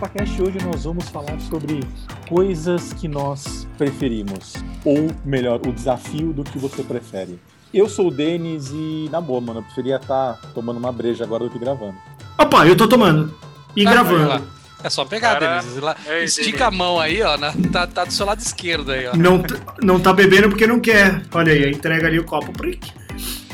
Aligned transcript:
ChupaCast. 0.00 0.40
Hoje 0.42 0.58
nós 0.64 0.84
vamos 0.84 1.08
falar 1.10 1.38
sobre 1.40 1.80
coisas 2.28 2.94
que 2.94 3.06
nós 3.06 3.68
preferimos. 3.76 4.54
Ou 4.84 5.10
melhor, 5.24 5.60
o 5.66 5.72
desafio 5.72 6.32
do 6.32 6.42
que 6.42 6.58
você 6.58 6.82
prefere. 6.82 7.38
Eu 7.72 7.86
sou 7.88 8.08
o 8.08 8.10
Denis 8.10 8.70
e, 8.72 9.08
na 9.12 9.20
boa, 9.20 9.40
mano, 9.40 9.60
eu 9.60 9.62
preferia 9.62 9.96
estar 9.96 10.40
tomando 10.54 10.78
uma 10.78 10.90
breja 10.90 11.22
agora 11.24 11.44
do 11.44 11.50
que 11.50 11.58
gravando. 11.58 11.94
Opa, 12.38 12.66
eu 12.66 12.74
tô 12.76 12.88
tomando. 12.88 13.32
E 13.76 13.86
Ah, 13.86 13.90
gravando. 13.90 14.42
É 14.82 14.88
só 14.88 15.04
pegar, 15.04 15.38
Cara, 15.38 15.60
Denise. 15.60 15.78
Lá- 15.80 15.94
ei, 16.06 16.24
Estica 16.24 16.66
a 16.68 16.70
mão 16.70 16.98
aí, 16.98 17.22
ó. 17.22 17.36
na- 17.36 17.52
tá, 17.70 17.86
tá 17.86 18.04
do 18.06 18.12
seu 18.12 18.24
lado 18.24 18.40
esquerdo 18.40 18.90
aí, 18.92 19.06
ó. 19.06 19.14
Não, 19.14 19.42
não 19.82 20.00
tá 20.00 20.12
bebendo 20.14 20.48
porque 20.48 20.66
não 20.66 20.80
quer. 20.80 21.22
Olha 21.32 21.52
aí, 21.52 21.70
entrega 21.70 22.06
ali 22.06 22.18
o 22.18 22.24
copo 22.24 22.50
pro. 22.50 22.70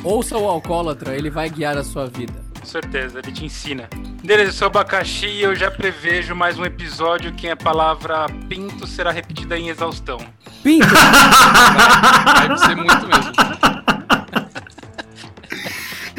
Ouça 0.04 0.38
o 0.38 0.48
alcoólatra, 0.48 1.16
ele 1.16 1.28
vai 1.28 1.50
guiar 1.50 1.76
a 1.76 1.82
sua 1.82 2.06
vida. 2.06 2.45
Com 2.66 2.72
certeza, 2.72 3.20
ele 3.20 3.30
te 3.30 3.44
ensina. 3.44 3.88
Beleza, 4.24 4.48
eu 4.50 4.52
sou 4.52 4.66
abacaxi 4.66 5.26
e 5.26 5.40
eu 5.40 5.54
já 5.54 5.70
prevejo 5.70 6.34
mais 6.34 6.58
um 6.58 6.64
episódio 6.64 7.32
que 7.32 7.48
a 7.48 7.54
palavra 7.54 8.26
pinto 8.48 8.88
será 8.88 9.12
repetida 9.12 9.56
em 9.56 9.68
exaustão. 9.68 10.18
Pinto! 10.64 10.88
Vai 10.88 12.58
ser 12.58 12.74
muito 12.74 13.06
mesmo. 13.06 13.32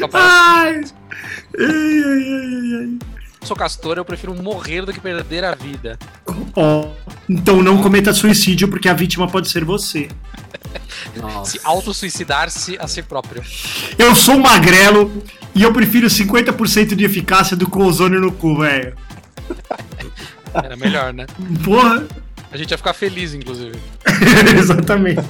Papai, 0.00 0.20
Ai! 0.22 0.80
Ai, 1.58 1.66
ai, 1.66 2.24
ai, 2.24 2.74
ai. 2.76 2.98
sou 3.42 3.54
castor, 3.54 3.98
eu 3.98 4.04
prefiro 4.06 4.34
morrer 4.34 4.86
do 4.86 4.92
que 4.94 5.00
perder 5.00 5.44
a 5.44 5.54
vida. 5.54 5.98
Ó, 6.56 6.88
então 7.28 7.62
não 7.62 7.82
cometa 7.82 8.14
suicídio 8.14 8.68
porque 8.68 8.88
a 8.88 8.94
vítima 8.94 9.28
pode 9.28 9.50
ser 9.50 9.66
você. 9.66 10.08
Nossa. 11.14 11.50
Se 11.50 11.60
auto-suicidar-se 11.62 12.78
a 12.80 12.88
si 12.88 13.02
próprio. 13.02 13.44
Eu 13.98 14.14
sou 14.14 14.38
magrelo 14.38 15.22
e 15.58 15.62
eu 15.62 15.72
prefiro 15.72 16.06
50% 16.06 16.94
de 16.94 17.04
eficácia 17.04 17.56
do 17.56 17.68
que 17.68 17.76
o 17.76 17.82
ozônio 17.84 18.20
no 18.20 18.30
cu, 18.32 18.58
velho. 18.58 18.94
Era 20.54 20.76
melhor, 20.76 21.12
né? 21.12 21.26
Porra! 21.64 22.06
A 22.50 22.56
gente 22.56 22.70
ia 22.70 22.78
ficar 22.78 22.94
feliz, 22.94 23.34
inclusive. 23.34 23.78
Exatamente. 24.58 25.20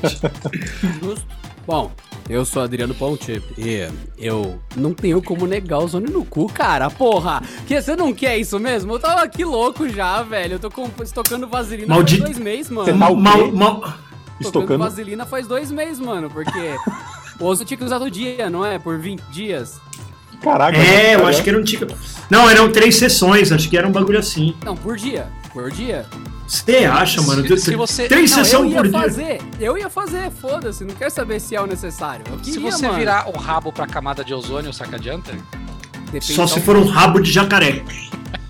Justo. 1.02 1.26
Bom, 1.66 1.90
eu 2.28 2.44
sou 2.44 2.62
Adriano 2.62 2.94
Ponte 2.94 3.42
e 3.58 3.88
eu 4.16 4.60
não 4.76 4.94
tenho 4.94 5.20
como 5.20 5.46
negar 5.46 5.78
o 5.80 5.88
Zone 5.88 6.10
no 6.10 6.24
cu, 6.24 6.46
cara. 6.50 6.88
Porra! 6.88 7.42
Que 7.66 7.80
você 7.80 7.96
não 7.96 8.12
quer 8.14 8.38
isso 8.38 8.58
mesmo? 8.60 8.92
Eu 8.92 8.98
tava 9.00 9.22
aqui 9.22 9.44
louco 9.44 9.88
já, 9.88 10.22
velho. 10.22 10.54
Eu 10.54 10.58
tô 10.58 10.70
com, 10.70 10.88
estocando 11.02 11.48
vaselina 11.48 11.88
Maldito- 11.94 12.22
faz 12.22 12.34
dois 12.36 12.44
meses, 12.44 12.68
Você 12.68 12.92
mano. 12.92 12.98
tá 12.98 13.10
o 13.10 13.16
quê? 13.16 13.22
Mal, 13.22 13.52
mal... 13.52 13.80
Tocando 13.80 13.98
Estocando. 14.40 14.84
vaselina 14.84 15.26
faz 15.26 15.46
dois 15.48 15.70
meses, 15.72 15.98
mano. 15.98 16.30
Porque 16.30 16.76
o 17.40 17.44
osso 17.44 17.64
tinha 17.64 17.76
que 17.76 17.84
usar 17.84 17.98
todo 17.98 18.10
dia, 18.10 18.48
não 18.48 18.64
é? 18.64 18.78
Por 18.78 18.98
20 18.98 19.20
dias. 19.32 19.80
Caraca. 20.42 20.76
É, 20.78 21.14
eu 21.16 21.26
acho 21.26 21.42
que 21.42 21.50
era 21.50 21.58
um 21.58 21.64
tico. 21.64 21.86
Não, 22.30 22.48
eram 22.48 22.70
três 22.70 22.96
sessões, 22.96 23.50
acho 23.52 23.68
que 23.68 23.76
era 23.76 23.86
um 23.86 23.92
bagulho 23.92 24.18
assim. 24.18 24.54
Não, 24.64 24.76
por 24.76 24.96
dia. 24.96 25.26
Por 25.52 25.70
dia. 25.70 26.06
Você 26.46 26.84
acha, 26.84 27.20
mano? 27.22 27.46
Se- 27.46 27.58
se 27.58 27.76
você- 27.76 28.06
Três 28.08 28.30
Não, 28.30 28.38
eu 28.38 28.44
sessões 28.44 28.70
ia 28.72 28.76
por 28.78 28.88
dia. 28.88 29.00
fazer. 29.00 29.38
Eu 29.60 29.76
ia 29.76 29.90
fazer, 29.90 30.30
foda-se. 30.30 30.84
Não 30.84 30.94
quero 30.94 31.10
saber 31.10 31.40
se 31.40 31.54
é 31.54 31.60
o 31.60 31.66
necessário. 31.66 32.24
Eu 32.30 32.38
Se 32.38 32.52
queria, 32.52 32.70
você 32.70 32.86
mano. 32.86 32.98
virar 32.98 33.28
o 33.28 33.36
rabo 33.38 33.70
pra 33.72 33.86
camada 33.86 34.24
de 34.24 34.32
ozônio, 34.32 34.72
saca 34.72 34.96
adianta? 34.96 35.32
Depende 36.06 36.32
Só 36.34 36.46
se 36.46 36.60
for 36.60 36.76
um 36.76 36.86
rabo 36.86 37.20
de 37.20 37.30
jacaré. 37.30 37.82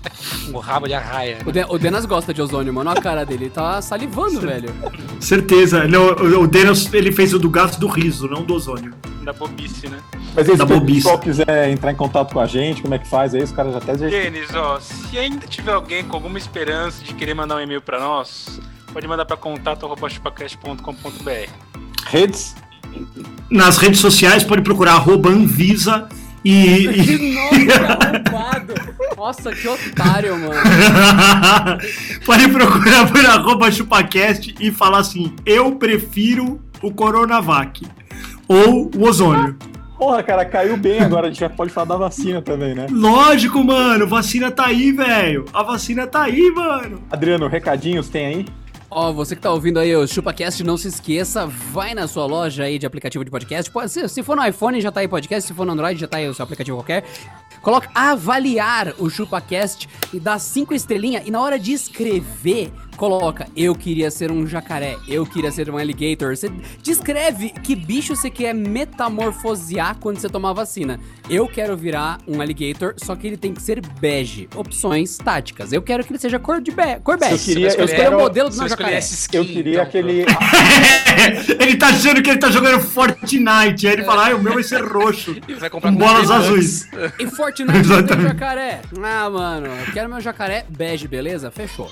O 0.53 0.59
rabo 0.59 0.87
de 0.87 0.93
arraia. 0.95 1.37
O, 1.45 1.51
De- 1.51 1.65
o 1.69 1.77
Denas 1.77 2.05
gosta 2.05 2.33
de 2.33 2.41
ozônio, 2.41 2.73
mano. 2.73 2.89
Olha 2.89 2.99
a 2.99 3.03
cara 3.03 3.23
dele. 3.25 3.43
Ele 3.45 3.51
tá 3.51 3.81
salivando, 3.81 4.41
velho. 4.41 4.73
Certeza. 5.19 5.87
Não, 5.87 6.07
o 6.41 6.47
Denis, 6.47 6.91
ele 6.93 7.11
fez 7.11 7.33
o 7.33 7.39
do 7.39 7.49
gato 7.49 7.79
do 7.79 7.87
riso, 7.87 8.27
não 8.27 8.43
do 8.43 8.53
ozônio. 8.55 8.93
Da 9.23 9.31
bobice, 9.33 9.87
né? 9.87 9.99
Mas 10.35 10.49
aí, 10.49 10.55
se 10.57 10.63
o 10.63 10.81
pessoal 10.85 11.19
quiser 11.19 11.69
entrar 11.69 11.91
em 11.91 11.95
contato 11.95 12.33
com 12.33 12.39
a 12.39 12.45
gente, 12.47 12.81
como 12.81 12.95
é 12.95 12.99
que 12.99 13.07
faz? 13.07 13.33
Aí 13.35 13.43
os 13.43 13.51
caras 13.51 13.73
já 13.73 13.77
até. 13.79 13.95
Denis, 13.95 14.53
ó, 14.55 14.79
se 14.79 15.17
ainda 15.17 15.45
tiver 15.45 15.73
alguém 15.73 16.03
com 16.03 16.15
alguma 16.15 16.37
esperança 16.37 17.03
de 17.03 17.13
querer 17.13 17.33
mandar 17.35 17.57
um 17.57 17.61
e-mail 17.61 17.81
pra 17.81 17.99
nós, 17.99 18.59
pode 18.91 19.07
mandar 19.07 19.25
pra 19.25 19.37
contato.chupacast.com.br. 19.37 21.49
Redes? 22.07 22.55
Nas 23.49 23.77
redes 23.77 23.99
sociais, 23.99 24.43
pode 24.43 24.61
procurar 24.63 24.93
arroba 24.93 25.29
Anvisa 25.29 26.09
e. 26.43 26.65
e- 26.87 27.05
Que 27.05 27.17
nome 27.33 27.67
arrombado. 27.71 28.58
Nossa, 29.19 29.51
que 29.51 29.67
otário, 29.67 30.31
mano. 30.39 30.53
pode 32.25 32.47
procurar 32.47 33.11
por 33.11 33.25
arroba 33.25 33.69
chupacast 33.69 34.55
e 34.57 34.71
falar 34.71 34.99
assim: 34.99 35.35
eu 35.45 35.75
prefiro 35.75 36.61
o 36.81 36.89
Coronavac. 36.89 37.85
Ou 38.47 38.89
o 38.95 39.03
ozônio. 39.03 39.57
Porra, 39.97 40.23
cara, 40.23 40.45
caiu 40.45 40.77
bem 40.77 41.01
agora. 41.01 41.27
A 41.27 41.29
gente 41.29 41.41
já 41.41 41.49
pode 41.49 41.69
falar 41.69 41.87
da 41.87 41.97
vacina 41.97 42.41
também, 42.41 42.73
né? 42.73 42.87
Lógico, 42.89 43.61
mano. 43.61 44.07
Vacina 44.07 44.49
tá 44.49 44.67
aí, 44.67 44.93
velho. 44.93 45.43
A 45.53 45.63
vacina 45.63 46.07
tá 46.07 46.21
aí, 46.21 46.49
mano. 46.51 47.03
Adriano, 47.11 47.49
recadinhos 47.49 48.07
tem 48.07 48.25
aí? 48.25 48.45
Ó, 48.91 49.13
você 49.13 49.35
que 49.35 49.41
tá 49.41 49.51
ouvindo 49.51 49.77
aí 49.77 49.95
o 49.95 50.07
ChupaCast, 50.07 50.63
não 50.63 50.75
se 50.75 50.87
esqueça, 50.87 51.45
vai 51.45 51.93
na 51.93 52.07
sua 52.07 52.25
loja 52.25 52.63
aí 52.63 52.79
de 52.79 52.87
aplicativo 52.87 53.23
de 53.23 53.29
podcast. 53.29 53.69
Pode 53.69 53.91
ser, 53.91 54.09
se 54.09 54.23
for 54.23 54.35
no 54.35 54.45
iPhone 54.45 54.81
já 54.81 54.91
tá 54.91 55.01
aí 55.01 55.07
podcast, 55.07 55.47
se 55.47 55.53
for 55.53 55.65
no 55.65 55.73
Android 55.73 55.99
já 55.99 56.07
tá 56.07 56.17
aí 56.17 56.27
o 56.27 56.33
seu 56.33 56.43
aplicativo 56.43 56.77
qualquer. 56.77 57.03
Coloca 57.61 57.89
avaliar 57.93 58.95
o 58.97 59.09
ChupaCast 59.09 59.87
e 60.11 60.19
dá 60.19 60.39
cinco 60.39 60.73
estrelinhas. 60.73 61.27
E 61.27 61.31
na 61.31 61.39
hora 61.39 61.59
de 61.59 61.71
escrever, 61.71 62.71
coloca 62.99 63.47
eu 63.55 63.73
queria 63.73 64.11
ser 64.11 64.29
um 64.29 64.45
jacaré, 64.45 64.97
eu 65.07 65.25
queria 65.25 65.49
ser 65.51 65.69
um 65.69 65.77
alligator. 65.77 66.35
Você 66.35 66.51
descreve 66.83 67.49
que 67.63 67.73
bicho 67.73 68.13
você 68.13 68.29
quer 68.29 68.53
metamorfosear 68.53 69.95
quando 69.99 70.19
você 70.19 70.27
tomar 70.27 70.51
vacina. 70.51 70.99
Eu 71.29 71.47
quero 71.47 71.77
virar 71.77 72.19
um 72.27 72.41
alligator, 72.41 72.95
só 72.97 73.15
que 73.15 73.25
ele 73.25 73.37
tem 73.37 73.53
que 73.53 73.61
ser 73.61 73.79
bege. 74.01 74.49
Opções 74.53 75.17
táticas. 75.17 75.71
Eu 75.71 75.81
quero 75.81 76.03
que 76.03 76.11
ele 76.11 76.19
seja 76.19 76.37
cor 76.37 76.59
de 76.61 76.71
be 76.71 76.99
cor 77.01 77.17
bege. 77.17 77.33
Eu 77.35 77.39
queria- 77.39 77.73
eu 77.79 77.87
quero- 77.87 78.17
o 78.17 78.19
modelo 78.19 78.49
do 78.49 78.57
meu 78.57 78.67
escolher 78.67 78.85
jacaré. 78.85 78.99
skin, 78.99 79.37
Eu 79.37 79.45
queria 79.45 79.71
então, 79.73 79.83
aquele. 79.83 80.25
ele 81.63 81.77
tá 81.77 81.87
achando 81.87 82.21
que 82.21 82.29
ele 82.29 82.39
tá 82.39 82.49
jogando 82.51 82.81
Fortnite. 82.81 83.87
Aí 83.87 83.93
ele 83.93 84.03
fala: 84.03 84.29
ah, 84.29 84.35
o 84.35 84.43
meu 84.43 84.53
vai 84.55 84.63
ser 84.63 84.83
roxo. 84.83 85.35
Vai 85.59 85.69
comprar 85.69 85.91
Com 85.91 85.97
bolas 85.97 86.29
azuis. 86.31 86.87
E 87.19 87.27
Fortnite 87.27 87.87
tem 88.07 88.21
jacaré. 88.27 88.81
Ah, 89.01 89.29
mano, 89.29 89.67
eu 89.67 89.93
quero 89.93 90.09
meu 90.09 90.19
jacaré 90.21 90.65
bege, 90.69 91.07
beleza? 91.07 91.49
Fechou. 91.51 91.89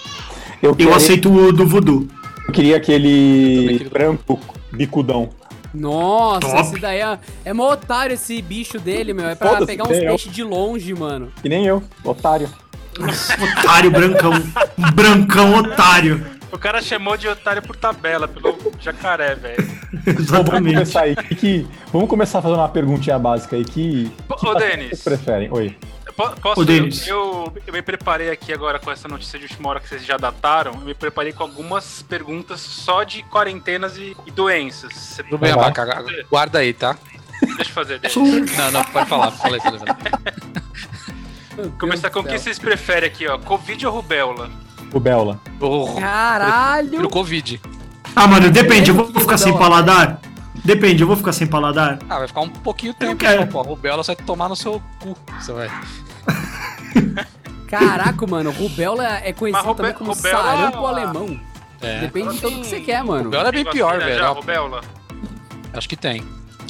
Eu, 0.61 0.71
Eu 0.71 0.75
queria- 0.75 0.95
aceito 0.95 1.31
o 1.31 1.51
do 1.51 1.65
voodoo. 1.67 2.07
eu 2.47 2.53
queria 2.53 2.77
aquele 2.77 3.67
queria- 3.79 3.89
branco 3.89 4.39
bicudão. 4.71 5.29
Nossa, 5.73 6.39
Top. 6.47 6.61
esse 6.61 6.79
daí 6.79 6.99
é, 7.01 7.19
é 7.45 7.53
mó 7.53 7.71
otário 7.71 8.13
esse 8.13 8.41
bicho 8.41 8.79
dele, 8.79 9.13
meu. 9.13 9.27
É 9.27 9.35
pra 9.35 9.49
Foda-se, 9.49 9.65
pegar 9.67 9.83
uns 9.83 9.97
eu. 9.97 10.07
peixes 10.07 10.31
de 10.33 10.43
longe, 10.43 10.93
mano. 10.93 11.31
Que 11.41 11.49
nem 11.49 11.65
eu, 11.65 11.83
otário. 12.03 12.49
Otário, 12.97 13.91
brancão. 13.91 14.31
Brancão, 14.95 15.55
otário. 15.59 16.25
O 16.51 16.57
cara 16.57 16.81
chamou 16.81 17.15
de 17.15 17.27
otário 17.27 17.61
por 17.61 17.75
tabela, 17.75 18.27
pelo 18.27 18.57
jacaré, 18.79 19.35
velho. 19.35 19.67
Bom, 19.67 20.01
vamos 20.05 20.19
Exatamente. 20.21 20.73
começar 20.73 21.01
aí. 21.01 21.15
Que, 21.15 21.35
que- 21.35 21.67
vamos 21.93 22.09
começar 22.09 22.41
fazendo 22.41 22.57
uma 22.57 22.69
perguntinha 22.69 23.19
básica 23.19 23.55
aí. 23.55 23.63
Que, 23.65 24.11
Ô, 24.27 24.33
que 24.35 24.47
ô, 24.47 24.55
Denis. 24.55 24.87
vocês 24.89 25.03
preferem? 25.03 25.49
Oi. 25.51 25.75
Po- 26.17 26.31
Posso, 26.41 26.61
Ô, 26.61 26.65
Denis. 26.65 27.07
eu, 27.07 27.53
eu 27.67 27.71
me 27.73 27.81
preparei 27.83 28.31
aqui 28.31 28.51
agora 28.51 28.79
com 28.79 28.91
essa 28.91 29.07
notícia 29.07 29.37
de 29.37 29.45
última 29.45 29.69
hora 29.69 29.79
que 29.79 29.87
vocês 29.87 30.03
já 30.03 30.17
dataram. 30.17 30.71
Eu 30.73 30.79
me 30.79 30.93
preparei 30.95 31.31
com 31.31 31.43
algumas 31.43 32.01
perguntas 32.01 32.59
só 32.59 33.03
de 33.03 33.21
quarentenas 33.23 33.95
e, 33.97 34.17
e 34.25 34.31
doenças. 34.31 34.91
Você- 34.93 35.21
Tudo 35.23 35.37
bem. 35.37 35.51
Abaca. 35.51 36.03
Guarda 36.29 36.57
aí, 36.59 36.73
tá? 36.73 36.97
Deixa 37.55 37.69
eu 37.69 37.73
fazer, 37.75 37.99
Denis. 38.01 38.15
Não, 38.57 38.71
não, 38.71 38.83
pode 38.85 39.07
falar. 39.07 39.29
Falei, 39.31 39.59
falei. 39.61 39.79
Começar 41.79 42.09
com 42.09 42.19
o 42.19 42.23
que 42.23 42.37
vocês 42.37 42.57
preferem 42.59 43.07
aqui, 43.09 43.27
ó. 43.27 43.37
Covid 43.37 43.85
ou 43.87 43.93
rubéola? 43.93 44.49
Rubéola. 44.91 45.39
Oh, 45.59 45.95
Caralho! 45.99 47.01
no 47.01 47.09
Covid. 47.09 47.61
Ah, 48.15 48.27
mano, 48.27 48.49
depende. 48.49 48.89
Eu 48.89 48.95
vou 48.95 49.05
ficar 49.21 49.37
sem 49.37 49.55
paladar? 49.57 50.19
Depende, 50.65 51.01
eu 51.03 51.07
vou 51.07 51.15
ficar 51.15 51.31
sem 51.33 51.47
paladar? 51.47 51.99
Ah, 52.09 52.17
vai 52.19 52.27
ficar 52.27 52.41
um 52.41 52.49
pouquinho 52.49 52.93
tempo, 52.93 53.15
quero. 53.15 53.41
só, 53.41 53.47
pô. 53.47 53.59
A 53.59 53.63
rubéola 53.63 54.03
você 54.03 54.15
vai 54.15 54.25
tomar 54.25 54.49
no 54.49 54.55
seu 54.55 54.81
cu. 54.99 55.15
Você 55.39 55.53
vai. 55.53 55.69
Caraca, 57.67 58.25
mano, 58.27 58.51
rubéola 58.51 59.05
é 59.23 59.33
conhecido 59.33 59.65
Mas 59.67 59.75
também 59.77 59.91
rube- 59.91 59.99
como 59.99 60.13
rubéola- 60.13 60.43
sarampo 60.43 60.85
alemão. 60.85 61.39
É. 61.81 61.99
Depende 62.01 62.35
de 62.35 62.41
tudo 62.41 62.61
que 62.61 62.65
você 62.67 62.79
quer, 62.79 63.03
mano. 63.03 63.25
Rubéola 63.25 63.49
é 63.49 63.51
bem 63.51 63.65
pior, 63.65 63.99
velho. 63.99 64.15
Já, 64.17 64.29
rubéola? 64.29 64.81
Acho 65.73 65.87
que 65.89 65.95
tem. 65.97 66.23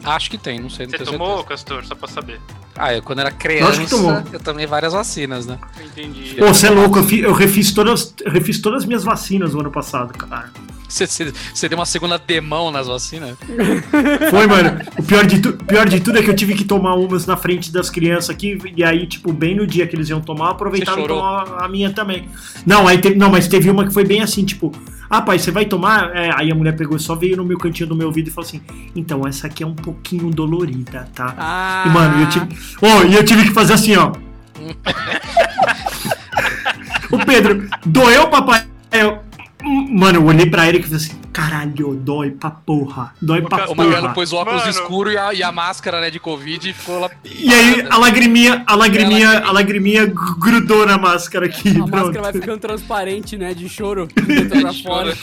Acho 0.04 0.30
que 0.30 0.38
tem, 0.38 0.59
não 0.59 0.69
sei, 0.69 0.86
não 0.88 0.92
Você 0.98 1.04
tomou, 1.06 1.27
certeza. 1.38 1.48
Castor? 1.50 1.86
Só 1.86 1.95
pra 1.95 2.07
saber. 2.07 2.39
Ah, 2.75 2.94
eu 2.94 3.01
quando 3.01 3.19
era 3.19 3.31
criança, 3.31 4.24
eu 4.31 4.39
tomei 4.39 4.65
várias 4.68 4.94
vacinas, 4.94 5.45
né? 5.48 5.57
Entendi. 5.83 6.36
Pô, 6.38 6.48
você 6.48 6.68
é 6.68 6.69
louco, 6.69 7.00
eu, 7.00 7.04
fi- 7.04 7.21
eu 7.21 7.33
refiz, 7.33 7.71
todas, 7.74 8.13
eu 8.24 8.31
refiz 8.31 8.59
todas 8.62 8.83
as 8.83 8.86
minhas 8.86 9.04
vacinas 9.04 9.54
no 9.54 9.62
ano 9.62 9.71
passado, 9.71 10.13
cara. 10.18 10.51
Você, 10.88 11.68
deu 11.68 11.78
uma 11.78 11.86
segunda 11.86 12.18
demão 12.18 12.72
nas 12.72 12.88
vacinas? 12.88 13.38
Foi, 14.31 14.48
mano. 14.48 14.80
O 14.98 15.04
pior 15.04 15.25
de, 15.25 15.39
tu, 15.39 15.54
pior 15.54 15.88
de 15.88 16.00
tudo 16.00 16.18
é 16.18 16.24
que 16.24 16.30
eu 16.30 16.36
tive 16.36 16.56
que 16.56 16.63
tomar 16.63 16.95
umas 16.95 17.25
na 17.25 17.36
frente 17.36 17.72
das 17.72 17.89
crianças 17.89 18.30
aqui, 18.30 18.57
e 18.75 18.84
aí, 18.84 19.06
tipo, 19.06 19.34
bem 19.34 19.56
no 19.56 19.68
dia 19.68 19.86
que 19.86 19.95
eles 19.95 20.10
iam 20.10 20.22
tomar, 20.22 20.51
aproveitaram 20.51 21.04
e 21.04 21.07
tomar 21.07 21.63
a 21.63 21.68
minha 21.68 21.92
também. 21.92 22.30
Não, 22.66 22.88
aí 22.88 23.00
teve, 23.00 23.16
não, 23.16 23.30
mas 23.30 23.48
teve 23.48 23.69
uma 23.69 23.86
que 23.86 23.94
foi 23.94 24.06
bem 24.06 24.22
assim, 24.22 24.45
tipo, 24.45 24.72
ah, 25.10 25.22
pai, 25.22 25.39
você 25.39 25.51
vai 25.51 25.66
tomar? 25.66 26.16
É, 26.16 26.31
aí 26.36 26.51
a 26.51 26.56
mulher 26.56 26.75
pegou, 26.75 27.00
só 27.00 27.16
veio 27.16 27.38
no 27.38 27.45
meu 27.45 27.57
cantinho 27.57 27.88
do 27.88 27.95
meu 27.95 28.07
ouvido 28.07 28.28
e 28.28 28.31
falou 28.31 28.48
assim: 28.48 28.62
então, 28.95 29.25
essa 29.25 29.48
aqui 29.48 29.63
é 29.63 29.68
um 29.68 29.75
pouquinho 29.75 30.30
dolorida, 30.30 31.07
tá? 31.16 31.33
Ah, 31.38 31.83
E, 31.88 31.90
mano, 31.90 32.22
eu 32.22 32.30
tive. 32.30 32.48
Oh, 32.81 33.04
e 33.06 33.16
eu 33.16 33.24
tive 33.24 33.44
que 33.44 33.54
fazer 33.54 33.74
assim, 33.74 33.95
ó. 33.95 34.12
o 37.12 37.25
Pedro, 37.25 37.68
doeu, 37.86 38.28
papai? 38.28 38.66
Eu. 38.92 39.19
Mano, 39.63 40.19
eu 40.19 40.25
olhei 40.25 40.50
pra 40.50 40.68
ele 40.68 40.80
e 40.80 40.83
falei 40.83 40.98
assim: 40.98 41.15
caralho, 41.38 41.94
dói 41.95 42.31
pra 42.31 42.50
porra. 42.50 43.13
Dói 43.22 43.42
pra 43.44 43.69
O 43.69 43.75
Mariano 43.75 44.01
porra. 44.01 44.13
pôs 44.16 44.34
o 44.34 44.38
óculos 44.38 44.60
Mano. 44.62 44.72
escuro 44.72 45.12
e 45.12 45.18
a, 45.18 45.34
e 45.36 45.44
a 45.44 45.51
máscara, 45.51 46.01
né, 46.01 46.10
de 46.10 46.19
Covid 46.19 46.68
e 46.69 46.74
ficou 46.74 47.00
lá. 47.00 47.12
E 47.24 47.54
aí 47.54 47.88
a 47.89 47.98
lagriminha, 47.98 48.63
a 48.66 48.75
lagriminha, 48.75 49.39
a 49.45 49.51
lagriminha 49.51 50.06
gr- 50.07 50.34
grudou 50.39 50.86
na 50.86 50.98
máscara 50.98 51.45
aqui. 51.45 51.69
A 51.69 51.74
pronto. 51.74 51.92
máscara 51.92 52.22
vai 52.24 52.34
ficando 52.34 52.60
transparente, 52.60 53.38
né? 53.38 53.54
De 53.54 53.69
choro. 53.69 54.07
Pra 54.18 54.74
fora. 54.74 55.13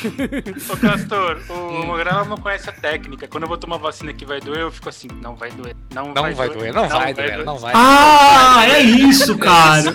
Ô, 0.71 0.77
Castor, 0.77 1.39
o 1.49 1.87
Magrela 1.87 2.25
não 2.25 2.37
conhece 2.37 2.71
a 2.71 2.73
técnica. 2.73 3.27
Quando 3.27 3.43
eu 3.45 3.49
vou 3.49 3.59
tomar 3.59 3.79
vacina 3.79 4.13
que 4.13 4.25
vai 4.25 4.41
doer, 4.41 4.61
eu 4.61 4.71
fico 4.71 4.89
assim, 4.89 5.09
não 5.21 5.35
vai 5.35 5.51
doer. 5.51 5.75
Não, 5.93 6.07
Não 6.15 6.15
vai 6.15 6.49
doer, 6.49 6.73
não 6.73 6.89
vai 6.89 7.13
doer, 7.15 7.45
não 7.45 7.59
vai. 7.59 7.73
Ah, 7.75 8.65
é 8.69 8.81
isso, 8.83 9.37
cara. 9.39 9.95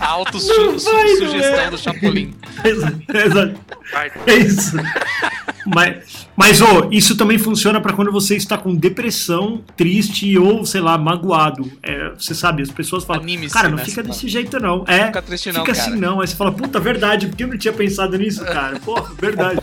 Auto 0.00 0.38
Não 0.38 0.78
vai 0.78 1.08
sugestão 1.16 1.52
doer. 1.56 1.70
do 1.70 1.78
Chapolin. 1.78 2.34
Exato, 2.64 2.96
exato. 3.14 3.54
Vai 3.92 4.10
É 4.26 4.34
isso. 4.34 4.76
Mas, 5.66 6.28
mas 6.36 6.60
ô, 6.62 6.88
isso 6.92 7.16
também 7.16 7.38
funciona 7.38 7.80
pra 7.80 7.92
quando 7.92 8.12
você 8.12 8.36
está 8.36 8.56
com 8.56 8.74
depressão, 8.74 9.64
triste 9.76 10.38
ou, 10.38 10.64
sei 10.64 10.80
lá, 10.80 10.96
magoado. 10.96 11.70
É, 11.82 12.10
você 12.10 12.34
sabe, 12.34 12.62
as 12.62 12.70
pessoas 12.70 13.04
falam, 13.04 13.22
Anime-se, 13.22 13.52
cara, 13.52 13.68
não 13.68 13.76
né, 13.76 13.84
fica 13.84 14.02
desse 14.02 14.28
jeito 14.28 14.60
não. 14.60 14.84
É, 14.86 15.06
Fica 15.06 15.22
triste 15.22 15.50
não, 15.52 15.60
fica 15.64 15.74
cara. 15.76 15.88
assim 15.88 15.98
não. 15.98 16.20
Aí 16.20 16.26
você 16.28 16.36
fala, 16.36 16.52
puta, 16.52 16.78
verdade, 16.78 17.26
porque 17.26 17.42
eu 17.44 17.48
não 17.48 17.58
tinha 17.58 17.72
pensado 17.72 18.16
nisso, 18.16 18.44
cara. 18.44 18.78
Porra, 18.80 19.12
verdade. 19.18 19.58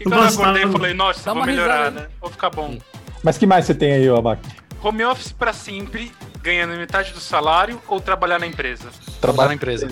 E 0.00 0.04
quando 0.04 0.14
eu 0.16 0.22
Nossa, 0.24 0.40
acordei, 0.40 0.62
eu 0.62 0.66
mano. 0.68 0.78
falei, 0.78 0.94
nossa, 0.94 1.24
Dá 1.24 1.34
vou 1.34 1.44
melhorar, 1.44 1.78
risada. 1.88 2.00
né? 2.00 2.06
Vou 2.20 2.30
ficar 2.30 2.50
bom. 2.50 2.78
Mas 3.22 3.38
que 3.38 3.46
mais 3.46 3.64
você 3.66 3.74
tem 3.74 3.92
aí, 3.92 4.08
ô 4.10 4.16
Abac? 4.16 4.40
Home 4.82 5.04
office 5.04 5.30
pra 5.32 5.52
sempre, 5.52 6.10
ganhando 6.42 6.74
metade 6.74 7.12
do 7.12 7.20
salário 7.20 7.80
ou 7.86 8.00
trabalhar 8.00 8.38
na 8.40 8.46
empresa? 8.46 8.88
Trabalhar 9.20 9.48
na 9.50 9.54
empresa. 9.54 9.88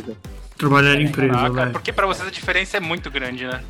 Trabalhar 0.58 0.96
em 1.00 1.04
empresa, 1.04 1.32
Ah, 1.34 1.40
cara, 1.42 1.52
velho. 1.52 1.70
porque 1.72 1.92
pra 1.92 2.06
vocês 2.06 2.26
a 2.26 2.30
diferença 2.30 2.76
é 2.76 2.80
muito 2.80 3.10
grande, 3.10 3.46
né? 3.46 3.60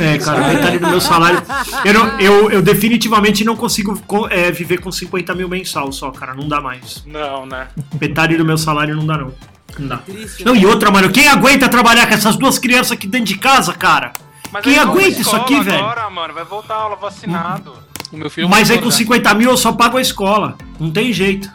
É, 0.00 0.18
cara, 0.18 0.48
metade 0.48 0.78
do 0.78 0.88
meu 0.88 1.00
salário. 1.00 1.42
Eu, 1.84 1.94
não- 1.94 2.20
eu, 2.20 2.50
eu 2.50 2.62
definitivamente 2.62 3.44
não 3.44 3.56
consigo 3.56 3.98
co- 4.06 4.28
é, 4.28 4.50
viver 4.50 4.80
com 4.80 4.90
50 4.92 5.34
mil 5.34 5.48
mensal 5.48 5.90
só, 5.92 6.10
cara. 6.10 6.34
Não 6.34 6.48
dá 6.48 6.60
mais. 6.60 7.02
Não, 7.06 7.46
né? 7.46 7.68
Metade 8.00 8.36
do 8.36 8.44
meu 8.44 8.58
salário 8.58 8.94
não 8.96 9.06
dá, 9.06 9.18
não. 9.18 9.32
Não 9.78 9.88
dá. 9.88 9.96
Triste, 9.98 10.44
Não, 10.44 10.54
né? 10.54 10.60
e 10.60 10.66
outra, 10.66 10.90
mano, 10.90 11.10
quem 11.10 11.28
aguenta 11.28 11.68
trabalhar 11.68 12.06
com 12.06 12.14
essas 12.14 12.36
duas 12.36 12.58
crianças 12.58 12.92
aqui 12.92 13.06
dentro 13.06 13.26
de 13.26 13.38
casa, 13.38 13.72
cara? 13.74 14.12
Mas 14.52 14.62
Quem 14.62 14.78
aguenta 14.78 15.20
isso 15.20 15.34
aqui, 15.36 15.60
velho? 15.60 15.78
Agora, 15.84 16.08
mano, 16.08 16.32
vai 16.32 16.44
voltar 16.44 16.74
a 16.74 16.78
aula 16.82 16.96
vacinado. 16.96 17.74
O 18.12 18.16
meu 18.16 18.30
filho 18.30 18.48
Mas 18.48 18.70
aí 18.70 18.78
com 18.78 18.90
já. 18.90 18.96
50 18.98 19.34
mil 19.34 19.50
eu 19.50 19.56
só 19.56 19.72
pago 19.72 19.98
a 19.98 20.00
escola. 20.00 20.56
Não 20.78 20.90
tem 20.90 21.12
jeito. 21.12 21.50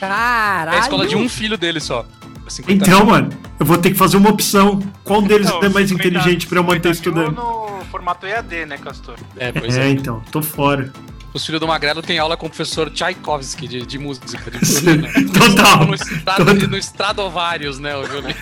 Caralho. 0.00 0.70
É 0.72 0.76
a 0.76 0.80
escola 0.80 1.06
de 1.06 1.14
um 1.16 1.28
filho 1.28 1.56
dele 1.58 1.78
só. 1.80 2.04
50 2.48 2.84
Então, 2.84 3.04
mano, 3.06 3.28
eu 3.60 3.64
vou 3.66 3.78
ter 3.78 3.90
que 3.90 3.96
fazer 3.96 4.16
uma 4.16 4.30
opção. 4.30 4.80
Qual 5.04 5.22
deles 5.22 5.48
Não, 5.48 5.62
é 5.62 5.68
mais 5.68 5.88
50 5.88 6.08
inteligente 6.08 6.46
pra 6.48 6.58
eu 6.58 6.64
manter 6.64 6.92
50 6.94 7.20
mil 7.20 7.28
estudando? 7.30 7.36
no 7.36 7.69
formato 7.90 8.26
EAD, 8.26 8.66
né, 8.66 8.78
Castor? 8.78 9.16
É, 9.36 9.52
pois 9.52 9.76
É, 9.76 9.86
é. 9.88 9.90
então, 9.90 10.20
tô 10.30 10.42
fora. 10.42 10.92
Os 11.32 11.46
filhos 11.46 11.60
do 11.60 11.68
Magrelo 11.68 12.02
têm 12.02 12.18
aula 12.18 12.36
com 12.36 12.46
o 12.46 12.50
professor 12.50 12.90
Tchaikovsky 12.90 13.68
de, 13.68 13.86
de 13.86 13.98
música, 14.00 14.50
de 14.50 14.58
violino. 14.80 15.32
Total. 15.32 15.86
No, 15.86 15.94
estrado, 15.94 16.68
no 16.68 16.76
Stradovarius, 16.76 17.78
né, 17.78 17.96
o 17.96 18.02
violino. 18.02 18.34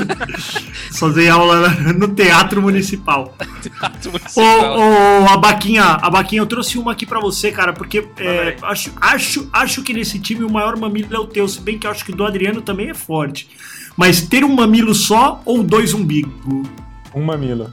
Só 0.90 1.10
dei 1.10 1.28
aula 1.28 1.68
no 1.92 2.08
teatro 2.08 2.62
municipal. 2.62 3.36
Teatro 3.62 4.08
Ô, 4.08 4.12
municipal. 4.12 4.78
ô, 4.78 5.26
Abaquinha, 5.28 5.82
Abaquinha, 5.84 6.40
eu 6.40 6.46
trouxe 6.46 6.78
uma 6.78 6.92
aqui 6.92 7.04
pra 7.04 7.20
você, 7.20 7.52
cara, 7.52 7.74
porque 7.74 8.08
é, 8.16 8.56
acho, 8.62 8.92
acho, 8.98 9.50
acho 9.52 9.82
que 9.82 9.92
nesse 9.92 10.18
time 10.18 10.42
o 10.42 10.50
maior 10.50 10.74
mamilo 10.78 11.14
é 11.14 11.18
o 11.18 11.26
teu, 11.26 11.46
se 11.46 11.60
bem 11.60 11.78
que 11.78 11.86
eu 11.86 11.90
acho 11.90 12.02
que 12.02 12.12
o 12.12 12.16
do 12.16 12.24
Adriano 12.24 12.62
também 12.62 12.88
é 12.88 12.94
forte. 12.94 13.46
Mas 13.94 14.22
ter 14.22 14.42
um 14.42 14.54
mamilo 14.54 14.94
só 14.94 15.42
ou 15.44 15.62
dois 15.62 15.92
umbigo? 15.92 16.62
Um 17.14 17.22
mamilo. 17.24 17.70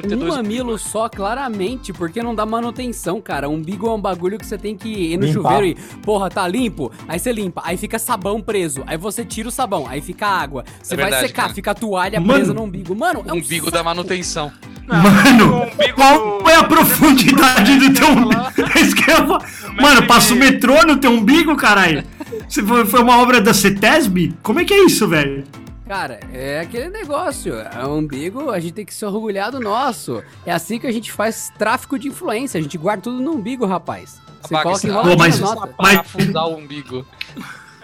Prefiro 0.00 0.08
ter 0.08 0.14
Um 0.14 0.18
dois- 0.28 0.36
mamilo 0.42 0.78
só, 0.78 1.08
claramente, 1.08 1.92
porque 1.92 2.22
não 2.22 2.34
dá 2.34 2.46
manutenção, 2.46 3.20
cara. 3.20 3.48
Umbigo 3.48 3.88
é 3.88 3.90
um 3.92 4.00
bagulho 4.00 4.38
que 4.38 4.46
você 4.46 4.56
tem 4.56 4.76
que 4.76 4.88
ir 4.88 5.16
no 5.18 5.26
Limpar. 5.26 5.42
chuveiro 5.54 5.66
e, 5.66 5.74
porra, 6.02 6.30
tá 6.30 6.46
limpo? 6.46 6.92
Aí 7.08 7.18
você 7.18 7.32
limpa, 7.32 7.62
aí 7.64 7.76
fica 7.76 7.98
sabão 7.98 8.40
preso. 8.40 8.82
Aí 8.86 8.96
você 8.96 9.24
tira 9.24 9.48
o 9.48 9.50
sabão, 9.52 9.86
aí 9.88 10.00
fica 10.00 10.26
água. 10.26 10.64
Você 10.80 10.94
É 10.94 10.96
vai 10.96 11.06
verdade, 11.06 11.26
secar, 11.28 11.42
cara. 11.42 11.54
fica 11.54 11.70
a 11.72 11.74
toalha 11.74 12.20
Mano. 12.20 12.34
presa 12.34 12.54
no 12.54 12.62
umbigo. 12.62 12.94
Mano, 12.94 13.24
é 13.26 13.32
um 13.32 13.36
umbigo 13.38 13.64
saco. 13.66 13.70
da 13.76 13.82
manutenção. 13.82 14.52
Mano, 14.86 15.52
o 15.54 15.62
umbigo 15.64 15.94
qual 15.96 16.38
do- 16.42 16.48
é 16.48 16.54
a 16.54 16.64
profundidade 16.64 17.76
do 17.78 17.92
teu 17.92 18.08
umbigo? 18.08 18.38
Mano, 19.82 20.06
passa 20.06 20.32
o 20.32 20.36
metrô 20.36 20.80
no 20.86 20.96
teu 20.96 21.10
umbigo, 21.10 21.56
caralho? 21.56 22.04
Você 22.48 22.62
foi, 22.62 22.86
foi 22.86 23.00
uma 23.02 23.18
obra 23.20 23.40
da 23.40 23.52
CETESB? 23.52 24.34
Como 24.42 24.60
é 24.60 24.64
que 24.64 24.72
é 24.74 24.84
isso, 24.84 25.06
velho? 25.08 25.44
Cara, 25.88 26.20
é 26.30 26.60
aquele 26.60 26.90
negócio. 26.90 27.54
É 27.54 27.82
o 27.84 27.96
umbigo, 27.96 28.50
a 28.50 28.60
gente 28.60 28.74
tem 28.74 28.84
que 28.84 28.92
se 28.92 29.04
orgulhar 29.06 29.50
do 29.50 29.58
nosso. 29.58 30.22
É 30.44 30.52
assim 30.52 30.78
que 30.78 30.86
a 30.86 30.92
gente 30.92 31.10
faz 31.10 31.50
tráfico 31.58 31.98
de 31.98 32.08
influência. 32.08 32.58
A 32.60 32.62
gente 32.62 32.76
guarda 32.76 33.04
tudo 33.04 33.22
no 33.22 33.32
umbigo, 33.32 33.64
rapaz. 33.64 34.20
Você 34.42 34.54
Abaca, 34.54 34.62
coloca 34.64 34.86
em 34.86 34.90
rola 34.90 35.16
mas- 35.16 35.40
nota. 35.40 35.74
mas- 35.80 35.96
Parafusar 35.96 36.46
o 36.46 36.56
umbigo. 36.58 37.06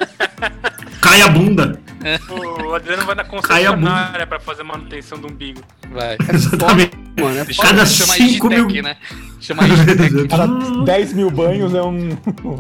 Cai 1.01 1.23
a 1.23 1.29
bunda. 1.29 1.81
O 2.67 2.75
Adriano 2.75 3.05
vai 3.07 3.15
na 3.15 3.25
concessionária 3.25 4.27
pra 4.27 4.39
fazer 4.39 4.63
manutenção 4.65 5.19
do 5.19 5.29
umbigo. 5.29 5.63
Vai. 5.91 6.17
Exatamente. 6.33 6.97
Mano, 7.19 7.39
é 7.39 7.45
Cada 7.55 7.87
Chama 7.87 8.15
5 8.15 8.49
mil. 8.49 8.83
Né? 8.83 8.97
Chama. 9.41 9.63
Cada 10.29 10.47
10 10.85 11.13
mil 11.15 11.31
banhos 11.31 11.73
é 11.75 11.83
um. 11.83 12.11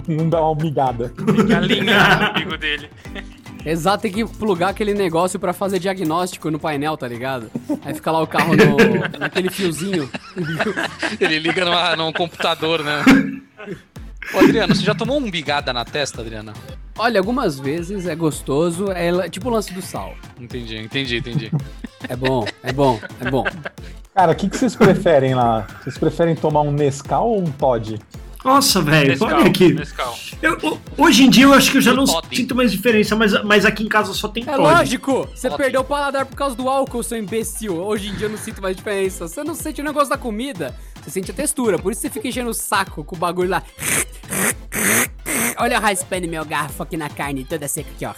não 0.08 0.28
dá 0.30 0.40
uma 0.40 0.54
migada. 0.62 1.10
Tem 1.10 1.46
que 1.46 1.52
alinhar 1.52 2.28
o 2.28 2.30
umbigo 2.30 2.56
dele. 2.56 2.88
Exato, 3.64 4.02
tem 4.02 4.12
que 4.12 4.24
plugar 4.24 4.70
aquele 4.70 4.92
negócio 4.92 5.38
pra 5.38 5.52
fazer 5.52 5.78
diagnóstico 5.78 6.50
no 6.50 6.58
painel, 6.58 6.96
tá 6.96 7.08
ligado? 7.08 7.50
Aí 7.84 7.94
fica 7.94 8.10
lá 8.10 8.22
o 8.22 8.26
carro 8.26 8.54
no, 8.54 9.18
naquele 9.18 9.50
fiozinho. 9.50 10.10
Ele 11.18 11.38
liga 11.38 11.64
numa, 11.64 11.96
num 11.96 12.12
computador, 12.12 12.84
né? 12.84 13.02
Ô, 14.34 14.38
Adriano, 14.38 14.74
você 14.74 14.82
já 14.82 14.94
tomou 14.94 15.18
um 15.18 15.30
bigada 15.30 15.72
na 15.72 15.84
testa, 15.84 16.20
Adriana? 16.20 16.52
Olha, 16.96 17.18
algumas 17.18 17.58
vezes 17.58 18.06
é 18.06 18.14
gostoso, 18.14 18.90
é 18.92 19.28
tipo 19.28 19.48
o 19.48 19.52
lance 19.52 19.72
do 19.72 19.82
sal. 19.82 20.14
Entendi, 20.38 20.76
entendi, 20.76 21.16
entendi. 21.16 21.50
É 22.08 22.14
bom, 22.14 22.46
é 22.62 22.72
bom, 22.72 23.00
é 23.20 23.30
bom. 23.30 23.44
Cara, 24.14 24.32
o 24.32 24.34
que, 24.34 24.48
que 24.48 24.56
vocês 24.56 24.76
preferem 24.76 25.34
lá? 25.34 25.66
Vocês 25.82 25.98
preferem 25.98 26.36
tomar 26.36 26.60
um 26.60 26.70
Nescau 26.70 27.30
ou 27.30 27.40
um 27.40 27.50
Todd? 27.50 27.98
Nossa, 28.44 28.82
velho, 28.82 29.16
olha 29.22 29.46
aqui. 29.46 29.74
Eu- 30.42 30.58
ho- 30.62 30.78
hoje 30.98 31.24
em 31.24 31.30
dia 31.30 31.44
eu 31.44 31.54
acho 31.54 31.70
que 31.70 31.78
eu 31.78 31.80
já 31.80 31.94
não 31.94 32.04
Toddy. 32.04 32.36
sinto 32.36 32.54
mais 32.54 32.70
diferença, 32.70 33.16
mas, 33.16 33.42
mas 33.42 33.64
aqui 33.64 33.82
em 33.82 33.88
casa 33.88 34.12
só 34.12 34.28
tem 34.28 34.44
É 34.46 34.54
lógico! 34.56 35.26
Você 35.34 35.46
Ótimo. 35.46 35.56
perdeu 35.56 35.80
o 35.80 35.84
paladar 35.84 36.26
por 36.26 36.36
causa 36.36 36.54
do 36.54 36.68
álcool, 36.68 37.02
seu 37.02 37.16
imbecil. 37.16 37.74
Hoje 37.76 38.08
em 38.08 38.14
dia 38.14 38.26
eu 38.26 38.30
não 38.30 38.36
sinto 38.38 38.60
mais 38.60 38.76
diferença. 38.76 39.26
Você 39.26 39.42
não 39.42 39.54
sente 39.54 39.80
o 39.80 39.84
negócio 39.84 40.10
da 40.10 40.18
comida, 40.18 40.74
você 41.02 41.10
sente 41.10 41.30
a 41.30 41.34
textura. 41.34 41.78
Por 41.78 41.92
isso 41.92 42.02
você 42.02 42.10
fica 42.10 42.28
enchendo 42.28 42.50
o 42.50 42.54
saco 42.54 43.02
com 43.02 43.16
o 43.16 43.18
bagulho 43.18 43.48
lá. 43.48 43.62
Olha 45.56 45.76
eu 45.76 45.80
raspando 45.80 46.28
meu 46.28 46.44
garfo 46.44 46.82
aqui 46.82 46.96
na 46.96 47.08
carne 47.08 47.44
toda 47.44 47.66
seca 47.66 47.88
aqui, 47.94 48.04
ó. 48.04 48.12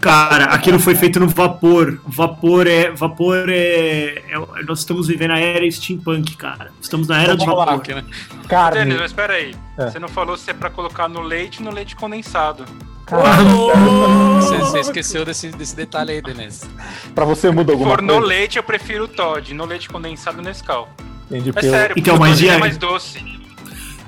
Cara, 0.00 0.44
aquilo 0.46 0.78
foi 0.78 0.94
feito 0.94 1.18
no 1.20 1.28
vapor. 1.28 2.00
Vapor 2.06 2.66
é. 2.66 2.90
Vapor 2.90 3.48
é, 3.48 4.22
é- 4.28 4.62
Nós 4.66 4.80
estamos 4.80 5.06
vivendo 5.08 5.32
a 5.32 5.38
era 5.38 5.70
steampunk, 5.70 6.36
cara. 6.36 6.70
Estamos 6.80 7.08
na 7.08 7.22
era 7.22 7.36
do 7.36 7.44
lá. 7.44 7.54
vapor. 7.64 7.74
Aqui, 7.80 7.94
né? 7.94 8.04
Carne. 8.48 8.78
Denis, 8.80 8.96
mas 8.96 9.10
espera 9.10 9.32
aí. 9.34 9.54
É. 9.78 9.90
Você 9.90 9.98
não 9.98 10.08
falou 10.08 10.36
se 10.36 10.50
é 10.50 10.54
pra 10.54 10.70
colocar 10.70 11.08
no 11.08 11.20
leite 11.20 11.58
ou 11.60 11.64
no 11.66 11.70
leite 11.74 11.94
condensado. 11.96 12.64
Você, 13.06 14.56
você 14.58 14.80
esqueceu 14.80 15.24
desse, 15.24 15.48
desse 15.50 15.76
detalhe 15.76 16.12
aí, 16.12 16.22
Denise. 16.22 16.66
Pra 17.14 17.24
você 17.24 17.50
muda 17.50 17.66
Se 17.66 17.72
alguma 17.72 17.90
for 17.96 18.02
no 18.02 18.14
coisa? 18.14 18.26
leite, 18.26 18.56
eu 18.56 18.62
prefiro 18.62 19.04
o 19.04 19.08
Todd. 19.08 19.52
No 19.54 19.64
leite 19.64 19.88
condensado, 19.88 20.40
Nescau. 20.42 20.88
Entendi, 21.30 21.52
É 21.54 21.58
eu- 21.66 21.70
sério, 21.70 21.94
Então, 21.98 22.16
mas 22.18 22.40
e 22.40 22.48
é 22.48 22.56
mais 22.58 22.76
doce. 22.78 23.22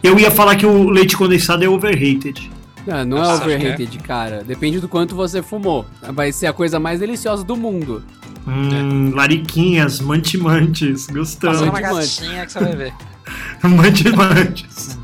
Eu 0.02 0.18
ia 0.18 0.30
falar 0.30 0.56
que 0.56 0.66
o 0.66 0.88
leite 0.88 1.16
condensado 1.16 1.64
é 1.64 1.68
overrated. 1.68 2.50
Não, 2.86 3.04
não 3.04 3.24
é 3.24 3.34
overrated, 3.34 3.98
cara. 3.98 4.44
Depende 4.44 4.78
do 4.80 4.88
quanto 4.88 5.16
você 5.16 5.42
fumou. 5.42 5.84
Vai 6.12 6.30
ser 6.30 6.46
a 6.46 6.52
coisa 6.52 6.78
mais 6.78 7.00
deliciosa 7.00 7.42
do 7.42 7.56
mundo. 7.56 8.04
Hum, 8.46 9.10
lariquinhas, 9.12 10.00
mantimantes, 10.00 11.06
Passando 11.06 11.18
gostamos. 11.18 11.60
uma 11.62 11.80
gatinha 11.80 12.46
que 12.46 12.52
você 12.52 12.60
vai 12.60 12.76
ver. 12.76 12.92
Mantimantes. 13.64 14.98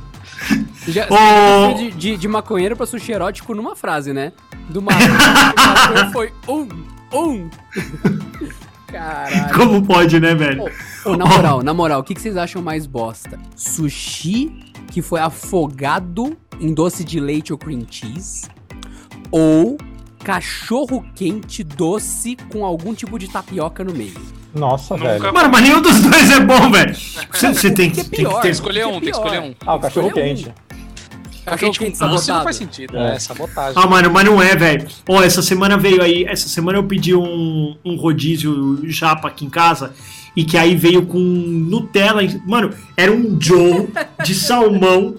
Já, 0.86 1.06
Ô. 1.10 1.74
de, 1.74 1.90
de, 1.90 2.16
de 2.16 2.28
maconheiro 2.28 2.76
pra 2.76 2.86
sushi 2.86 3.12
erótico 3.12 3.54
numa 3.54 3.74
frase, 3.74 4.12
né? 4.12 4.32
Do 4.68 4.80
maconheiro 4.80 5.14
do 5.18 5.62
maconheiro 5.62 6.10
foi 6.12 6.32
um, 6.48 6.68
um. 7.12 7.50
Caralho. 8.86 9.54
Como 9.54 9.82
pode, 9.84 10.20
né, 10.20 10.34
velho? 10.34 10.64
Ô, 11.04 11.16
na 11.16 11.24
moral, 11.24 11.62
na 11.62 11.72
moral, 11.74 12.00
o 12.00 12.04
que, 12.04 12.14
que 12.14 12.20
vocês 12.20 12.36
acham 12.36 12.60
mais 12.60 12.86
bosta? 12.86 13.38
Sushi 13.56 14.71
que 14.92 15.00
foi 15.02 15.20
afogado 15.20 16.36
em 16.60 16.72
doce 16.72 17.02
de 17.02 17.18
leite 17.18 17.52
ou 17.52 17.58
cream 17.58 17.82
cheese? 17.90 18.46
Ou 19.30 19.78
cachorro 20.22 21.04
quente 21.14 21.64
doce 21.64 22.36
com 22.50 22.64
algum 22.64 22.94
tipo 22.94 23.18
de 23.18 23.28
tapioca 23.28 23.82
no 23.82 23.92
meio? 23.92 24.14
Nossa, 24.54 24.96
Nunca- 24.96 25.18
velho. 25.18 25.32
Mano, 25.34 25.48
mas 25.50 25.62
nenhum 25.62 25.80
dos 25.80 25.98
dois 26.00 26.30
é 26.30 26.40
bom, 26.40 26.70
velho. 26.70 26.94
Você, 26.94 27.48
você 27.54 27.70
tem 27.70 27.90
que, 27.90 27.96
que 27.96 28.00
é 28.00 28.04
tem 28.04 28.10
que 28.10 28.16
pior? 28.30 28.40
ter. 28.42 28.50
Escolher 28.50 28.86
um, 28.86 28.90
tem 28.92 29.00
que 29.00 29.10
escolher 29.10 29.40
um. 29.40 29.54
Ah, 29.66 29.74
o 29.76 29.80
cachorro 29.80 30.08
Escolher 30.08 30.24
um. 30.32 30.34
quente. 30.36 30.54
Cachorro 31.46 31.72
quente 31.72 31.78
com 31.80 31.84
doce 31.88 32.00
não 32.02 32.18
sabotado. 32.18 32.44
faz 32.44 32.56
sentido. 32.56 32.96
É. 32.98 33.14
É, 33.14 33.18
sabotagem. 33.18 33.82
Ah, 33.82 33.86
mano, 33.86 34.10
mas 34.10 34.24
não 34.26 34.40
é, 34.42 34.54
velho. 34.54 34.86
Ó, 35.08 35.22
essa 35.22 35.40
semana 35.40 35.78
veio 35.78 36.02
aí. 36.02 36.24
Essa 36.24 36.48
semana 36.48 36.76
eu 36.78 36.84
pedi 36.84 37.14
um, 37.14 37.76
um 37.82 37.96
rodízio 37.96 38.78
japa 38.84 39.26
aqui 39.28 39.46
em 39.46 39.50
casa. 39.50 39.94
E 40.34 40.44
que 40.44 40.56
aí 40.56 40.74
veio 40.74 41.04
com 41.06 41.18
Nutella. 41.18 42.22
em- 42.24 42.40
Mano, 42.46 42.70
era 42.96 43.12
um 43.12 43.38
Joe 43.40 43.88
de 44.24 44.34
salmão, 44.34 45.14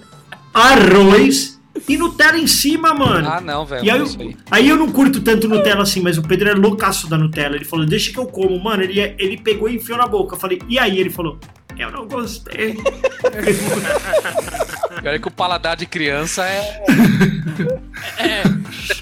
arroz 0.54 1.60
e 1.88 1.98
Nutella 1.98 2.38
em 2.38 2.48
cima, 2.48 2.94
mano. 2.94 3.28
Ah, 3.30 3.42
não, 3.42 3.66
velho. 3.66 3.86
E 3.86 3.90
aí, 3.92 3.98
é 4.00 4.02
eu- 4.02 4.08
aí. 4.20 4.38
aí 4.52 4.70
eu 4.70 4.78
não 4.78 4.92
curto 4.92 5.22
tanto 5.22 5.48
Nutella 5.48 5.84
assim, 5.84 6.02
mas 6.02 6.18
o 6.18 6.22
Pedro 6.24 6.50
é 6.50 6.54
loucaço 6.54 7.08
da 7.10 7.18
Nutella. 7.18 7.56
Ele 7.56 7.66
falou, 7.66 7.86
deixa 7.86 8.12
que 8.12 8.18
eu 8.20 8.26
como. 8.26 8.58
Mano, 8.64 8.84
ele, 8.84 9.00
ele 9.20 9.38
pegou 9.38 9.70
e 9.70 9.76
enfiou 9.76 9.98
na 9.98 10.08
boca. 10.08 10.36
Eu 10.36 10.40
falei, 10.40 10.60
e 10.70 10.78
aí? 10.80 11.00
Ele 11.00 11.10
falou, 11.10 11.38
eu 11.78 11.92
não 11.92 12.08
gostei. 12.08 12.78
E 15.04 15.08
olha 15.08 15.20
que 15.20 15.28
o 15.28 15.32
paladar 15.32 15.76
de 15.76 15.86
criança 15.86 16.46
é. 16.46 16.82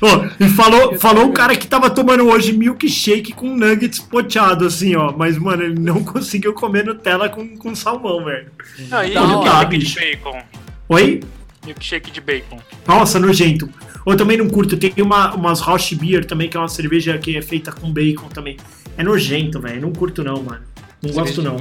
Ó, 0.02 0.26
e 0.40 0.50
falou, 0.50 1.00
falou 1.00 1.26
o 1.26 1.32
cara 1.32 1.56
que 1.56 1.68
tava 1.68 1.90
tomando 1.90 2.28
hoje 2.28 2.54
milkshake 2.54 3.34
com 3.34 3.56
nuggets 3.56 4.00
poteado, 4.00 4.66
assim, 4.66 4.96
ó. 4.96 5.12
Mas, 5.16 5.38
mano, 5.38 5.64
ele 5.64 5.80
não 5.80 6.02
conseguiu 6.04 6.54
comer 6.54 6.86
Nutella 6.86 7.30
com, 7.30 7.56
com 7.56 7.76
salmão, 7.76 8.26
velho. 8.26 8.48
Ah, 8.90 9.06
e 9.06 9.14
Não, 9.14 9.28
milkshake 9.28 9.50
tá, 9.52 9.64
de 9.64 9.78
bicho. 9.78 10.00
bacon? 10.00 10.42
Oi? 10.90 11.20
Milkshake 11.66 12.12
de 12.12 12.20
bacon. 12.22 12.60
Nossa, 12.88 13.20
nojento. 13.20 13.70
Eu 14.06 14.18
também 14.18 14.38
não 14.38 14.50
curto. 14.50 14.76
Tem 14.78 14.92
uma, 14.98 15.36
umas 15.36 15.60
Roche 15.60 15.96
Beer 15.96 16.26
também, 16.26 16.50
que 16.50 16.58
é 16.58 16.60
uma 16.60 16.68
cerveja 16.68 17.16
que 17.20 17.38
é 17.38 17.42
feita 17.44 17.72
com 17.72 17.92
bacon 17.94 18.28
também. 18.30 18.58
É 18.98 19.04
nojento, 19.04 19.62
velho. 19.62 19.80
Não 19.82 19.92
curto 19.94 20.24
não, 20.24 20.42
mano. 20.42 20.62
Não 21.04 21.12
gosto 21.14 21.44
não. 21.44 21.58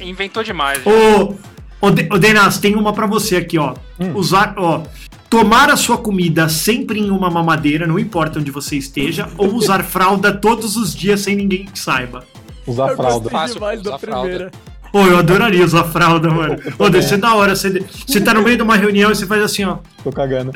Inventou 0.00 0.44
demais. 0.44 0.80
Ô, 0.86 1.34
ô, 1.82 1.90
De- 1.90 2.08
ô 2.10 2.18
Denas, 2.18 2.56
tem 2.58 2.74
uma 2.76 2.92
pra 2.94 3.06
você 3.06 3.36
aqui, 3.36 3.58
ó. 3.58 3.74
Usar, 4.14 4.54
ó. 4.56 4.82
Tomar 5.28 5.68
a 5.70 5.76
sua 5.76 5.98
comida 5.98 6.48
sempre 6.48 6.98
em 7.00 7.10
uma 7.10 7.28
mamadeira, 7.30 7.86
não 7.86 7.98
importa 7.98 8.38
onde 8.38 8.50
você 8.50 8.76
esteja, 8.76 9.28
ou 9.38 9.54
usar 9.54 9.82
fralda 9.82 10.32
todos 10.32 10.76
os 10.76 10.94
dias 10.94 11.20
sem 11.20 11.34
ninguém 11.36 11.64
que 11.64 11.78
saiba. 11.78 12.22
Usar 12.66 12.94
fralda. 12.94 13.28
Fácil, 13.30 13.54
demais 13.54 13.82
da 13.82 13.90
usar 13.90 13.98
fralda. 13.98 14.28
primeira. 14.28 14.50
Ô, 14.92 15.00
eu 15.06 15.16
adoraria 15.18 15.64
usar 15.64 15.84
fralda, 15.84 16.28
mano. 16.30 16.58
Ô, 16.78 16.90
deve 16.90 17.06
ser 17.06 17.16
da 17.16 17.34
hora. 17.34 17.56
Você, 17.56 17.82
você 18.06 18.20
tá 18.20 18.34
no 18.34 18.42
meio 18.42 18.58
de 18.58 18.62
uma 18.62 18.76
reunião 18.76 19.10
e 19.10 19.14
você 19.16 19.26
faz 19.26 19.42
assim, 19.42 19.64
ó. 19.64 19.78
Tô 20.04 20.12
cagando. 20.12 20.52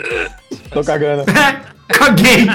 Tô 0.71 0.83
cagando. 0.85 1.25
É, 1.89 1.95
caguei. 1.95 2.47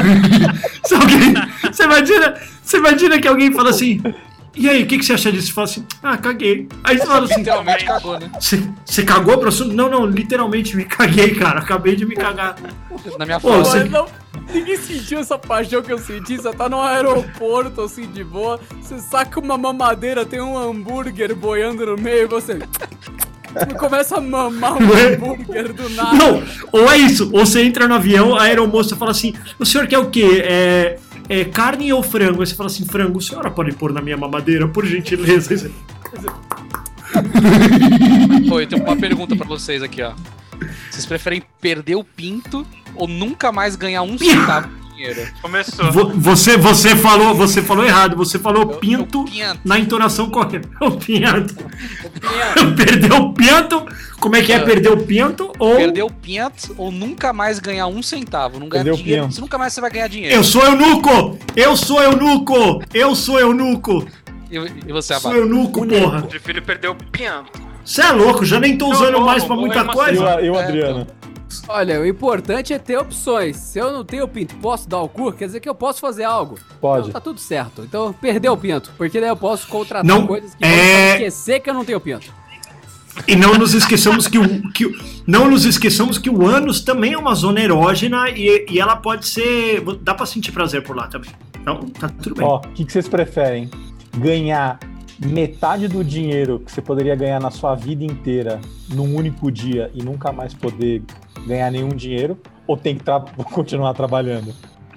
Se 0.84 0.94
alguém, 0.94 1.34
você, 1.70 1.84
imagina, 1.84 2.34
você 2.62 2.76
imagina 2.78 3.20
que 3.20 3.28
alguém 3.28 3.52
fala 3.52 3.70
assim. 3.70 4.00
E 4.56 4.68
aí, 4.68 4.82
o 4.82 4.86
que, 4.86 4.98
que 4.98 5.04
você 5.04 5.14
acha 5.14 5.32
disso? 5.32 5.48
Você 5.48 5.52
fala 5.52 5.64
assim, 5.64 5.86
ah, 6.02 6.16
caguei. 6.16 6.68
Aí 6.84 6.98
você 6.98 7.06
fala 7.06 7.24
assim, 7.24 7.38
Literalmente 7.38 7.84
cagou, 7.84 8.18
né? 8.20 8.30
você, 8.38 8.62
você 8.84 9.02
cagou 9.02 9.38
pro 9.38 9.48
assunto? 9.48 9.74
Não, 9.74 9.88
não, 9.90 10.06
literalmente 10.06 10.76
me 10.76 10.84
caguei, 10.84 11.34
cara. 11.34 11.58
Acabei 11.58 11.96
de 11.96 12.06
me 12.06 12.14
cagar. 12.14 12.56
Na 13.18 13.24
minha 13.26 13.40
Pô, 13.40 13.58
você- 13.58 13.84
não, 13.84 14.06
ninguém 14.52 14.76
sentiu 14.76 15.18
essa 15.18 15.36
paixão 15.36 15.82
que 15.82 15.92
eu 15.92 15.98
senti. 15.98 16.36
Você 16.36 16.52
tá 16.52 16.68
no 16.68 16.80
aeroporto, 16.80 17.80
assim, 17.82 18.06
de 18.06 18.22
boa. 18.22 18.60
Você 18.80 18.98
saca 19.00 19.40
uma 19.40 19.58
mamadeira, 19.58 20.24
tem 20.24 20.40
um 20.40 20.56
hambúrguer 20.56 21.34
boiando 21.34 21.84
no 21.86 21.96
meio 21.96 22.22
e 22.22 22.26
você. 22.26 22.58
Começa 23.78 24.16
a 24.16 24.20
mamar 24.20 24.72
um 24.74 24.92
hambúrguer 24.92 25.72
do 25.72 25.88
nada. 25.90 26.16
Não, 26.16 26.42
ou 26.72 26.90
é 26.90 26.98
isso, 26.98 27.30
ou 27.32 27.46
você 27.46 27.62
entra 27.62 27.86
no 27.86 27.94
avião, 27.94 28.34
a 28.34 28.42
aeromoça 28.44 28.96
fala 28.96 29.12
assim: 29.12 29.32
o 29.60 29.64
senhor 29.64 29.86
quer 29.86 29.98
o 29.98 30.10
quê? 30.10 30.42
É, 30.44 30.98
é 31.28 31.44
carne 31.44 31.92
ou 31.92 32.02
frango? 32.02 32.40
Aí 32.40 32.46
você 32.46 32.54
fala 32.54 32.68
assim: 32.68 32.84
frango, 32.84 33.18
a 33.18 33.22
senhora 33.22 33.50
pode 33.50 33.72
pôr 33.72 33.92
na 33.92 34.00
minha 34.00 34.16
mamadeira, 34.16 34.68
por 34.68 34.84
gentileza. 34.84 35.70
Pô, 38.48 38.60
eu 38.60 38.66
tenho 38.66 38.82
uma 38.82 38.96
pergunta 38.98 39.36
pra 39.36 39.46
vocês 39.46 39.82
aqui, 39.82 40.02
ó. 40.02 40.12
Vocês 40.90 41.06
preferem 41.06 41.42
perder 41.60 41.96
o 41.96 42.04
pinto 42.04 42.66
ou 42.94 43.08
nunca 43.08 43.50
mais 43.50 43.76
ganhar 43.76 44.02
um 44.02 44.16
centavo 44.16 44.83
dinheiro? 44.94 45.28
Começou. 45.42 45.90
Vo- 45.92 46.12
Você, 46.16 46.56
você, 46.56 46.94
falou, 46.96 47.34
você 47.34 47.60
falou 47.62 47.84
errado, 47.84 48.16
você 48.16 48.38
falou 48.38 48.62
Eu- 48.62 48.68
pinto 48.78 49.18
eu 49.20 49.24
pinto. 49.24 49.60
na 49.64 49.78
entonação 49.78 50.28
correta. 50.30 50.68
O 50.80 50.92
pinto. 50.98 51.54
Perdeu 52.76 53.16
o 53.16 53.32
pinto. 53.32 53.84
Como 54.20 54.36
é 54.36 54.42
que 54.42 54.52
é 54.52 54.56
É. 54.56 54.60
perder 54.60 54.90
o 54.90 54.96
pinto? 54.96 55.52
Ou 55.58 55.76
Perder 55.76 56.02
o 56.02 56.10
pinto 56.10 56.74
ou 56.78 56.90
nunca 56.90 57.32
mais 57.32 57.58
ganhar 57.58 57.86
um 57.86 58.02
centavo? 58.02 58.58
Não 58.58 58.68
ganhar 58.68 58.92
o 58.92 58.96
dinheiro. 58.96 59.22
pinto. 59.24 59.34
Você 59.34 59.40
nunca 59.40 59.58
mais 59.58 59.72
você 59.72 59.80
vai 59.80 59.90
ganhar 59.90 60.08
dinheiro. 60.08 60.34
eu 60.34 60.42
sou 60.44 60.62
eunuco! 60.64 61.38
Eu 61.54 61.76
sou 61.76 62.02
eunuco! 62.02 62.82
Eu 62.92 63.14
sou 63.14 63.38
eunuco! 63.38 64.06
E, 64.50 64.56
e 64.56 64.92
você, 64.92 65.14
Sou 65.18 65.30
Abaca? 65.30 65.44
eunuco, 65.44 65.86
porra! 65.86 66.22
Prefiro 66.22 66.62
perder 66.62 66.88
o 66.88 66.94
pianto. 66.94 67.60
Você 67.84 68.00
é 68.00 68.10
louco, 68.12 68.44
já 68.46 68.58
nem 68.58 68.78
tô 68.78 68.88
usando 68.90 69.12
não, 69.14 69.20
mais 69.26 69.44
pra 69.44 69.56
muita 69.56 69.84
coisa. 69.84 70.36
o, 70.36 70.40
e 70.40 70.48
o 70.48 70.54
É, 70.56 70.64
Adriano? 70.64 71.06
Olha, 71.68 72.00
o 72.00 72.06
importante 72.06 72.72
é 72.72 72.78
ter 72.78 72.96
opções. 72.98 73.56
Se 73.56 73.78
eu 73.78 73.92
não 73.92 74.04
tenho 74.04 74.26
pinto, 74.28 74.54
posso 74.56 74.88
dar 74.88 75.00
o 75.00 75.08
cu, 75.08 75.32
quer 75.32 75.46
dizer 75.46 75.60
que 75.60 75.68
eu 75.68 75.74
posso 75.74 76.00
fazer 76.00 76.24
algo. 76.24 76.58
Pode. 76.80 77.08
Então 77.08 77.12
tá 77.12 77.20
tudo 77.20 77.40
certo. 77.40 77.82
Então 77.82 78.12
perdeu 78.12 78.52
o 78.52 78.56
pinto, 78.56 78.90
porque 78.96 79.20
daí 79.20 79.28
eu 79.28 79.36
posso 79.36 79.66
contratar 79.68 80.04
Não, 80.04 80.26
coisas 80.26 80.54
que 80.54 80.64
é- 80.64 81.12
esquecer 81.14 81.60
que 81.60 81.70
eu 81.70 81.74
não 81.74 81.84
tenho 81.84 82.00
pinto. 82.00 82.32
E 83.28 83.36
não 83.36 83.54
nos 83.54 83.74
esqueçamos 83.74 84.26
que 84.26 84.38
o, 84.38 84.72
que 84.72 84.86
não 85.24 85.48
nos 85.48 85.64
esqueçamos 85.64 86.18
que 86.18 86.28
o 86.28 86.44
ânus 86.44 86.80
também 86.80 87.12
é 87.12 87.18
uma 87.18 87.34
zona 87.34 87.60
erógena 87.60 88.28
e, 88.30 88.66
e 88.68 88.80
ela 88.80 88.96
pode 88.96 89.28
ser. 89.28 89.80
dá 90.02 90.14
pra 90.14 90.26
sentir 90.26 90.50
prazer 90.50 90.82
por 90.82 90.96
lá 90.96 91.06
também. 91.06 91.30
Então, 91.60 91.80
tá 91.90 92.08
tudo 92.08 92.34
bem. 92.34 92.44
Ó, 92.46 92.56
o 92.56 92.60
que, 92.60 92.84
que 92.84 92.92
vocês 92.92 93.08
preferem? 93.08 93.70
Ganhar 94.18 94.78
metade 95.18 95.88
do 95.88 96.02
dinheiro 96.04 96.60
que 96.64 96.70
você 96.72 96.80
poderia 96.82 97.14
ganhar 97.14 97.40
na 97.40 97.50
sua 97.50 97.74
vida 97.74 98.04
inteira 98.04 98.60
num 98.92 99.14
único 99.14 99.50
dia 99.50 99.90
e 99.94 100.02
nunca 100.02 100.32
mais 100.32 100.52
poder 100.54 101.02
ganhar 101.46 101.70
nenhum 101.70 101.90
dinheiro? 101.90 102.38
Ou 102.66 102.76
tem 102.76 102.96
que 102.96 103.04
tra- 103.04 103.20
continuar 103.52 103.94
trabalhando? 103.94 104.54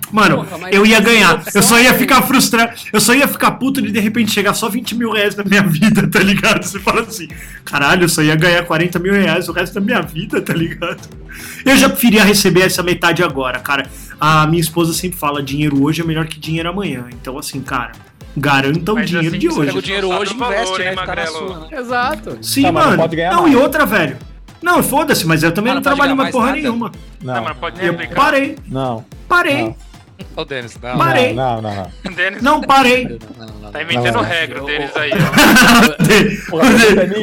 Mano, 0.10 0.38
Porra, 0.46 0.70
eu 0.72 0.86
ia 0.86 0.98
essa 1.00 1.06
ganhar. 1.06 1.34
opção 1.36 1.52
Eu 1.54 1.62
só 1.62 1.78
ia 1.80 1.90
é- 1.90 1.94
ficar 1.94 2.22
frustrado. 2.22 2.72
Eu 2.94 3.02
só 3.02 3.14
ia 3.14 3.28
ficar 3.28 3.52
puto 3.52 3.82
de 3.82 3.92
de 3.92 4.00
repente 4.00 4.32
chegar 4.32 4.54
só 4.54 4.70
20 4.70 4.96
mil 4.96 5.12
reais 5.12 5.36
na 5.36 5.44
minha 5.44 5.62
vida, 5.68 6.10
tá 6.10 6.20
ligado? 6.20 6.64
Você 6.64 6.80
fala 6.80 7.02
assim, 7.02 7.28
caralho, 7.66 8.06
eu 8.06 8.10
só 8.10 8.22
ia 8.22 8.36
ganhar 8.36 8.64
40 8.66 8.98
mil 9.00 9.12
reais 9.12 9.50
o 9.50 9.52
resto 9.52 9.74
da 9.74 9.82
minha 9.82 10.02
vida, 10.02 10.42
tá 10.42 10.54
ligado? 10.54 11.02
Eu 11.66 11.76
já 11.76 11.90
preferia 11.90 12.24
receber 12.24 12.62
essa 12.62 12.82
metade 12.82 13.22
agora, 13.22 13.60
cara. 13.60 13.86
A 14.18 14.48
minha 14.48 14.62
esposa 14.62 14.94
sempre 14.94 15.18
fala: 15.20 15.44
dinheiro 15.44 15.84
hoje 15.84 16.02
é 16.02 16.06
melhor 16.06 16.26
que 16.26 16.40
dinheiro 16.40 16.70
amanhã. 16.70 17.06
Então, 17.12 17.38
assim, 17.38 17.60
cara, 17.60 17.92
garanta 18.38 18.92
o 18.92 18.96
Mas 18.96 19.10
dinheiro 19.10 19.30
assim, 19.30 19.40
de 19.40 19.48
você 19.48 19.60
Pega 19.60 19.72
o 19.74 19.78
hoje. 19.78 19.86
dinheiro 19.86 20.08
hoje 20.10 20.32
e 20.32 20.36
investe, 20.36 20.64
valor, 20.66 20.80
né? 20.80 20.92
Magrelo? 20.96 21.32
sua, 21.38 21.60
né? 21.60 21.68
Exato. 21.80 22.38
Sim, 22.42 22.62
Tá, 22.64 22.72
não 22.72 22.82
mano. 22.82 22.98
não, 23.32 23.42
mais. 23.42 23.54
e 23.54 23.56
outra, 23.56 23.86
velho. 23.86 24.18
Não, 24.62 24.82
foda-se, 24.84 25.26
mas 25.28 25.44
eu 25.44 25.52
também 25.52 25.72
Ah, 25.72 25.76
não 25.76 25.82
não 25.82 25.84
trabalho 25.84 26.16
mais 26.16 26.32
porra 26.32 26.48
nada? 26.48 26.58
nenhuma. 26.60 26.92
Não, 27.22 27.36
Não, 27.36 27.44
mas 27.44 27.58
pode 27.58 27.86
Eu 27.86 27.94
aplicar. 27.94 28.16
parei, 28.16 28.56
não. 28.68 29.06
parei. 29.28 29.62
Não. 29.64 29.76
Ô, 30.36 30.44
Denis, 30.44 30.76
não. 30.82 30.98
Parei. 30.98 31.34
Não, 31.34 31.62
não, 31.62 31.76
não. 31.76 31.92
Denis 32.14 32.42
Não, 32.42 32.62
parei. 32.62 33.04
Não, 33.38 33.46
não, 33.46 33.56
não. 33.62 33.72
tá 33.72 33.84
inventando 33.84 34.14
Não, 34.16 34.22
regra, 34.24 34.58
o 34.58 34.60
não. 34.62 34.66
Denis 34.66 34.98
aí. 34.98 35.12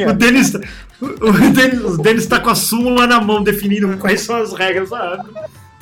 é. 0.05 0.09
O 0.09 0.13
Denis, 0.13 0.53
o 1.01 1.05
o 1.27 1.31
Denis, 1.51 1.79
o 1.81 1.97
Denis 1.97 2.25
tá 2.25 2.39
com 2.39 2.49
a 2.49 2.55
súmula 2.55 3.05
na 3.05 3.19
mão, 3.19 3.43
definindo 3.43 3.97
quais 3.97 4.21
são 4.21 4.37
as 4.37 4.53
regras. 4.53 4.93
Ah, 4.93 5.21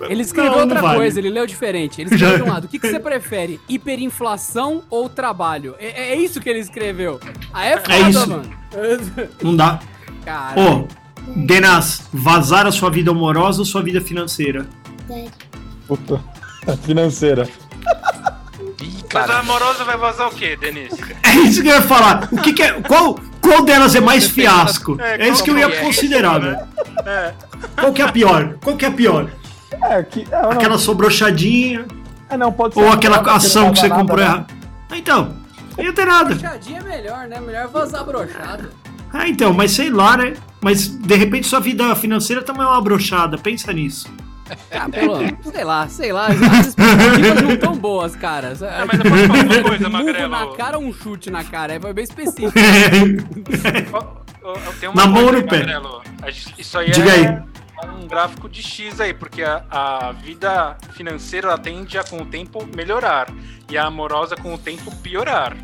Ele 0.10 0.22
escreveu 0.22 0.52
Não, 0.52 0.58
não 0.60 0.64
outra 0.66 0.82
vale. 0.82 0.98
coisa, 0.98 1.20
ele 1.20 1.30
leu 1.30 1.46
diferente. 1.46 2.02
Ele 2.02 2.10
escreveu 2.14 2.38
Já- 2.38 2.44
de 2.44 2.50
um 2.50 2.54
lado. 2.54 2.66
O 2.66 2.68
que, 2.68 2.80
que 2.80 2.90
você 2.90 3.00
prefere? 3.00 3.60
Hiperinflação 3.70 4.84
ou 4.90 5.08
trabalho? 5.10 5.76
É, 5.80 6.12
é 6.14 6.16
isso 6.16 6.40
que 6.42 6.50
ele 6.50 6.60
escreveu. 6.60 7.20
Ah, 7.54 7.66
é 7.66 7.78
foda, 7.78 8.10
isso. 8.10 8.30
mano. 8.30 8.54
Não 9.42 9.56
dá. 9.56 9.80
Cara. 10.26 10.60
Ô, 10.60 10.88
Denas, 11.46 12.08
vazar 12.12 12.66
a 12.68 12.72
sua 12.72 12.90
vida 12.90 13.12
amorosa 13.12 13.60
ou 13.60 13.66
sua 13.66 13.82
vida 13.82 14.02
financeira? 14.02 14.66
Puta. 15.88 16.22
Financeira. 16.84 17.48
Ih, 18.82 19.04
Mas 19.14 19.30
a 19.30 19.40
amorosa 19.40 19.84
vai 19.84 19.98
vazar 19.98 20.28
o 20.28 20.32
quê, 20.32 20.56
Denis? 20.56 20.94
É 21.24 21.36
isso 21.48 21.62
que 21.62 21.68
eu 21.70 21.76
ia 21.76 21.82
falar. 21.82 22.28
O 22.32 22.38
que, 22.42 22.54
que 22.54 22.64
é. 22.64 22.74
Qual, 22.82 23.20
qual 23.42 23.64
delas 23.64 23.96
é 23.96 24.00
mais 24.00 24.28
fiasco? 24.28 24.98
É, 25.00 25.28
É 25.28 25.30
isso 25.30 25.44
que 25.44 25.50
eu 25.50 25.58
ia 25.58 25.66
é? 25.68 25.82
considerar, 25.82 26.40
Né? 26.40 26.52
velho. 26.96 27.10
É. 27.10 27.34
Qual 27.80 27.94
que 27.94 28.02
é 28.02 28.06
a 28.06 28.12
pior? 28.12 28.58
Qual 28.64 28.76
que 28.78 28.86
é 28.86 28.88
a 28.88 28.92
pior? 28.92 29.30
É, 29.82 30.04
que, 30.04 30.28
é, 30.32 30.42
não, 30.42 30.52
Aquela 30.52 30.78
sobrochadinha, 30.78 31.86
é, 32.30 32.38
não, 32.38 32.52
pode 32.52 32.78
ou 32.78 32.86
ser 32.86 32.94
aquela 32.94 33.18
porque 33.18 33.30
não 33.30 33.38
ação 33.38 33.72
que 33.72 33.80
você 33.80 33.88
nada, 33.88 34.02
comprou 34.02 34.20
né? 34.20 34.26
errado. 34.26 34.54
Ah, 34.92 34.98
Então, 34.98 35.34
não 35.78 35.84
ia 35.84 35.94
ter 35.94 36.06
nada. 36.06 36.36
Broxadinha 36.36 36.80
é 36.80 36.84
melhor, 36.84 37.28
né? 37.28 37.40
Melhor 37.40 37.68
vazar 37.68 38.04
brochado. 38.06 38.70
Ah, 39.12 39.28
então, 39.28 39.54
mas 39.54 39.72
sei 39.72 39.90
lá, 39.90 40.18
né? 40.18 40.34
Mas 40.62 40.88
de 40.88 41.16
repente 41.16 41.46
sua 41.48 41.60
vida 41.60 41.96
financeira 41.96 42.42
também 42.42 42.64
é 42.64 42.66
uma 42.66 42.82
brochada, 42.82 43.38
pensa 43.38 43.72
nisso. 43.74 44.08
Ah, 44.72 44.88
pelo, 44.90 45.18
sei 45.52 45.64
lá, 45.64 45.88
sei 45.88 46.12
lá. 46.14 46.28
As 46.28 46.68
expectativas 46.68 47.42
não 47.44 47.58
tão 47.58 47.76
boas, 47.76 48.16
cara. 48.16 48.54
Ah, 48.64 48.86
mas 48.86 49.00
eu 49.00 49.10
posso 49.12 49.28
falar 49.28 49.44
uma 49.44 49.64
coisa, 49.70 49.88
Um 49.88 49.92
Magrelo. 49.92 50.30
na 50.30 50.48
cara 50.56 50.78
ou 50.78 50.84
um 50.86 50.94
chute 50.94 51.30
na 51.32 51.44
cara? 51.44 51.74
É 51.74 51.80
foi 51.80 51.94
bem 51.94 52.04
específico. 52.04 52.52
Ó, 53.94 54.04
ó, 54.44 54.54
eu 54.66 54.74
tenho 54.80 54.92
uma 54.92 55.02
Na 55.02 55.08
mão 55.08 55.24
coisa, 55.24 55.38
ou 55.38 55.42
no 55.44 55.48
pé? 55.48 56.30
Isso 56.58 56.78
aí 56.78 56.92
Diga 56.92 57.10
é 57.10 57.14
aí. 57.16 57.40
Um 57.86 58.08
gráfico 58.08 58.50
de 58.50 58.62
X 58.62 59.00
aí, 59.00 59.14
porque 59.14 59.44
a, 59.44 59.64
a 59.70 60.12
vida 60.12 60.78
financeira 60.94 61.48
ela 61.48 61.58
tende 61.58 61.98
a, 61.98 62.04
com 62.04 62.22
o 62.22 62.26
tempo, 62.26 62.68
melhorar. 62.76 63.28
E 63.70 63.78
a 63.78 63.86
amorosa, 63.86 64.36
com 64.36 64.54
o 64.54 64.58
tempo, 64.58 64.96
piorar. 64.98 65.56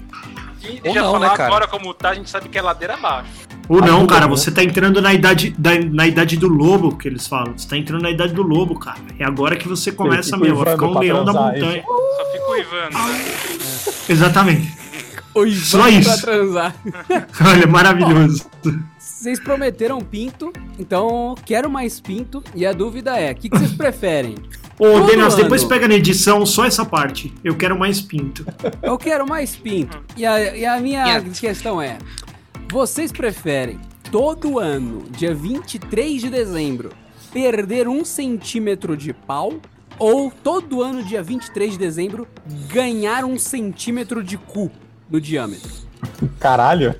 E 0.61 0.81
Ou 0.85 0.93
já 0.93 1.01
não, 1.01 1.11
falar 1.13 1.29
né, 1.29 1.37
cara? 1.37 1.49
agora 1.49 1.67
como 1.67 1.93
tá, 1.93 2.09
a 2.09 2.13
gente 2.13 2.29
sabe 2.29 2.49
que 2.49 2.57
é 2.57 2.61
ladeira 2.61 2.95
abaixo. 2.95 3.47
Ou 3.69 3.79
não, 3.81 4.07
cara, 4.07 4.25
né? 4.25 4.27
você 4.27 4.51
tá 4.51 4.63
entrando 4.63 4.99
na 4.99 5.13
idade, 5.13 5.53
da, 5.57 5.77
na 5.79 6.07
idade 6.07 6.35
do 6.37 6.47
lobo, 6.47 6.97
que 6.97 7.07
eles 7.07 7.27
falam. 7.27 7.55
Você 7.55 7.67
tá 7.67 7.77
entrando 7.77 8.01
na 8.01 8.09
idade 8.09 8.33
do 8.33 8.41
lobo, 8.41 8.77
cara. 8.79 8.99
É 9.19 9.23
agora 9.23 9.55
que 9.55 9.67
você 9.67 9.91
começa, 9.91 10.35
a 10.35 10.39
uivando 10.39 10.71
ficar 10.71 10.87
um 10.87 10.99
leão 10.99 11.23
da 11.23 11.31
transar, 11.31 11.53
montanha. 11.53 11.83
Só 11.83 12.31
fico 12.31 12.51
uivando. 12.51 12.97
né? 12.97 13.25
Exatamente. 14.09 14.79
Só 15.63 15.87
isso. 15.87 16.09
pra 16.09 16.17
transar. 16.17 16.75
Olha, 17.45 17.67
maravilhoso. 17.67 18.49
Vocês 19.19 19.37
prometeram 19.37 19.99
pinto, 19.99 20.53
então 20.79 21.35
quero 21.45 21.69
mais 21.69 21.99
pinto. 21.99 22.41
E 22.55 22.65
a 22.65 22.71
dúvida 22.71 23.19
é, 23.19 23.33
o 23.33 23.35
que, 23.35 23.49
que 23.49 23.57
vocês 23.57 23.73
preferem? 23.73 24.35
Ô, 24.79 25.01
Denas, 25.01 25.35
depois 25.35 25.61
pega 25.61 25.89
na 25.89 25.95
edição 25.95 26.45
só 26.45 26.63
essa 26.63 26.85
parte. 26.85 27.33
Eu 27.43 27.57
quero 27.57 27.77
mais 27.77 27.99
pinto. 27.99 28.45
Eu 28.81 28.97
quero 28.97 29.27
mais 29.27 29.57
pinto. 29.57 30.01
E 30.15 30.25
a, 30.25 30.55
e 30.55 30.65
a 30.65 30.79
minha 30.79 31.03
Quieto. 31.03 31.37
questão 31.37 31.81
é: 31.81 31.97
vocês 32.71 33.11
preferem 33.11 33.77
todo 34.09 34.57
ano, 34.57 35.03
dia 35.11 35.35
23 35.35 36.21
de 36.21 36.29
dezembro, 36.29 36.93
perder 37.33 37.89
um 37.89 38.05
centímetro 38.05 38.95
de 38.95 39.11
pau? 39.11 39.55
Ou 39.99 40.31
todo 40.31 40.81
ano, 40.81 41.03
dia 41.03 41.21
23 41.21 41.73
de 41.73 41.77
dezembro, 41.77 42.25
ganhar 42.71 43.25
um 43.25 43.37
centímetro 43.37 44.23
de 44.23 44.37
cu 44.37 44.71
no 45.09 45.19
diâmetro? 45.19 45.69
Caralho. 46.39 46.95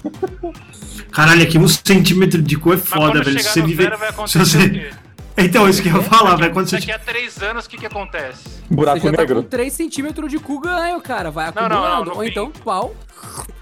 Caralho, 1.12 1.44
aqui 1.44 1.58
um 1.58 1.68
centímetro 1.68 2.42
de 2.42 2.58
cu 2.58 2.74
é 2.74 2.78
foda, 2.78 3.22
velho. 3.24 3.39
Se 3.42 3.50
você 3.50 3.62
viver. 3.62 3.89
vai 3.98 4.08
Se 4.10 4.13
acontecer 4.13 4.38
você... 4.46 4.92
Então, 5.42 5.70
isso 5.70 5.82
que 5.82 5.88
eu 5.88 5.96
ia 5.96 6.01
falar, 6.04 6.36
velho. 6.36 6.51
Quando 6.51 6.68
você. 6.70 6.75
Daqui 6.78 6.92
a 6.92 7.00
três 7.00 7.42
anos, 7.42 7.66
o 7.66 7.70
que 7.70 7.78
que 7.78 7.86
acontece? 7.86 8.44
Buraco 8.70 9.00
Você 9.00 9.06
já 9.08 9.13
tá 9.13 9.18
negro. 9.22 9.44
com 9.44 9.50
3 9.50 9.72
centímetros 9.72 10.30
de 10.30 10.38
cu 10.38 10.60
ganho, 10.60 11.00
cara. 11.00 11.32
Vai 11.32 11.46
Não, 11.46 11.54
não, 11.54 11.78
acumulando. 11.78 12.06
não, 12.06 12.12
no 12.12 12.16
Ou 12.18 12.24
então, 12.25 12.51
pau. 12.51 12.94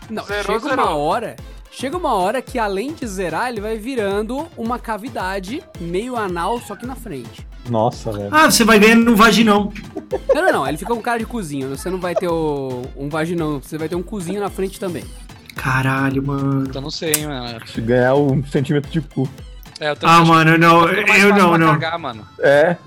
Não, 0.10 0.24
Zerou, 0.26 0.60
chega 0.60 0.74
uma 0.74 0.96
hora. 0.96 1.36
Chega 1.70 1.96
uma 1.96 2.14
hora 2.16 2.42
que 2.42 2.58
além 2.58 2.94
de 2.94 3.06
zerar, 3.06 3.50
ele 3.50 3.62
vai 3.62 3.78
virando 3.78 4.48
uma 4.58 4.80
cavidade 4.80 5.62
meio 5.80 6.16
anal, 6.16 6.60
só 6.60 6.76
que 6.76 6.84
na 6.88 6.96
frente. 6.96 7.46
Nossa, 7.70 8.12
velho. 8.12 8.30
Ah, 8.32 8.50
você 8.50 8.64
vai 8.64 8.80
ganhando 8.80 9.04
no 9.06 9.16
vaginão. 9.16 9.72
Não, 10.34 10.42
não, 10.46 10.52
não. 10.52 10.68
Ele 10.68 10.78
fica 10.78 10.96
com 10.96 11.02
cara 11.02 11.20
de 11.20 11.26
cozinho. 11.28 11.70
Você 11.78 11.92
não 11.92 12.00
vai 12.00 12.16
ter 12.16 12.28
o, 12.28 12.82
um 12.96 13.08
vaginão, 13.08 13.62
você 13.62 13.78
vai 13.78 13.88
ter 13.88 13.96
um 13.96 14.02
cozinho 14.02 14.40
na 14.42 14.50
frente 14.50 14.80
também. 14.80 15.04
Caralho, 15.58 16.24
mano. 16.26 16.70
Eu 16.74 16.82
não 16.82 16.90
sei, 16.92 17.12
hein, 17.14 17.28
mano. 17.28 17.60
Se 17.68 17.82
ganhar 17.82 18.16
um 18.16 18.44
centímetro 18.46 18.90
de 18.90 19.02
cu. 19.02 19.28
É, 19.80 19.92
eu 19.92 19.98
Ah, 20.04 20.24
mano, 20.24 20.58
não. 20.58 20.88
Eu 20.90 21.36
não, 21.36 21.58
não. 21.58 21.74
cagar, 21.74 22.00
mano. 22.00 22.26
É. 22.40 22.78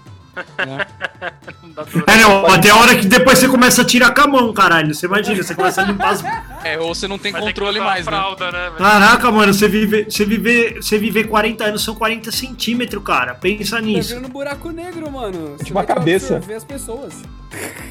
Não 1.63 1.71
dá 1.75 1.83
dor. 1.85 2.05
É, 2.07 2.17
não, 2.19 2.47
até 2.47 2.71
a 2.71 2.77
hora 2.77 2.95
que 2.97 3.07
depois 3.07 3.39
você 3.39 3.49
começa 3.49 3.83
a 3.83 3.85
tirar 3.85 4.15
com 4.15 4.21
a 4.23 4.27
mão, 4.27 4.53
caralho. 4.53 4.95
Você 4.95 5.07
imagina, 5.07 5.43
você 5.43 5.55
começa 5.55 5.83
a 5.83 5.85
limpar 5.85 6.11
as. 6.11 6.25
É, 6.65 6.79
ou 6.79 6.95
você 6.95 7.09
não 7.09 7.19
tem 7.19 7.33
que 7.33 7.39
controle 7.41 7.79
usar 7.79 7.85
mais, 7.89 8.07
né? 8.07 8.13
fralda, 8.13 8.51
né? 8.53 8.65
velho? 8.65 8.77
Caraca, 8.77 9.31
mano, 9.33 9.53
você 9.53 9.69
viver, 9.69 10.05
você 10.11 10.25
viver, 10.25 10.75
você 10.83 10.99
viver 10.99 11.25
40 11.29 11.65
anos 11.65 11.83
são 11.85 11.95
40 11.95 12.31
centímetros, 12.31 13.03
cara. 13.03 13.35
Pensa 13.35 13.77
Tá 13.77 13.83
nisso. 13.83 14.09
virando 14.11 14.27
um 14.29 14.31
buraco 14.31 14.71
negro, 14.71 15.11
mano. 15.11 15.55
Você 15.57 15.65
Tipo 15.65 15.75
vai 15.75 15.85
a 15.85 15.87
cabeça. 15.87 16.43
as 16.57 16.65
pessoas. 16.65 17.15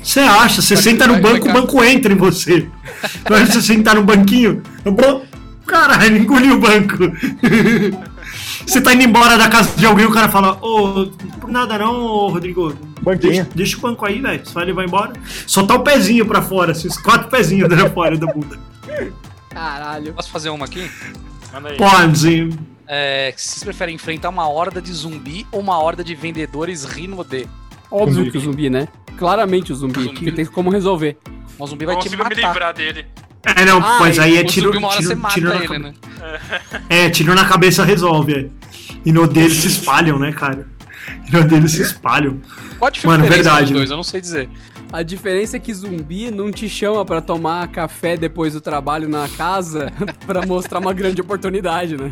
Você 0.01 0.21
acha? 0.21 0.61
Você 0.61 0.77
senta 0.77 1.05
no 1.07 1.13
vai- 1.13 1.21
banco, 1.21 1.45
vai 1.45 1.51
o 1.57 1.61
banco 1.61 1.83
entra 1.83 2.13
em 2.13 2.15
você. 2.17 2.67
Na 3.29 3.35
hora 3.35 3.45
de 3.45 3.51
você 3.53 3.61
sentar 3.61 3.95
no 3.95 4.03
banquinho, 4.03 4.63
caralho, 5.65 6.17
engoliu 6.17 6.55
o 6.55 6.59
banco. 6.59 6.97
Você 8.65 8.81
tá 8.81 8.93
indo 8.93 9.03
embora 9.03 9.37
da 9.37 9.47
casa 9.49 9.75
de 9.77 9.85
alguém, 9.85 10.05
o 10.05 10.11
cara 10.11 10.29
fala, 10.29 10.57
ô, 10.61 11.07
por 11.39 11.49
nada 11.49 11.77
não, 11.77 11.95
ô, 12.01 12.27
Rodrigo. 12.29 12.75
Banquinho. 13.01 13.31
Deixa, 13.33 13.49
deixa 13.55 13.77
o 13.77 13.81
banco 13.81 14.05
aí, 14.05 14.21
velho. 14.21 14.45
Só 14.47 14.61
ele 14.61 14.73
vai 14.73 14.85
embora. 14.85 15.13
Só 15.47 15.65
tá 15.65 15.75
o 15.75 15.79
pezinho 15.83 16.25
pra 16.25 16.41
fora, 16.41 16.73
assim, 16.73 16.87
os 16.87 16.97
quatro 16.97 17.29
pezinhos 17.29 17.67
pra 17.69 17.89
fora 17.91 18.17
da 18.17 18.27
bunda. 18.27 18.59
Caralho. 19.49 20.13
Posso 20.13 20.29
fazer 20.29 20.49
uma 20.49 20.65
aqui? 20.65 20.89
Manda 21.53 21.69
aí. 21.69 21.77
Pode. 21.77 22.49
É, 22.87 23.33
vocês 23.35 23.63
preferem 23.63 23.95
enfrentar 23.95 24.29
uma 24.29 24.47
horda 24.49 24.81
de 24.81 24.91
zumbi 24.91 25.45
ou 25.51 25.59
uma 25.59 25.77
horda 25.79 26.03
de 26.03 26.13
vendedores 26.15 26.83
rino 26.85 27.23
de? 27.23 27.47
Óbvio 27.91 28.15
Zumbi. 28.15 28.31
que 28.31 28.37
o 28.37 28.41
zumbi, 28.41 28.69
né? 28.69 28.87
Claramente 29.17 29.71
o 29.71 29.75
zumbi, 29.75 30.03
Zumbi. 30.03 30.15
que 30.19 30.31
tem 30.31 30.45
como 30.45 30.69
resolver. 30.69 31.17
O 31.57 31.65
zumbi 31.67 31.85
vai 31.85 31.95
Não 31.95 32.01
te 32.01 32.05
consigo 32.05 32.23
me 32.23 32.29
matar. 32.35 32.47
livrar 32.47 32.73
dele. 32.73 33.05
É, 33.43 33.65
não, 33.65 33.79
Ah, 33.79 33.97
mas 33.99 34.19
aí 34.19 34.37
é 34.37 34.43
tiro, 34.43 34.77
uma 34.77 34.87
hora 34.89 35.01
você 35.01 35.07
tiro, 35.09 35.19
mata 35.19 35.33
tiro 35.33 35.49
na 35.49 35.55
ele, 35.55 35.67
cabeça. 35.67 35.79
né? 35.83 35.93
É, 36.89 37.09
tiro 37.09 37.33
na 37.35 37.45
cabeça 37.45 37.83
resolve, 37.85 38.33
é. 38.35 38.47
E 39.05 39.11
no 39.11 39.25
dele 39.27 39.53
se 39.55 39.67
espalham, 39.67 40.19
né, 40.19 40.31
cara? 40.33 40.67
E 41.27 41.31
no 41.31 41.43
dele 41.45 41.67
se 41.69 41.81
espalham. 41.81 42.39
Qual 42.77 42.87
a 42.87 42.91
diferença 42.91 43.17
Mano, 43.19 43.33
verdade, 43.33 43.73
dois? 43.73 43.89
né? 43.89 43.93
Eu 43.93 43.97
não 43.97 44.03
sei 44.03 44.19
dizer. 44.21 44.49
A 44.91 45.03
diferença 45.03 45.55
é 45.55 45.59
que 45.59 45.73
zumbi 45.73 46.31
não 46.31 46.51
te 46.51 46.67
chama 46.67 47.05
pra 47.05 47.21
tomar 47.21 47.67
café 47.69 48.17
depois 48.17 48.53
do 48.53 48.61
trabalho 48.61 49.07
na 49.07 49.27
casa 49.29 49.91
pra 50.27 50.45
mostrar 50.45 50.79
uma 50.79 50.91
grande 50.93 51.21
oportunidade, 51.21 51.95
né? 51.95 52.11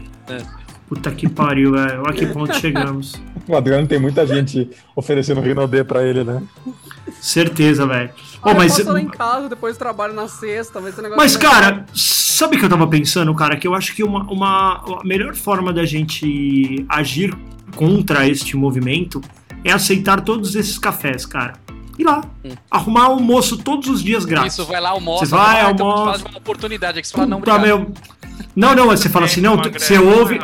Puta 0.87 1.11
que 1.11 1.27
pariu, 1.27 1.73
velho. 1.73 2.01
Olha 2.03 2.13
que 2.13 2.25
ponto 2.27 2.55
chegamos. 2.57 3.15
O 3.47 3.55
Adriano 3.57 3.85
tem 3.87 3.99
muita 3.99 4.25
gente 4.25 4.69
oferecendo 4.95 5.41
Rinodê 5.41 5.83
pra 5.83 6.03
ele, 6.03 6.23
né? 6.23 6.41
Certeza, 7.19 7.85
velho. 7.85 8.11
Ah, 8.41 8.51
eu 8.51 8.55
mas, 8.55 8.77
passo 8.77 8.91
lá 8.91 9.01
em 9.01 9.07
casa, 9.07 9.49
depois 9.49 9.77
trabalho 9.77 10.13
na 10.13 10.27
sexta, 10.27 10.79
vai 10.79 10.91
ser 10.91 10.99
um 10.99 11.03
negócio... 11.03 11.23
mas, 11.23 11.35
legal. 11.35 11.51
cara, 11.51 11.85
sabe 11.93 12.55
o 12.55 12.59
que 12.59 12.65
eu 12.65 12.69
tava 12.69 12.87
pensando, 12.87 13.33
cara? 13.33 13.57
Que 13.57 13.67
eu 13.67 13.73
acho 13.73 13.95
que 13.95 14.03
uma, 14.03 14.23
uma 14.23 14.99
a 15.01 15.03
melhor 15.03 15.35
forma 15.35 15.73
da 15.73 15.85
gente 15.85 16.85
agir 16.87 17.35
contra 17.75 18.27
este 18.27 18.55
movimento 18.55 19.21
é 19.63 19.71
aceitar 19.71 20.21
todos 20.21 20.55
esses 20.55 20.77
cafés, 20.77 21.25
cara. 21.25 21.53
Ir 21.97 22.03
lá. 22.03 22.23
Arrumar 22.69 23.05
almoço 23.05 23.57
todos 23.57 23.89
os 23.89 24.03
dias 24.03 24.23
grátis. 24.23 24.53
Isso, 24.53 24.65
vai 24.65 24.79
lá, 24.79 24.89
almoça. 24.89 25.25
Você 25.25 25.31
vai, 25.31 25.61
ah, 25.61 25.71
então 25.71 25.89
almoça. 25.89 26.19
faz 26.19 26.21
uma 26.21 26.37
oportunidade. 26.37 26.99
Aqui 26.99 27.07
você 27.07 27.13
fala, 27.13 27.25
não, 27.25 27.37
obrigado. 27.37 27.61
meu. 27.61 27.91
Não, 28.55 28.75
não, 28.75 28.85
você 28.87 29.09
fala 29.09 29.25
assim, 29.25 29.41
não, 29.41 29.55
você 29.57 29.97
ouve, 29.97 30.39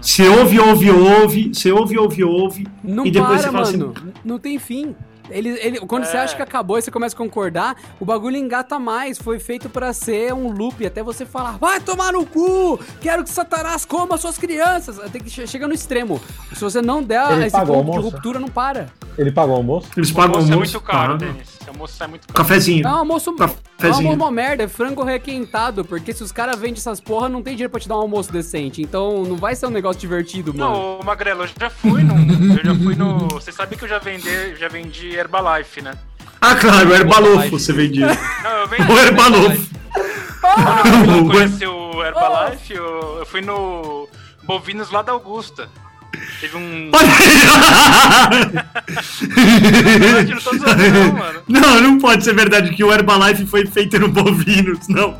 você 0.00 0.28
ouve, 0.28 0.58
ouve, 0.58 0.90
ouve, 0.90 1.54
você 1.54 1.72
ouve, 1.72 1.98
ouve, 1.98 2.24
ouve, 2.24 2.66
Não 2.82 3.06
e 3.06 3.10
depois 3.10 3.42
para, 3.42 3.42
você 3.42 3.50
fala 3.50 3.62
assim, 3.62 3.76
mano. 3.76 3.94
Não 4.24 4.38
tem 4.38 4.58
fim. 4.58 4.94
Ele, 5.30 5.48
ele, 5.60 5.80
quando 5.80 6.04
você 6.04 6.16
É. 6.16 6.20
acha 6.20 6.36
que 6.36 6.42
acabou 6.42 6.78
e 6.78 6.82
você 6.82 6.90
começa 6.90 7.14
a 7.14 7.18
concordar, 7.18 7.76
o 7.98 8.04
bagulho 8.04 8.36
engata 8.36 8.78
mais. 8.78 9.18
Foi 9.18 9.38
feito 9.40 9.68
pra 9.70 9.92
ser 9.92 10.34
um 10.34 10.52
loop 10.52 10.84
até 10.84 11.02
você 11.02 11.24
falar: 11.24 11.52
vai 11.58 11.80
tomar 11.80 12.12
no 12.12 12.26
cu! 12.26 12.78
Quero 13.00 13.24
que 13.24 13.30
Satanás 13.30 13.84
coma 13.84 14.16
suas 14.18 14.36
crianças. 14.36 14.98
Tem 15.10 15.22
que 15.22 15.30
che- 15.30 15.46
chega 15.46 15.66
no 15.66 15.72
extremo. 15.74 16.20
Se 16.52 16.60
você 16.60 16.82
não 16.82 17.02
der 17.02 17.32
Ele 17.32 17.44
esse 17.46 17.52
pagou 17.56 17.76
ponto 17.82 17.90
o 17.98 18.02
de 18.02 18.04
ruptura, 18.10 18.38
não 18.38 18.48
para. 18.48 18.88
Ele 19.16 19.30
pagou 19.32 19.54
o 19.54 19.58
almoço? 19.58 19.88
eles 19.96 20.10
O 20.10 20.14
pagam 20.14 20.34
almoço 20.36 20.52
é 20.52 20.56
muito 20.56 20.80
caro. 20.80 21.16
Denis. 21.16 21.58
O 21.66 21.70
almoço 21.70 22.02
é 22.02 22.06
muito 22.06 22.26
caro. 22.26 22.36
Cafezinho. 22.36 22.86
É 22.86 22.90
um 22.90 22.94
almoço, 22.96 23.30
é 23.30 23.32
um 23.32 23.36
Cafezinho. 23.36 23.94
almoço 23.94 24.16
uma 24.16 24.30
merda, 24.30 24.62
é 24.64 24.68
frango 24.68 25.02
requentado. 25.02 25.84
Porque 25.84 26.12
se 26.12 26.22
os 26.22 26.30
caras 26.32 26.58
vendem 26.58 26.76
essas 26.76 27.00
porra, 27.00 27.28
não 27.28 27.42
tem 27.42 27.54
dinheiro 27.54 27.70
pra 27.70 27.80
te 27.80 27.88
dar 27.88 27.96
um 27.96 28.02
almoço 28.02 28.32
decente. 28.32 28.82
Então 28.82 29.22
não 29.24 29.36
vai 29.36 29.54
ser 29.56 29.66
um 29.66 29.70
negócio 29.70 30.00
divertido, 30.00 30.52
mano. 30.54 30.70
Não, 30.98 31.00
Magrelo, 31.04 31.44
eu 31.44 31.48
já 31.58 31.70
fui 31.70 32.02
no. 32.02 32.14
Eu 32.56 32.64
já 32.64 32.74
fui 32.74 32.94
no. 32.94 33.28
Você 33.28 33.52
sabe 33.52 33.76
que 33.76 33.84
eu 33.84 33.88
já 33.88 33.98
vendi, 33.98 34.56
já 34.56 34.68
vendi 34.68 35.14
Herbalife, 35.14 35.80
né? 35.82 35.94
Ah, 36.40 36.54
claro, 36.56 36.90
o 36.90 36.94
Herbalofo 36.94 37.50
você 37.50 37.72
vendia. 37.72 38.08
Não, 38.42 38.50
eu 38.50 38.68
vendi. 38.68 38.92
O 38.92 38.98
Herbalofo. 38.98 39.74
Quando 40.40 41.16
eu 41.16 41.26
conheci 41.30 41.66
o 41.66 42.04
Herbalife, 42.04 42.74
eu, 42.74 43.16
eu 43.20 43.26
fui 43.26 43.40
no 43.40 44.06
Bovinos 44.42 44.90
lá 44.90 45.00
da 45.02 45.12
Augusta. 45.12 45.68
Teve 46.40 46.56
um. 46.56 46.90
Olha 46.94 47.12
aí. 47.18 47.34
não 50.26 51.04
não, 51.06 51.12
mano. 51.12 51.40
Não, 51.48 51.80
não 51.80 51.98
pode 51.98 52.24
ser 52.24 52.34
verdade 52.34 52.74
que 52.74 52.82
o 52.84 52.92
Herbalife 52.92 53.46
foi 53.46 53.66
feito 53.66 53.98
no 53.98 54.08
bovinos, 54.08 54.88
não. 54.88 55.16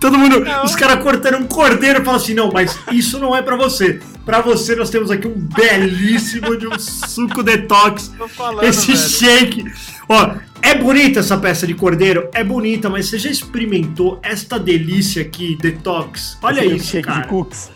Todo 0.00 0.18
mundo, 0.18 0.40
Não. 0.40 0.64
os 0.64 0.74
caras 0.74 1.02
cortando 1.02 1.36
um 1.38 1.46
cordeiro 1.46 2.00
e 2.00 2.04
falam 2.04 2.20
assim: 2.20 2.34
não, 2.34 2.50
mas 2.52 2.76
isso 2.90 3.18
não 3.18 3.34
é 3.36 3.42
pra 3.42 3.56
você. 3.56 4.00
Pra 4.24 4.40
você, 4.40 4.74
nós 4.74 4.90
temos 4.90 5.10
aqui 5.10 5.28
um 5.28 5.34
belíssimo 5.36 6.56
de 6.56 6.66
um 6.66 6.78
suco 6.78 7.42
detox. 7.42 8.12
Tô 8.18 8.26
falando, 8.28 8.64
Esse 8.64 8.92
velho. 8.92 8.98
shake. 9.08 9.64
Ó, 10.08 10.30
é 10.62 10.74
bonita 10.74 11.20
essa 11.20 11.36
peça 11.36 11.66
de 11.66 11.74
cordeiro? 11.74 12.28
É 12.34 12.42
bonita, 12.42 12.90
mas 12.90 13.08
você 13.08 13.18
já 13.18 13.30
experimentou 13.30 14.18
esta 14.22 14.58
delícia 14.58 15.22
aqui, 15.22 15.56
detox? 15.60 16.36
Olha 16.42 16.64
Esse 16.64 16.74
isso, 16.76 16.86
shake 16.90 17.06
cara. 17.06 17.20
de 17.22 17.28
cookies. 17.28 17.70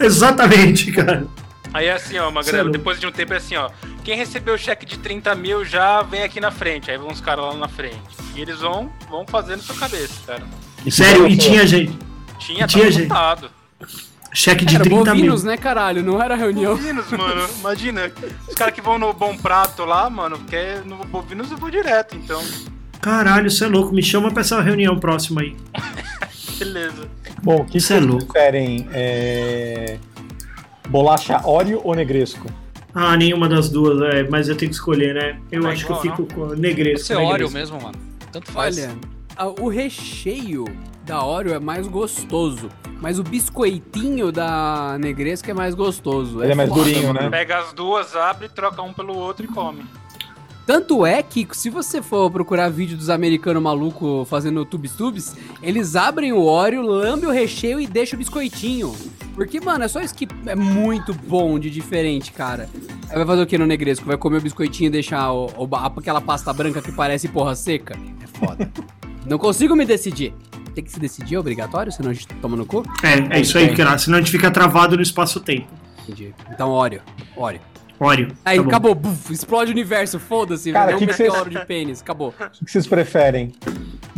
Exatamente, 0.00 0.90
cara. 0.90 1.26
Aí 1.74 1.86
é 1.86 1.92
assim, 1.92 2.16
ó, 2.18 2.28
é 2.28 2.32
Magrelo, 2.32 2.64
louco. 2.64 2.78
depois 2.78 3.00
de 3.00 3.06
um 3.06 3.12
tempo 3.12 3.34
é 3.34 3.36
assim, 3.36 3.56
ó. 3.56 3.68
Quem 4.04 4.16
recebeu 4.16 4.54
o 4.54 4.58
cheque 4.58 4.86
de 4.86 4.96
30 4.98 5.34
mil 5.34 5.64
já 5.64 6.02
vem 6.02 6.22
aqui 6.22 6.40
na 6.40 6.50
frente. 6.52 6.90
Aí 6.90 6.96
vão 6.96 7.08
os 7.08 7.20
caras 7.20 7.44
lá 7.46 7.54
na 7.54 7.68
frente. 7.68 7.98
E 8.36 8.40
eles 8.40 8.60
vão, 8.60 8.90
vão 9.10 9.26
fazendo 9.26 9.60
sua 9.60 9.74
cabeça, 9.74 10.14
cara. 10.26 10.42
Sério, 10.90 11.26
e 11.26 11.36
tinha 11.36 11.66
gente. 11.66 11.98
Tinha, 12.38 12.66
Tinha 12.66 12.82
tava 12.84 12.90
gente. 12.92 13.08
lotado. 13.08 13.50
Cheque 14.32 14.64
de 14.64 14.74
Era 14.74 14.84
30 14.84 14.96
mil. 14.96 15.14
bovinos, 15.14 15.44
né, 15.44 15.56
caralho? 15.56 16.02
Não 16.02 16.20
era 16.22 16.34
reunião. 16.34 16.74
Bovinos, 16.76 17.10
mano. 17.10 17.48
Imagina. 17.60 18.12
Os 18.48 18.54
caras 18.54 18.74
que 18.74 18.80
vão 18.80 18.98
no 18.98 19.12
Bom 19.12 19.36
Prato 19.36 19.84
lá, 19.84 20.08
mano, 20.10 20.38
porque 20.38 20.80
no 20.84 20.96
Bovinos 21.04 21.50
eu 21.50 21.56
vou 21.56 21.70
direto, 21.70 22.16
então. 22.16 22.42
Caralho, 23.00 23.50
você 23.50 23.64
é 23.64 23.68
louco. 23.68 23.94
Me 23.94 24.02
chama 24.02 24.30
pra 24.30 24.40
essa 24.42 24.60
reunião 24.60 24.98
próxima 24.98 25.40
aí. 25.40 25.56
Beleza. 26.58 27.08
Bom, 27.42 27.62
o 27.62 27.64
que 27.64 27.78
é 27.78 27.80
vocês 27.80 28.04
louco. 28.04 28.26
preferem? 28.26 28.88
É... 28.92 29.98
Bolacha 30.88 31.40
Oreo 31.46 31.80
ou 31.84 31.94
Negresco? 31.94 32.46
Ah, 32.94 33.16
nenhuma 33.16 33.48
das 33.48 33.68
duas, 33.68 34.00
é, 34.14 34.22
mas 34.28 34.48
eu 34.48 34.56
tenho 34.56 34.70
que 34.70 34.76
escolher, 34.76 35.14
né? 35.14 35.40
Eu 35.50 35.62
Tá 35.62 35.70
acho 35.70 35.84
igual, 35.84 36.00
que 36.00 36.08
eu 36.08 36.16
fico 36.16 36.34
com 36.34 36.46
negresco. 36.54 37.06
Você 37.06 37.12
é 37.14 37.16
Oreo 37.16 37.30
negresco. 37.48 37.54
mesmo, 37.58 37.80
mano. 37.82 37.98
Tanto 38.30 38.52
faz. 38.52 38.78
Olha, 38.78 38.96
a- 39.36 39.48
o 39.48 39.68
recheio 39.68 40.64
da 41.04 41.24
Oreo 41.24 41.54
é 41.54 41.58
mais 41.58 41.88
gostoso, 41.88 42.68
mas 43.00 43.18
o 43.18 43.24
biscoitinho 43.24 44.30
da 44.30 44.96
Negresca 45.00 45.50
é 45.50 45.54
mais 45.54 45.74
gostoso. 45.74 46.42
Ele 46.42 46.52
é 46.52 46.54
mais 46.54 46.68
foda, 46.68 46.82
durinho, 46.82 47.08
mano. 47.08 47.20
né? 47.22 47.30
Pega 47.30 47.58
as 47.58 47.72
duas, 47.72 48.14
abre, 48.14 48.48
troca 48.48 48.80
um 48.82 48.92
pelo 48.92 49.16
outro 49.16 49.44
e 49.44 49.48
come. 49.48 49.84
Tanto 50.66 51.04
é 51.04 51.22
que, 51.22 51.46
se 51.52 51.68
você 51.68 52.00
for 52.00 52.30
procurar 52.30 52.70
vídeo 52.70 52.96
dos 52.96 53.10
americanos 53.10 53.62
malucos 53.62 54.26
fazendo 54.28 54.64
tubes 54.64 54.92
tubes, 54.92 55.36
eles 55.62 55.94
abrem 55.96 56.32
o 56.32 56.42
Oreo, 56.42 56.80
lambem 56.80 57.28
o 57.28 57.32
recheio 57.32 57.78
e 57.80 57.86
deixam 57.86 58.16
o 58.16 58.18
biscoitinho. 58.18 58.94
Porque, 59.34 59.60
mano, 59.60 59.84
é 59.84 59.88
só 59.88 60.00
isso 60.00 60.14
que 60.14 60.28
é 60.46 60.54
muito 60.54 61.12
bom 61.12 61.58
de 61.58 61.68
diferente, 61.68 62.30
cara. 62.32 62.68
Aí 63.10 63.16
vai 63.16 63.26
fazer 63.26 63.42
o 63.42 63.46
que 63.46 63.58
no 63.58 63.66
negresco? 63.66 64.06
Vai 64.06 64.16
comer 64.16 64.38
o 64.38 64.40
biscoitinho 64.40 64.88
e 64.88 64.90
deixar 64.90 65.32
o- 65.32 65.46
o 65.58 65.68
aquela 65.98 66.20
pasta 66.20 66.52
branca 66.52 66.80
que 66.80 66.92
parece 66.92 67.28
porra 67.28 67.54
seca? 67.56 67.96
É 68.22 68.26
foda. 68.38 68.70
Não 69.26 69.38
consigo 69.38 69.74
me 69.74 69.84
decidir. 69.84 70.32
Tem 70.74 70.82
que 70.84 70.90
se 70.90 70.98
decidir, 71.00 71.34
é 71.36 71.38
obrigatório, 71.38 71.90
senão 71.92 72.10
a 72.10 72.12
gente 72.12 72.26
toma 72.26 72.56
no 72.56 72.66
cu? 72.66 72.82
É, 73.02 73.36
é 73.38 73.40
isso 73.40 73.56
aí, 73.58 73.74
cara. 73.74 73.96
Senão 73.98 74.18
a 74.18 74.20
gente 74.20 74.30
fica 74.30 74.50
travado 74.50 74.96
no 74.96 75.02
espaço-tempo. 75.02 75.66
Entendi. 76.02 76.34
Então, 76.52 76.70
Oreo. 76.70 77.00
Oreo. 77.36 77.60
Oreo. 77.98 78.28
Aí, 78.44 78.58
tá 78.60 78.66
acabou. 78.66 78.94
Buf, 78.94 79.32
explode 79.32 79.70
o 79.70 79.72
universo, 79.72 80.18
foda-se. 80.18 80.72
Cara, 80.72 80.86
Cara, 80.92 80.96
um 80.96 80.98
que 80.98 81.06
meteoro 81.06 81.48
de 81.48 81.64
pênis, 81.64 82.00
acabou. 82.02 82.34
O 82.60 82.64
que 82.64 82.70
vocês 82.70 82.86
preferem? 82.86 83.52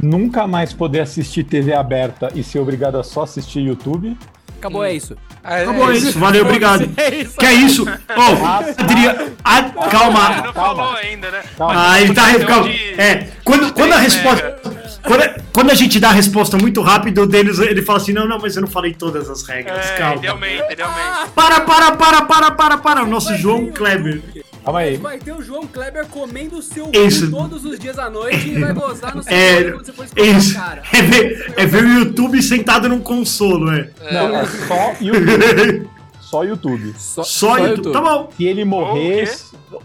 Nunca 0.02 0.46
mais 0.46 0.72
poder 0.72 1.00
assistir 1.00 1.44
TV 1.44 1.72
aberta 1.74 2.31
e 2.35 2.42
ser 2.42 2.59
obrigado 2.59 2.96
a 2.98 3.02
só 3.05 3.22
assistir 3.22 3.61
YouTube? 3.61 4.16
Acabou, 4.59 4.85
é 4.85 4.92
isso. 4.95 5.16
Ah, 5.45 5.59
é, 5.59 5.62
Acabou 5.62 5.92
é 5.92 5.97
isso, 5.97 6.19
valeu, 6.19 6.42
obrigado. 6.45 6.90
É 6.97 7.14
isso. 7.14 7.37
Que 7.37 7.47
é 7.47 7.53
isso? 7.55 7.85
Ô, 7.85 8.81
Adriano. 8.83 9.37
Ah, 9.45 9.59
Ele 9.59 9.90
calma. 9.90 10.29
não 10.31 10.53
calma. 10.53 10.53
falou 10.53 10.92
ainda, 10.97 11.31
né? 11.31 11.42
Ah, 11.61 12.01
ele 12.01 12.12
tá. 12.14 12.25
Questão 12.31 12.47
Calma. 12.49 12.69
de- 12.69 13.01
É, 13.01 13.29
quando, 13.45 13.73
quando 13.73 13.92
a 13.92 13.97
resposta. 13.99 14.57
Quando, 15.05 15.23
a- 15.23 15.35
quando 15.53 15.71
a 15.71 15.75
gente 15.75 16.01
dá 16.01 16.09
a 16.09 16.12
resposta 16.12 16.57
muito 16.59 16.83
rápido, 16.83 17.23
o 17.23 17.27
deles 17.27 17.61
ele 17.61 17.81
fala 17.83 17.99
assim: 17.99 18.12
não, 18.12 18.27
não, 18.27 18.40
mas 18.40 18.57
eu 18.57 18.62
não 18.62 18.69
falei 18.69 18.92
todas 18.92 19.31
as 19.31 19.42
regras. 19.47 19.87
É, 19.87 19.97
calma. 19.99 20.16
ele 20.16 20.27
aumenta, 20.27 20.73
ele 20.73 20.83
aumenta. 20.83 21.29
Para, 21.35 21.61
para, 21.61 21.92
para, 21.92 22.23
para, 22.23 22.51
para, 22.51 22.79
para. 22.79 23.03
O 23.05 23.07
nosso 23.07 23.37
João 23.37 23.66
Kleber. 23.69 24.21
Calma 24.66 24.81
aí. 24.81 24.96
Vai 24.96 25.16
ter 25.16 25.33
o 25.33 25.40
João 25.40 25.64
Kleber 25.64 26.07
comendo 26.07 26.59
o 26.59 26.62
seu 26.62 26.90
Isso. 26.92 27.31
todos 27.31 27.64
os 27.64 27.79
dias 27.79 28.00
à 28.00 28.11
noite 28.11 28.48
e 28.48 28.59
vai 28.59 28.72
gozar 28.74 29.14
no 29.14 29.22
seu 29.22 29.33
É, 29.33 29.70
quando 29.70 29.87
você 29.87 29.92
for 29.92 30.07
isso. 30.16 30.55
cara. 30.55 30.83
É 30.92 31.02
ver, 31.02 31.55
é 31.57 31.64
ver 31.66 31.85
o 31.85 31.88
YouTube 32.00 32.42
sentado 32.42 32.88
num 32.88 32.98
consolo, 32.98 33.70
é. 33.70 33.88
Não, 34.12 34.37
é 34.37 34.44
só 34.44 34.96
YouTube. 35.00 35.88
Só 36.20 36.42
YouTube. 36.42 36.94
Só, 36.98 37.22
Só 37.22 37.59
YouTube. 37.59 37.92
Tá 37.92 38.00
bom. 38.00 38.29
Se 38.37 38.44
ele 38.44 38.64
morrer. 38.64 39.33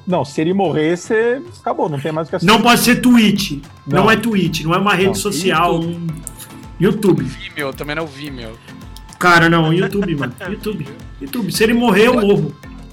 Não, 0.08 0.26
se 0.26 0.42
ele 0.42 0.52
morrer, 0.52 0.98
você. 0.98 1.40
Acabou, 1.60 1.88
não 1.88 2.00
tem 2.00 2.12
mais 2.12 2.26
o 2.26 2.32
que 2.32 2.38
assistir. 2.38 2.52
Não 2.52 2.60
pode 2.64 2.82
ser 2.82 2.96
Twitch. 3.02 3.60
Não, 3.86 4.06
Não. 4.06 4.12
é 4.12 4.16
Twitch, 4.16 4.62
não 4.64 4.74
é 4.74 4.80
uma 4.80 4.96
rede 4.96 5.10
Não. 5.10 5.14
social. 5.14 5.80
Um... 5.80 6.08
YouTube. 6.80 7.24
Vimeo, 7.24 7.72
também 7.72 7.96
não 7.96 8.02
é 8.02 8.06
o 8.06 8.10
Vimeo. 8.10 8.58
Cara, 9.20 9.48
não, 9.48 9.72
YouTube, 9.72 10.16
mano. 10.16 10.34
YouTube. 10.50 10.88
YouTube. 11.22 11.52
Se 11.52 11.64
ele 11.64 11.74
morrer, 11.76 12.08
eu 12.08 12.20
morro. 12.20 12.52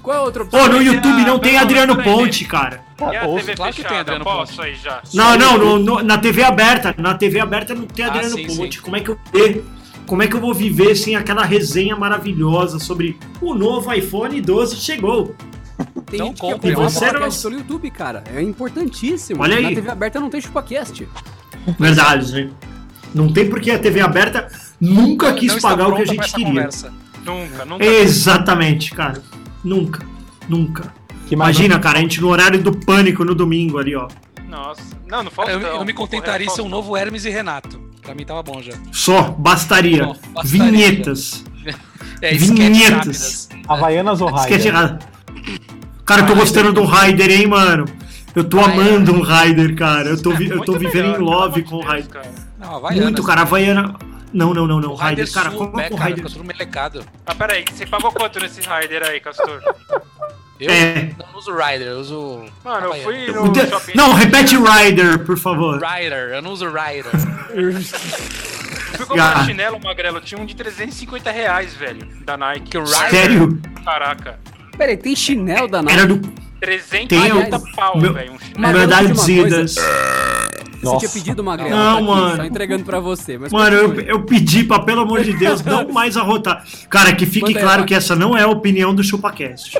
Qual 0.09 0.17
é 0.17 0.21
a 0.21 0.23
outra 0.23 0.41
opção? 0.41 0.59
Pô, 0.59 0.67
no 0.67 0.81
YouTube 0.81 1.23
não 1.23 1.37
tem 1.37 1.53
não, 1.53 1.61
Adriano 1.61 2.01
Ponte, 2.03 2.43
cara. 2.45 2.81
E 3.11 3.15
a 3.15 3.25
ouça. 3.27 3.45
TV 3.45 3.55
claro 3.55 3.73
que 3.75 3.83
tem? 3.83 3.97
Adriano 3.99 4.25
Ponte. 4.25 4.59
aí 4.59 4.73
já? 4.73 5.03
Não, 5.13 5.37
não, 5.37 5.55
no- 5.59 5.77
no- 5.77 6.01
na 6.03 6.17
TV 6.17 6.41
aberta. 6.41 6.95
Na 6.97 7.13
TV 7.13 7.39
aberta 7.39 7.75
não 7.75 7.85
tem 7.85 8.05
Ah, 8.05 8.07
Adriano 8.07 8.35
sim, 8.35 8.47
Ponte. 8.57 8.77
sim. 8.77 8.81
Como 8.81 8.95
é 8.95 9.01
que 9.01 9.09
eu 9.11 9.19
vou 9.31 9.31
ver? 9.43 9.65
Como 10.07 10.23
é 10.23 10.27
que 10.27 10.35
eu 10.35 10.39
vou 10.41 10.51
viver 10.51 10.95
sem 10.95 11.15
aquela 11.15 11.45
resenha 11.45 11.95
maravilhosa 11.95 12.79
sobre 12.79 13.19
o 13.39 13.53
novo 13.53 13.93
iPhone 13.93 14.41
12 14.41 14.77
chegou? 14.77 15.35
Tem 16.07 16.17
Não 16.19 16.25
gente 16.29 16.35
que 16.37 16.41
compre, 16.41 16.71
acompanha 16.71 16.89
você 16.89 16.99
podcast 17.05 17.43
não- 17.43 17.51
pelo 17.51 17.61
YouTube, 17.61 17.91
cara. 17.91 18.23
É 18.35 18.41
importantíssimo. 18.41 19.43
Olha 19.43 19.57
aí. 19.57 19.63
Na 19.63 19.69
TV 19.69 19.91
aberta 19.91 20.19
não 20.19 20.29
tem 20.31 20.41
ChupaCast. 20.41 21.07
Verdade, 21.77 22.31
né? 22.33 22.49
Não 23.13 23.31
tem 23.31 23.47
porque 23.47 23.69
a 23.69 23.77
TV 23.77 24.01
aberta 24.01 24.47
nunca 24.81 25.33
quis 25.33 25.53
não 25.53 25.61
pagar 25.61 25.87
o 25.87 25.95
que 25.95 26.01
a 26.01 26.05
gente 26.05 26.31
queria. 26.33 26.45
conversa. 26.47 26.91
Nunca, 27.23 27.63
nunca. 27.63 27.85
Exatamente, 27.85 28.89
cara. 28.91 29.21
Nunca. 29.63 30.05
Nunca. 30.47 30.93
Imagina, 31.31 31.77
cara, 31.79 31.99
a 31.99 32.01
gente 32.01 32.19
no 32.21 32.27
horário 32.29 32.61
do 32.61 32.75
pânico 32.75 33.23
no 33.23 33.35
domingo 33.35 33.77
ali, 33.77 33.95
ó. 33.95 34.07
Nossa. 34.47 34.81
Não, 35.07 35.23
não 35.23 35.29
falta. 35.31 35.51
eu, 35.51 35.59
eu 35.61 35.85
me 35.85 35.93
contentaria 35.93 36.47
em 36.47 36.49
ser 36.49 36.61
um 36.61 36.69
novo 36.69 36.97
Hermes 36.97 37.25
e 37.25 37.29
Renato. 37.29 37.79
Pra 38.01 38.15
mim 38.15 38.25
tava 38.25 38.41
bom 38.41 38.61
já. 38.61 38.73
Só, 38.91 39.29
bastaria. 39.37 40.03
Só, 40.05 40.15
bastaria. 40.33 40.71
Vinhetas. 40.71 41.43
É, 42.21 42.33
Vinhetas. 42.33 43.47
Havaianas 43.67 44.19
ou 44.19 44.29
Raider? 44.29 44.73
Cara, 46.05 46.21
eu 46.21 46.27
tô 46.27 46.35
gostando 46.35 46.73
do 46.73 46.83
Raider, 46.83 47.29
hein, 47.31 47.47
mano? 47.47 47.85
Eu 48.35 48.43
tô 48.43 48.59
amando 48.59 49.13
o 49.15 49.21
Raider, 49.21 49.73
cara. 49.75 50.09
Eu 50.09 50.21
tô, 50.21 50.31
vi- 50.31 50.49
eu 50.49 50.61
tô 50.63 50.73
vivendo 50.77 51.11
melhor, 51.11 51.21
em 51.21 51.23
love 51.23 51.63
com 51.63 51.75
o 51.77 51.81
Raider. 51.81 52.09
cara. 52.09 52.29
Não, 52.59 52.75
Havaianas. 52.75 53.03
Muito, 53.05 53.23
cara. 53.23 53.41
Havaiana. 53.41 53.95
Não, 54.31 54.53
não, 54.53 54.67
não, 54.67 54.79
não. 54.79 54.91
O 54.91 54.95
Raider 54.95 55.25
Raider, 55.25 55.33
cara, 55.33 55.49
coloca 55.51 55.77
pé, 55.77 55.87
o 55.87 55.89
cara, 55.91 56.03
Raider. 56.03 56.25
tudo 56.25 56.43
melecado. 56.43 57.05
Ah, 57.25 57.33
peraí, 57.35 57.65
você 57.71 57.85
pagou 57.85 58.11
quanto 58.11 58.39
nesse 58.39 58.61
Rider 58.61 59.03
aí, 59.03 59.19
Castor? 59.19 59.61
Eu 60.59 60.69
É. 60.71 61.09
não 61.17 61.39
uso 61.39 61.51
Rider, 61.51 61.87
eu 61.87 61.99
uso. 61.99 62.43
Mano, 62.63 62.87
eu 62.93 63.03
fui 63.03 63.27
no 63.31 63.51
de- 63.51 63.65
shopping. 63.67 63.93
Não, 63.95 64.13
repete 64.13 64.55
Rider, 64.57 65.19
por 65.19 65.37
favor. 65.37 65.81
Rider, 65.81 66.33
eu 66.35 66.41
não 66.41 66.51
uso 66.51 66.65
Rider. 66.67 67.11
Fui 68.97 69.05
comprar 69.05 69.37
Ah. 69.37 69.45
chinelo, 69.45 69.79
magrelo, 69.81 70.19
tinha 70.19 70.39
um 70.39 70.45
de 70.45 70.53
350 70.55 71.31
reais, 71.31 71.73
velho, 71.73 72.05
da 72.25 72.35
Nike. 72.37 72.77
O 72.77 72.83
Rider. 72.83 73.09
Sério? 73.09 73.61
Caraca. 73.85 74.37
Peraí, 74.77 74.97
tem 74.97 75.15
chinelo 75.15 75.67
da 75.69 75.81
Nike. 75.81 75.97
Era 75.97 76.05
do 76.07 76.19
350 76.59 77.59
Tem, 77.59 77.71
pau, 77.75 77.97
meu- 77.97 78.13
velho, 78.13 78.33
um 78.33 78.39
chinelo. 78.39 78.77
Eu 78.77 78.87
vou 79.15 80.48
Verdades. 80.79 80.81
Você 80.81 80.85
Nossa. 80.85 80.99
tinha 80.99 81.09
pedido 81.23 81.41
uma 81.41 81.57
grana. 81.57 81.75
Não, 81.75 81.85
tá 81.85 81.93
aqui, 81.97 82.03
mano. 82.07 82.35
Só 82.37 82.43
entregando 82.45 82.83
pra 82.85 82.99
você. 82.99 83.37
Mas 83.37 83.51
Mano, 83.51 83.75
eu, 83.75 83.93
eu 84.01 84.23
pedi 84.23 84.63
pra, 84.63 84.79
pelo 84.79 85.01
amor 85.01 85.23
de 85.23 85.33
Deus, 85.37 85.63
não 85.63 85.87
mais 85.93 86.15
arrotar. 86.17 86.63
Cara, 86.89 87.13
que 87.15 87.25
fique 87.25 87.47
Manda 87.47 87.59
aí, 87.59 87.63
claro 87.63 87.79
vai. 87.79 87.87
que 87.87 87.93
essa 87.95 88.15
não 88.15 88.37
é 88.37 88.43
a 88.43 88.47
opinião 88.47 88.93
do 88.95 89.03
ChupaCast. 89.03 89.77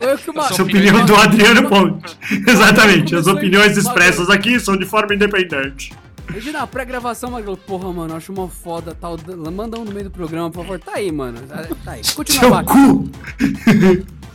Eu 0.00 0.18
que 0.18 0.30
uma- 0.30 0.44
Essa 0.46 0.54
é 0.54 0.58
a 0.60 0.64
opinião 0.64 1.04
do 1.06 1.14
Adriano 1.14 1.68
Ponte. 1.68 2.16
Exatamente. 2.46 3.14
As 3.14 3.26
opiniões 3.26 3.76
expressas 3.76 4.28
aqui 4.28 4.58
são 4.58 4.76
de 4.76 4.84
forma 4.84 5.14
independente. 5.14 5.92
Imagina 6.30 6.62
a 6.62 6.66
pré-gravação, 6.66 7.30
Magrelo. 7.30 7.56
Porra, 7.56 7.92
mano, 7.92 8.16
acho 8.16 8.32
uma 8.32 8.48
foda 8.48 8.96
tal. 8.98 9.16
Manda 9.52 9.78
um 9.78 9.84
no 9.84 9.92
meio 9.92 10.04
do 10.06 10.10
programa, 10.10 10.50
por 10.50 10.62
favor. 10.64 10.78
Tá 10.80 10.92
aí, 10.94 11.12
mano. 11.12 11.38
Tá 11.84 11.92
aí. 11.92 12.00
Continua 12.14 12.64
Seu 12.64 12.64
cu! 12.64 13.10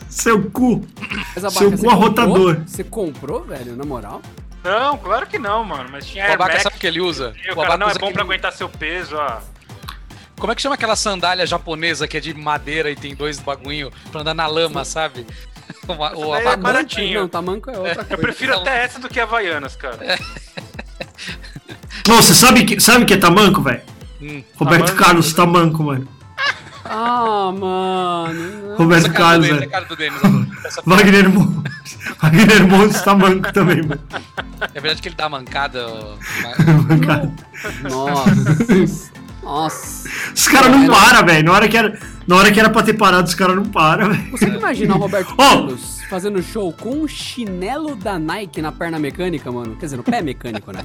Seu 0.10 0.41
cu! 0.52 0.82
Seu 1.52 1.72
cu 1.78 1.89
arrotador. 1.89 2.34
comprou? 2.56 2.67
Você 2.67 2.84
comprou, 2.84 3.43
velho, 3.43 3.76
na 3.76 3.84
moral? 3.86 4.22
Não, 4.67 4.97
claro 4.97 5.25
que 5.27 5.39
não, 5.39 5.63
mano, 5.63 5.89
mas 5.91 6.06
tinha 6.06 6.23
O 6.23 6.27
Air 6.27 6.34
Abaca 6.36 6.51
Max. 6.53 6.63
sabe 6.63 6.75
o 6.75 6.80
que 6.80 6.88
ele 6.88 6.99
usa? 7.01 7.27
O 7.27 7.30
O 7.30 7.56
cara, 7.56 7.67
Abaca 7.73 7.77
não, 7.77 7.89
é 7.89 7.93
bom 7.93 7.99
pra 7.99 8.08
aquele- 8.10 8.21
aguentar 8.21 8.51
seu 8.53 8.67
peso, 8.69 9.15
ó. 9.15 9.39
Como 10.39 10.51
é 10.51 10.56
que 10.56 10.62
chama 10.62 10.75
aquela 10.75 10.95
sandália 10.95 11.45
japonesa 11.47 12.08
que 12.08 12.17
é 12.17 12.19
de 12.19 12.34
madeira 12.34 12.91
e 12.91 12.95
tem 12.95 13.15
dois 13.15 13.39
bagulho 13.39 13.91
pra 14.12 14.21
andar 14.21 14.34
na 14.36 14.45
lama, 14.45 14.86
sabe? 14.86 15.25
O, 15.88 16.36
é 16.36 16.41
Abaca- 16.41 16.58
baratinho. 16.58 17.21
Não, 17.21 17.27
tamanco 17.27 17.69
é 17.71 17.77
outra 17.77 17.95
coisa. 17.95 18.08
Eu 18.13 18.17
prefiro 18.19 18.51
Então- 18.51 18.62
até 18.62 18.84
essa 18.84 18.99
do 18.99 19.10
que 19.10 19.19
Havaianas, 19.19 19.75
cara. 19.75 19.97
Nossa, 22.08 22.34
sabe 22.34 22.63
que, 22.65 22.80
sabe 22.80 23.06
que 23.06 23.13
é 23.13 23.17
tamanco, 23.17 23.62
velho? 23.62 23.82
Hum. 24.21 24.43
Roberto 24.56 24.86
Tamanco, 24.88 25.03
Carlos, 25.03 25.30
né? 25.30 25.36
tamanco, 25.36 25.84
mano. 25.84 26.08
Ah, 26.89 27.52
mano. 27.58 28.76
Roberto 28.78 29.12
Carlos, 29.13 29.52
a 29.52 29.67
cara 29.67 29.86
do 29.86 29.95
Denis. 29.95 30.19
Essa- 30.65 30.82
Wagner 30.86 31.30
Montes. 31.30 31.97
Wagner 32.21 32.67
Montes 32.67 33.02
tamanco 33.02 33.52
também, 33.54 33.82
mano. 33.84 34.00
É 34.73 34.80
verdade 34.80 35.02
que 35.02 35.08
ele 35.10 35.15
dá 35.15 35.30
mancada. 35.30 35.86
Cara, 37.06 37.32
Nossa. 37.89 39.12
Nossa. 39.43 40.10
Os 40.36 40.47
caras 40.47 40.71
não 40.71 40.88
param, 40.88 41.26
velho. 41.26 41.45
Na, 41.45 41.52
hora 41.54 41.67
que 41.67 41.78
era- 41.78 42.00
na 42.28 42.36
hora 42.36 42.52
que 42.52 42.60
era 42.60 42.69
pra 42.69 42.84
ter 42.84 42.93
parado, 42.93 43.28
os 43.28 43.36
caras 43.36 43.56
não 43.56 43.65
param, 43.65 44.10
velho. 44.10 44.32
Você 44.32 44.45
imagina 44.45 44.95
o 44.95 45.00
Roberto. 45.00 45.36
Carlos 45.36 45.97
fazendo 46.10 46.41
show 46.41 46.71
com 46.71 47.02
um 47.02 47.08
chinelo 47.08 47.93
da 47.95 48.17
Nike 48.17 48.62
na 48.62 48.71
perna 48.71 48.97
mecânica, 48.97 49.52
mano? 49.52 49.76
Quer 49.76 49.86
dizer, 49.88 49.97
no 49.97 50.04
pé 50.04 50.21
mecânico, 50.21 50.71
né? 50.71 50.84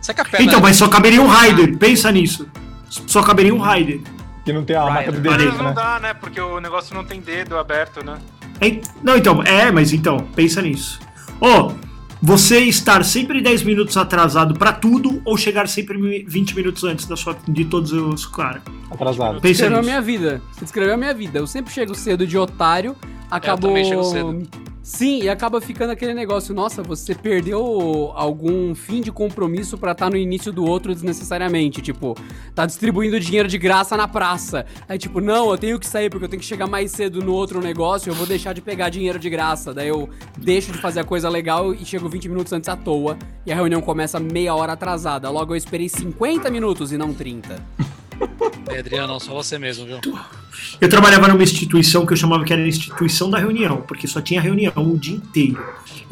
Será 0.00 0.14
que 0.14 0.20
a 0.22 0.24
perna. 0.24 0.46
Então, 0.46 0.60
mas 0.60 0.76
só 0.76 0.88
caberia 0.88 1.20
um 1.20 1.26
Raider. 1.26 1.76
Pensa 1.76 2.10
nisso. 2.10 2.48
Só 2.88 3.22
caberia 3.22 3.54
um 3.54 3.58
Raider. 3.58 4.00
Que 4.44 4.52
não 4.52 4.64
tem 4.64 4.76
a 4.76 4.84
marca 4.84 5.12
do 5.12 5.20
vezes 5.20 5.38
dedinho, 5.38 5.58
não 5.58 5.64
né? 5.70 5.72
dá, 5.74 6.00
né? 6.00 6.14
Porque 6.14 6.40
o 6.40 6.58
negócio 6.60 6.94
não 6.94 7.04
tem 7.04 7.20
dedo 7.20 7.56
aberto, 7.56 8.04
né? 8.04 8.18
Hein? 8.60 8.80
Não, 9.02 9.16
então, 9.16 9.42
é, 9.42 9.70
mas 9.70 9.92
então, 9.92 10.18
pensa 10.34 10.60
nisso. 10.62 11.00
Ó, 11.40 11.72
você 12.20 12.60
estar 12.60 13.04
sempre 13.04 13.40
10 13.40 13.64
minutos 13.64 13.96
atrasado 13.96 14.54
pra 14.54 14.72
tudo 14.72 15.20
ou 15.24 15.36
chegar 15.36 15.66
sempre 15.68 16.24
20 16.24 16.54
minutos 16.54 16.84
antes 16.84 17.06
da 17.06 17.16
sua, 17.16 17.36
de 17.48 17.64
todos 17.64 17.92
os 17.92 18.26
caras? 18.26 18.62
Atrasado. 18.90 19.40
Pensa 19.40 19.68
Descreveu 19.68 19.78
a 19.78 19.80
nisso. 19.80 19.90
minha 19.90 20.00
vida. 20.00 20.42
Você 20.52 20.60
descreveu 20.60 20.94
a 20.94 20.96
minha 20.96 21.14
vida. 21.14 21.38
Eu 21.40 21.46
sempre 21.46 21.72
chego 21.72 21.94
cedo 21.94 22.24
de 22.26 22.38
otário, 22.38 22.94
acabou. 23.30 23.70
também 23.70 23.84
chego 23.84 24.04
cedo. 24.04 24.48
Sim, 24.82 25.22
e 25.22 25.28
acaba 25.28 25.60
ficando 25.60 25.90
aquele 25.90 26.12
negócio, 26.12 26.52
nossa, 26.52 26.82
você 26.82 27.14
perdeu 27.14 28.12
algum 28.16 28.74
fim 28.74 29.00
de 29.00 29.12
compromisso 29.12 29.78
pra 29.78 29.92
estar 29.92 30.10
no 30.10 30.16
início 30.16 30.52
do 30.52 30.64
outro 30.64 30.92
desnecessariamente, 30.92 31.80
tipo, 31.80 32.16
tá 32.52 32.66
distribuindo 32.66 33.20
dinheiro 33.20 33.48
de 33.48 33.58
graça 33.58 33.96
na 33.96 34.08
praça. 34.08 34.66
Aí 34.88 34.98
tipo, 34.98 35.20
não, 35.20 35.52
eu 35.52 35.56
tenho 35.56 35.78
que 35.78 35.86
sair 35.86 36.10
porque 36.10 36.24
eu 36.24 36.28
tenho 36.28 36.40
que 36.40 36.46
chegar 36.46 36.66
mais 36.66 36.90
cedo 36.90 37.22
no 37.22 37.32
outro 37.32 37.60
negócio, 37.60 38.10
eu 38.10 38.14
vou 38.14 38.26
deixar 38.26 38.52
de 38.52 38.60
pegar 38.60 38.88
dinheiro 38.88 39.20
de 39.20 39.30
graça. 39.30 39.72
Daí 39.72 39.86
eu 39.86 40.10
deixo 40.36 40.72
de 40.72 40.78
fazer 40.78 40.98
a 41.00 41.04
coisa 41.04 41.28
legal 41.28 41.72
e 41.72 41.84
chego 41.84 42.08
20 42.08 42.28
minutos 42.28 42.52
antes 42.52 42.68
à 42.68 42.76
toa, 42.76 43.16
e 43.46 43.52
a 43.52 43.54
reunião 43.54 43.80
começa 43.80 44.18
meia 44.18 44.52
hora 44.52 44.72
atrasada. 44.72 45.30
Logo 45.30 45.52
eu 45.52 45.56
esperei 45.56 45.88
50 45.88 46.50
minutos 46.50 46.90
e 46.90 46.98
não 46.98 47.14
30. 47.14 47.64
É, 48.68 48.78
Adriano, 48.80 49.20
só 49.20 49.32
você 49.32 49.58
mesmo, 49.58 49.86
viu? 49.86 50.00
Eu 50.80 50.88
trabalhava 50.88 51.28
numa 51.28 51.42
instituição 51.42 52.04
que 52.04 52.12
eu 52.12 52.16
chamava 52.16 52.44
que 52.44 52.52
era 52.52 52.62
a 52.62 52.68
instituição 52.68 53.30
da 53.30 53.38
reunião, 53.38 53.82
porque 53.86 54.06
só 54.06 54.20
tinha 54.20 54.40
reunião 54.40 54.72
o 54.76 54.98
dia 54.98 55.16
inteiro. 55.16 55.62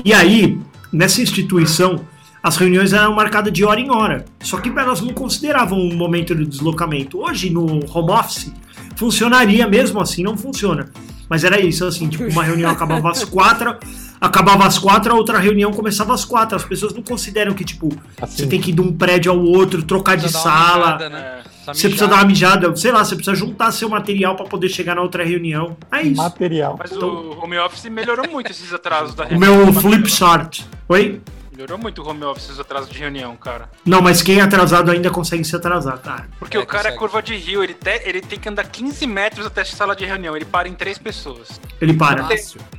E 0.05 0.13
aí, 0.13 0.59
nessa 0.93 1.21
instituição, 1.23 2.05
as 2.43 2.57
reuniões 2.57 2.93
eram 2.93 3.15
marcadas 3.15 3.53
de 3.53 3.65
hora 3.65 3.81
em 3.81 3.91
hora. 3.91 4.25
Só 4.41 4.59
que 4.59 4.69
elas 4.71 5.01
não 5.01 5.13
consideravam 5.13 5.79
um 5.79 5.95
momento 5.95 6.35
de 6.35 6.47
deslocamento. 6.47 7.19
Hoje, 7.19 7.51
no 7.51 7.67
home 7.93 8.11
office, 8.11 8.53
funcionaria 8.97 9.67
mesmo 9.67 10.01
assim, 10.01 10.23
não 10.23 10.37
funciona. 10.37 10.91
Mas 11.31 11.45
era 11.45 11.61
isso, 11.61 11.85
assim, 11.87 12.09
tipo, 12.09 12.25
uma 12.25 12.43
reunião 12.43 12.69
acabava 12.69 13.09
às 13.09 13.25
quatro, 13.25 13.77
acabava 14.21 14.67
às 14.67 14.79
quatro, 14.79 15.13
a 15.13 15.17
outra 15.17 15.39
reunião 15.39 15.73
começava 15.73 16.13
às 16.13 16.25
quatro. 16.25 16.57
As 16.57 16.65
pessoas 16.65 16.93
não 16.93 17.03
consideram 17.03 17.55
que, 17.55 17.65
tipo, 17.65 17.89
Assim. 18.21 18.37
você 18.39 18.47
tem 18.49 18.61
que 18.61 18.71
ir 18.71 18.75
de 18.75 18.81
um 18.81 18.93
prédio 18.93 19.31
ao 19.31 19.39
outro, 19.39 19.81
trocar 19.85 20.17
de 20.17 20.29
sala. 20.29 20.79
mijada, 20.95 21.09
né? 21.09 21.43
Você 21.67 21.89
precisa 21.89 22.09
dar 22.09 22.17
uma 22.17 22.25
mijada, 22.25 22.75
sei 22.75 22.91
lá, 22.91 23.05
você 23.05 23.15
precisa 23.15 23.37
juntar 23.37 23.71
seu 23.71 23.89
material 23.89 24.35
pra 24.35 24.45
poder 24.45 24.69
chegar 24.69 24.97
na 24.97 25.03
outra 25.03 25.23
reunião. 25.25 25.77
É 25.93 26.03
isso. 26.03 26.17
Material. 26.21 26.75
Mas 26.77 26.91
o 26.97 27.39
home 27.41 27.57
office 27.59 27.85
melhorou 27.85 28.29
muito 28.29 28.51
esses 28.51 28.73
atrasos 28.75 29.15
da 29.15 29.25
O 29.25 29.29
reunião. 29.29 29.67
meu 29.67 29.73
flip 29.75 30.11
chart. 30.11 30.63
Oi? 30.89 31.21
Melhorou 31.61 31.77
muito 31.77 32.01
o 32.03 32.09
home 32.09 32.25
office 32.25 32.49
os 32.49 32.59
atrasos 32.59 32.89
de 32.89 32.99
reunião, 32.99 33.37
cara. 33.37 33.69
Não, 33.85 34.01
mas 34.01 34.23
quem 34.23 34.39
é 34.39 34.41
atrasado 34.41 34.91
ainda 34.91 35.11
consegue 35.11 35.45
se 35.45 35.55
atrasar, 35.55 35.99
cara. 35.99 36.27
Porque 36.39 36.57
É, 36.57 36.61
o 36.61 36.65
cara 36.65 36.89
é 36.89 36.93
consegue. 36.93 36.99
curva 36.99 37.23
de 37.23 37.37
rio, 37.37 37.63
ele, 37.63 37.75
te- 37.75 38.01
ele 38.07 38.23
tem 38.23 38.39
que 38.39 38.49
andar 38.49 38.65
15 38.67 39.07
metros 39.07 39.45
até 39.45 39.61
a 39.61 39.65
sala 39.67 39.95
de 39.95 40.07
reunião, 40.07 40.35
ele 40.35 40.47
para 40.47 40.67
em 40.71 40.73
três 40.73 40.97
pessoas. 40.97 41.61
Ele 41.79 41.93
para. 41.93 42.27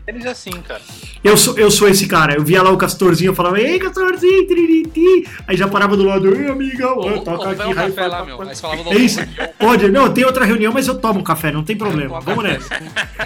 Eles 0.07 0.25
é 0.25 0.29
assim, 0.29 0.49
cara. 0.63 0.81
Eu 1.23 1.37
sou, 1.37 1.55
eu 1.59 1.69
sou 1.69 1.87
esse 1.89 2.07
cara. 2.07 2.33
Eu 2.33 2.43
via 2.43 2.63
lá 2.63 2.71
o 2.71 2.77
Castorzinho, 2.77 3.29
eu 3.29 3.35
falava, 3.35 3.59
ei, 3.61 3.77
Castorzinho, 3.77 4.47
tiririti. 4.47 5.29
Aí 5.47 5.55
já 5.55 5.67
parava 5.67 5.95
do 5.95 6.03
lado, 6.03 6.33
ei, 6.35 6.47
amigão, 6.49 6.97
Ô, 6.97 7.17
ô, 7.17 7.21
toca 7.21 7.49
ô, 7.49 7.51
aqui. 7.51 7.61
um 7.63 7.73
raio, 7.73 7.93
café 7.93 8.07
lá, 8.07 8.25
meu. 8.25 8.35
falava 8.55 8.81
É 8.89 8.95
isso. 8.97 9.19
Pode, 9.59 9.91
não, 9.91 10.11
tem 10.11 10.25
outra 10.25 10.43
reunião, 10.43 10.73
mas 10.73 10.87
eu 10.87 10.97
tomo 10.99 11.23
café, 11.23 11.51
não 11.51 11.63
tem 11.63 11.77
problema. 11.77 12.19
Vamos 12.19 12.43
nessa. 12.43 12.73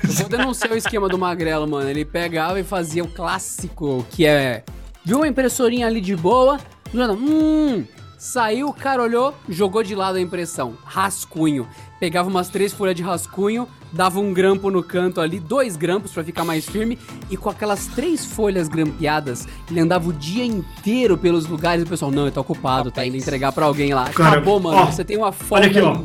Eu 0.03 0.11
vou 0.15 0.27
denunciar 0.27 0.73
o 0.73 0.75
esquema 0.75 1.07
do 1.07 1.17
Magrelo, 1.17 1.65
mano. 1.65 1.89
Ele 1.89 2.03
pegava 2.03 2.59
e 2.59 2.63
fazia 2.65 3.05
o 3.05 3.07
clássico, 3.07 4.05
que 4.11 4.25
é. 4.25 4.65
Viu 5.05 5.17
uma 5.17 5.27
impressorinha 5.27 5.87
ali 5.87 6.01
de 6.01 6.15
boa? 6.15 6.59
do 6.91 6.97
nada, 6.97 7.13
Hum. 7.13 7.83
Saiu, 8.17 8.69
o 8.69 8.73
cara 8.73 9.03
olhou, 9.03 9.35
jogou 9.47 9.83
de 9.83 9.93
lado 9.93 10.15
a 10.17 10.21
impressão. 10.21 10.73
Rascunho. 10.83 11.67
Pegava 11.99 12.27
umas 12.29 12.49
três 12.49 12.73
folhas 12.73 12.95
de 12.95 13.03
rascunho, 13.03 13.67
dava 13.91 14.19
um 14.19 14.33
grampo 14.33 14.71
no 14.71 14.81
canto 14.81 15.21
ali, 15.21 15.39
dois 15.39 15.75
grampos 15.75 16.11
pra 16.11 16.23
ficar 16.23 16.43
mais 16.43 16.65
firme, 16.65 16.97
e 17.29 17.37
com 17.37 17.49
aquelas 17.49 17.85
três 17.87 18.25
folhas 18.25 18.67
grampeadas, 18.67 19.47
ele 19.69 19.79
andava 19.79 20.09
o 20.09 20.13
dia 20.13 20.43
inteiro 20.43 21.17
pelos 21.17 21.45
lugares 21.45 21.83
e 21.83 21.85
o 21.85 21.89
pessoal, 21.89 22.09
não, 22.09 22.23
ele 22.23 22.31
tá 22.31 22.41
ocupado, 22.41 22.89
tá 22.89 23.05
indo 23.05 23.15
entregar 23.17 23.51
pra 23.51 23.65
alguém 23.65 23.93
lá. 23.93 24.09
Cara, 24.09 24.37
Acabou, 24.37 24.59
mano. 24.59 24.77
ó, 24.77 24.85
você 24.85 25.03
tem 25.03 25.17
uma 25.17 25.31
folha 25.31 25.67
aqui, 25.67 25.79
ó. 25.79 26.01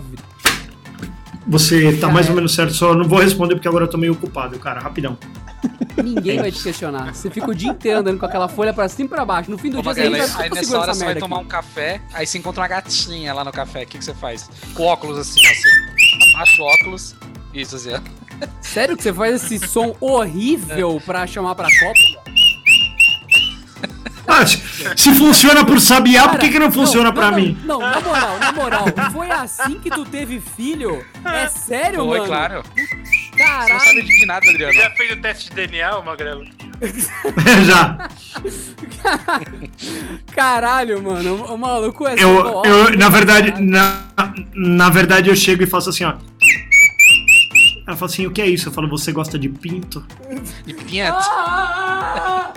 Você 1.47 1.97
tá 1.97 2.09
mais 2.09 2.29
ou 2.29 2.35
menos 2.35 2.55
certo, 2.55 2.75
só 2.75 2.95
não 2.95 3.09
vou 3.09 3.19
responder 3.21 3.55
porque 3.55 3.67
agora 3.69 3.85
eu 3.85 3.89
tô 3.89 3.97
meio 3.97 4.13
ocupado, 4.13 4.59
cara, 4.59 4.79
rapidão. 4.81 5.17
Ninguém 6.03 6.39
vai 6.39 6.51
te 6.51 6.63
questionar. 6.63 7.15
Você 7.15 7.31
fica 7.31 7.51
o 7.51 7.55
dia 7.55 7.71
inteiro 7.71 8.01
andando 8.01 8.19
com 8.19 8.27
aquela 8.27 8.49
folha 8.49 8.73
pra 8.73 8.89
cima 8.89 9.07
e 9.07 9.09
pra 9.09 9.25
baixo. 9.25 9.51
No 9.51 9.59
fim 9.59 9.71
do 9.71 9.79
Ô, 9.79 9.83
dia 9.83 9.95
você 9.95 10.01
ainda 10.03 10.17
aí 10.17 10.23
"Eu 10.23 10.49
tô 10.49 10.55
nessa 10.55 10.79
hora 10.79 10.95
você 10.95 10.99
vai 11.01 11.09
merda 11.09 11.21
tomar 11.21 11.37
aqui." 11.37 11.45
um 11.45 11.49
café, 11.49 12.01
aí 12.15 12.27
você 12.27 12.39
encontra 12.39 12.63
uma 12.63 12.69
gatinha 12.69 13.35
lá 13.35 13.45
no 13.45 13.53
café. 13.53 13.83
O 13.83 13.87
que, 13.87 13.99
que 13.99 14.05
você 14.05 14.15
faz? 14.15 14.49
Com 14.75 14.85
óculos 14.85 15.19
assim, 15.19 15.41
ó. 15.41 15.53
Você 15.55 16.35
abaixa 16.35 16.63
o 16.63 16.65
óculos. 16.65 17.15
Isso, 17.53 17.77
assim, 17.77 17.91
ó. 17.95 18.01
Sério 18.63 18.97
que 18.97 19.03
você 19.03 19.13
faz 19.13 19.43
esse 19.43 19.59
som 19.69 19.95
horrível 20.01 21.01
pra 21.05 21.27
chamar 21.27 21.55
pra 21.55 21.69
copa? 21.79 22.21
Ah, 24.27 24.47
se, 24.47 25.13
funciona 25.15 25.65
por 25.67 25.81
sabiá, 25.81 26.29
por 26.29 26.39
que, 26.39 26.51
que 26.51 26.59
não 26.59 26.71
funciona 26.71 27.13
pra 27.13 27.31
não, 27.33 27.37
mim? 27.39 27.59
Não, 27.65 27.81
na 27.81 28.01
moral, 28.01 28.39
na 28.39 28.53
moral. 28.53 28.85
Foi 29.13 29.31
assim 29.31 29.81
que 29.81 29.91
tu 29.91 30.05
teve 30.05 30.41
filho? 30.41 31.05
É 31.25 31.49
sério, 31.51 32.05
Foi, 32.07 32.19
mano? 32.19 32.27
claro. 32.27 32.63
Você 33.41 33.49
não 33.49 33.59
Caralho. 33.59 33.81
sabe 33.81 34.03
de 34.03 34.27
nada, 34.27 34.51
Adriano. 34.51 34.73
Já 34.75 34.91
fez 34.91 35.13
o 35.13 35.17
teste 35.17 35.49
de 35.51 35.57
DNA, 35.57 35.97
ô 35.99 36.03
Magrelo? 36.05 36.45
Já. 37.67 38.09
Caralho, 40.35 41.03
mano. 41.03 41.45
O 41.45 41.57
maluco 41.59 42.07
é 42.07 42.15
Eu, 42.15 42.43
só- 42.43 42.63
eu, 42.65 42.97
na 42.99 43.09
verdade, 43.09 43.61
na, 43.63 44.03
na 44.55 44.89
verdade, 44.91 45.29
eu 45.31 45.37
chego 45.37 45.63
e 45.63 45.67
faço 45.67 45.91
assim, 45.91 46.05
ó. 46.05 46.15
Ela 47.87 47.97
fala 47.97 48.11
assim, 48.11 48.27
o 48.27 48.31
que 48.31 48.41
é 48.41 48.47
isso? 48.47 48.69
Eu 48.69 48.73
falo, 48.73 48.89
você 48.89 49.11
gosta 49.13 49.39
de 49.39 49.49
pinto? 49.49 50.05
E 50.67 50.73
pinhento. 50.75 51.17
Ah! 51.19 52.53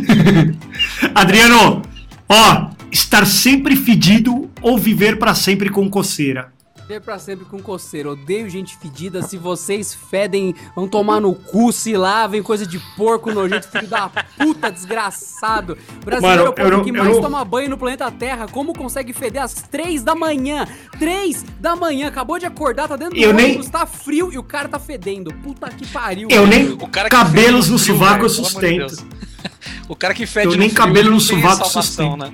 Adriano, 1.14 1.82
ó, 2.28 2.70
estar 2.92 3.26
sempre 3.26 3.74
fedido 3.76 4.50
ou 4.60 4.78
viver 4.78 5.18
pra 5.18 5.34
sempre 5.34 5.68
com 5.70 5.88
coceira? 5.90 6.52
Viver 6.88 7.00
pra 7.00 7.18
sempre 7.18 7.44
com 7.44 7.58
coceira. 7.58 8.12
Odeio 8.12 8.48
gente 8.48 8.76
fedida. 8.76 9.20
Se 9.20 9.36
vocês 9.36 9.92
fedem, 9.92 10.54
vão 10.74 10.86
tomar 10.86 11.20
no 11.20 11.34
cu, 11.34 11.72
se 11.72 11.96
lavem, 11.96 12.40
coisa 12.44 12.64
de 12.64 12.78
porco 12.96 13.32
nojento, 13.32 13.66
filho 13.68 13.88
da 13.88 14.08
puta, 14.38 14.70
desgraçado. 14.70 15.76
Brasileiro 16.04 16.42
é 16.44 16.48
o 16.48 16.52
povo 16.52 16.68
eu 16.68 16.76
não- 16.76 16.84
que 16.84 16.90
eu 16.90 16.94
mais 16.94 17.14
não- 17.16 17.20
toma 17.22 17.44
banho 17.44 17.70
no 17.70 17.76
planeta 17.76 18.08
Terra. 18.12 18.46
Como 18.46 18.72
consegue 18.72 19.12
feder 19.12 19.42
às 19.42 19.54
três 19.54 20.04
da 20.04 20.14
manhã? 20.14 20.64
Três 20.96 21.44
da 21.58 21.74
manhã, 21.74 22.06
acabou 22.06 22.38
de 22.38 22.46
acordar, 22.46 22.86
tá 22.86 22.94
dentro 22.94 23.16
do 23.16 23.20
Eu 23.20 23.32
nem- 23.32 23.46
ônibus, 23.46 23.68
tá 23.68 23.84
frio 23.84 24.32
e 24.32 24.38
o 24.38 24.42
cara 24.44 24.68
tá 24.68 24.78
fedendo. 24.78 25.34
Puta 25.42 25.68
que 25.70 25.84
pariu. 25.88 26.28
Eu 26.30 26.46
nem 26.46 26.70
O 26.72 26.86
cara 26.88 27.08
cabelos 27.08 27.68
no 27.68 27.78
frio, 27.80 27.94
sovaco 27.96 28.24
eu 28.26 28.28
sustento. 28.28 28.94
O 29.88 29.94
cara 29.96 30.12
que 30.14 30.26
fede 30.26 30.46
Eu 30.46 30.52
no 30.52 30.58
nem 30.58 30.68
frio, 30.68 30.82
cabelo 30.82 31.10
no 31.10 31.20
sovaco 31.20 31.56
salvação, 31.68 31.82
sustento. 31.82 32.16
né? 32.16 32.32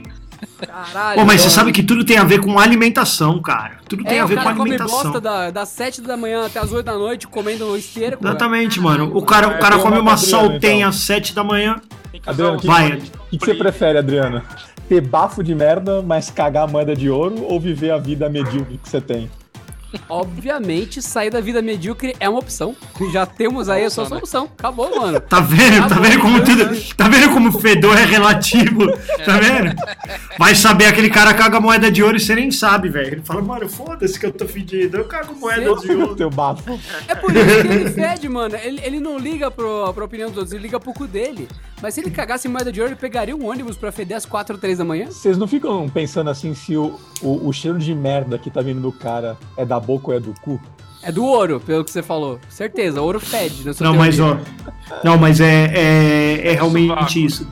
Caralho. 0.67 1.21
Pô, 1.21 1.25
mas 1.25 1.41
você 1.41 1.51
sabe 1.51 1.73
que 1.73 1.83
tudo 1.83 2.05
tem 2.05 2.17
a 2.19 2.25
ver 2.25 2.41
com 2.41 2.59
alimentação, 2.59 3.41
cara. 3.41 3.79
Tudo 3.89 4.05
tem 4.05 4.19
É, 4.19 4.21
a 4.21 4.27
ver 4.27 4.37
com 4.37 4.43
cara 4.43 4.57
come 4.57 4.71
alimentação. 4.71 5.03
bosta 5.03 5.21
da, 5.21 5.51
das 5.51 5.69
7 5.71 6.01
da 6.03 6.17
manhã 6.17 6.47
até 6.47 6.59
as 6.61 6.73
8 6.73 6.85
da 6.85 6.95
noite 6.95 7.27
comendo 7.27 7.67
no 7.67 7.77
esterco. 7.77 8.25
Exatamente, 8.25 8.81
mano. 8.81 9.11
O 9.15 9.23
cara, 9.23 9.49
o 9.49 9.53
É, 9.53 9.59
cara 9.59 9.79
come 9.79 9.97
uma 9.97 10.01
uma 10.03 10.13
Adriano, 10.13 10.31
saltenha 10.51 10.77
então. 10.79 10.89
às 10.89 10.97
7 10.97 11.35
da 11.35 11.43
manhã. 11.45 11.81
Adriano, 12.27 12.57
o- 12.57 12.61
que, 12.61 12.67
Vai. 12.67 12.93
o 12.93 13.01
que, 13.31 13.39
que 13.39 13.45
você 13.45 13.55
prefere, 13.55 13.99
Adriano? 13.99 14.43
Ter 14.89 15.01
bafo 15.01 15.43
de 15.43 15.55
merda, 15.55 16.03
mas 16.03 16.31
cagar 16.31 16.65
a 16.65 16.67
moeda 16.67 16.95
de 16.95 17.09
ouro 17.09 17.43
ou 17.45 17.59
viver 17.59 17.91
a 17.91 17.99
vida 17.99 18.29
medíocre 18.29 18.79
que 18.83 18.89
você 18.89 19.01
tem? 19.01 19.31
Obviamente, 20.09 21.01
sair 21.03 21.31
da 21.31 21.41
vida 21.41 21.61
medíocre 21.63 22.15
é 22.19 22.29
uma 22.29 22.39
opção. 22.39 22.75
Já 23.13 23.27
temos 23.27 23.69
aí 23.69 23.83
essa 23.85 24.03
Opção, 24.03 24.15
né? 24.17 24.21
solução. 24.21 24.51
Acabou, 24.59 24.95
mano. 25.01 25.21
Tá 25.21 25.41
vendo? 25.41 25.89
Tá 25.89 25.95
bom, 25.97 26.03
vendo 26.03 26.21
como 26.21 26.45
tudo. 26.45 26.95
Tá 26.97 27.09
vendo 27.09 27.31
como 27.33 27.53
fedor 27.61 27.97
é 27.99 28.05
relativo? 28.05 28.87
Tá 29.25 29.39
vendo? 29.39 29.75
Vai 30.39 30.55
saber 30.55 30.87
aquele 30.87 31.11
cara 31.11 31.35
caga 31.35 31.61
moeda 31.61 31.91
de 31.91 32.03
ouro 32.03 32.17
e 32.17 32.21
você 32.21 32.35
nem 32.35 32.51
sabe, 32.51 32.89
velho. 32.89 33.09
Ele 33.15 33.23
fala, 33.23 33.43
mano, 33.43 33.69
foda-se 33.69 34.19
que 34.19 34.27
eu 34.27 34.33
tô 34.33 34.47
fedido. 34.47 34.97
Eu 34.99 35.05
cago 35.05 35.35
moeda 35.35 35.61
de 35.77 35.93
ouro. 35.93 36.17
Teu 36.17 36.31
bafo. 36.31 36.79
É 37.09 37.15
por 37.15 37.35
isso 37.35 37.45
que 37.45 37.69
ele 37.69 37.91
fede, 37.93 38.29
mano. 38.29 38.57
Ele, 38.57 38.81
ele 38.85 39.01
não 39.01 39.19
liga 39.19 39.51
pro, 39.51 39.93
pra 39.93 40.05
opinião 40.05 40.29
dos 40.29 40.39
outros, 40.39 40.53
ele 40.53 40.63
liga 40.65 40.79
pro 40.81 40.93
cu 40.93 41.07
dele. 41.07 41.49
Mas 41.83 41.95
se 41.95 42.01
ele 42.01 42.13
cagasse 42.13 42.47
em 42.47 42.51
moeda 42.51 42.71
de 42.71 42.81
ouro, 42.81 42.93
ele 42.93 43.01
pegaria 43.01 43.35
um 43.35 43.45
ônibus 43.45 43.77
pra 43.77 43.91
feder 43.91 44.17
às 44.17 44.25
4 44.25 44.55
ou 44.55 44.61
3 44.61 44.79
da 44.79 44.85
manhã? 44.85 45.07
Vocês 45.07 45.37
não 45.37 45.49
ficam 45.49 45.89
pensando 45.89 46.31
assim 46.31 46.55
se 46.55 46.77
o, 46.77 46.97
o, 47.21 47.49
o 47.49 47.53
cheiro 47.53 47.77
de 47.77 47.93
merda 47.93 48.39
que 48.39 48.49
tá 48.49 48.63
vindo 48.63 48.81
do 48.81 48.93
cara 48.93 49.37
é 49.57 49.65
da 49.65 49.81
boca 49.81 50.13
ou 50.13 50.17
é 50.17 50.21
do 50.21 50.33
cu? 50.41 50.61
É 51.03 51.11
do 51.11 51.25
ouro, 51.25 51.59
pelo 51.59 51.85
que 51.85 51.91
você 51.91 52.01
falou. 52.01 52.39
Certeza, 52.49 53.03
ouro 53.03 53.19
fede. 53.19 53.65
Não, 53.81 53.97
mas 53.97 54.17
teoria. 54.17 54.41
ó. 54.91 54.95
Não, 55.05 55.19
mas 55.19 55.41
é, 55.41 55.65
é, 55.75 56.49
é 56.49 56.53
realmente 56.53 56.89
Sovaco. 56.89 57.19
isso. 57.19 57.49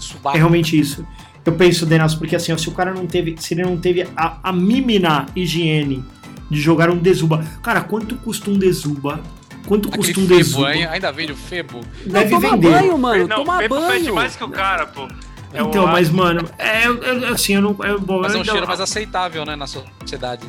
Subaco. 0.00 0.36
É 0.36 0.40
realmente 0.40 0.78
isso. 0.78 1.06
Eu 1.46 1.52
penso, 1.52 1.86
Denas, 1.86 2.16
porque 2.16 2.34
assim, 2.34 2.52
ó, 2.52 2.56
se 2.56 2.68
o 2.68 2.72
cara 2.72 2.92
não 2.92 3.06
teve. 3.06 3.36
Se 3.38 3.54
ele 3.54 3.62
não 3.62 3.76
teve 3.76 4.08
a, 4.16 4.38
a 4.42 4.52
mínima 4.52 5.26
higiene 5.36 6.04
de 6.50 6.60
jogar 6.60 6.90
um 6.90 6.98
desuba. 6.98 7.44
Cara, 7.62 7.82
quanto 7.82 8.16
custa 8.16 8.50
um 8.50 8.58
desuba? 8.58 9.20
Quanto 9.66 9.88
Aquele 9.88 10.14
custa 10.14 10.20
um 10.20 10.26
febo, 10.44 10.68
hein? 10.68 10.86
ainda 10.86 11.12
vende 11.12 11.32
o 11.32 11.36
febo. 11.36 11.80
Não, 12.06 12.12
Deve 12.12 12.30
toma 12.30 12.50
vender. 12.52 12.70
banho, 12.70 12.98
mano. 12.98 13.28
Não, 13.28 13.36
toma 13.36 13.58
fede 13.58 13.68
banho. 13.68 14.14
mais 14.14 14.34
que 14.36 14.44
o 14.44 14.48
cara, 14.48 14.86
pô. 14.86 15.06
É 15.52 15.62
Então, 15.62 15.84
o 15.84 15.88
mas, 15.88 16.10
mano, 16.10 16.48
é, 16.58 16.86
eu- 16.86 17.32
assim, 17.32 17.54
eu 17.54 17.62
não. 17.62 17.76
Eu, 17.84 17.98
bom, 18.00 18.20
Mas 18.20 18.34
é 18.34 18.38
um 18.38 18.44
cheiro 18.44 18.66
mais 18.66 18.80
aceitável, 18.80 19.44
né, 19.44 19.56
na 19.56 19.66
sociedade. 19.66 20.46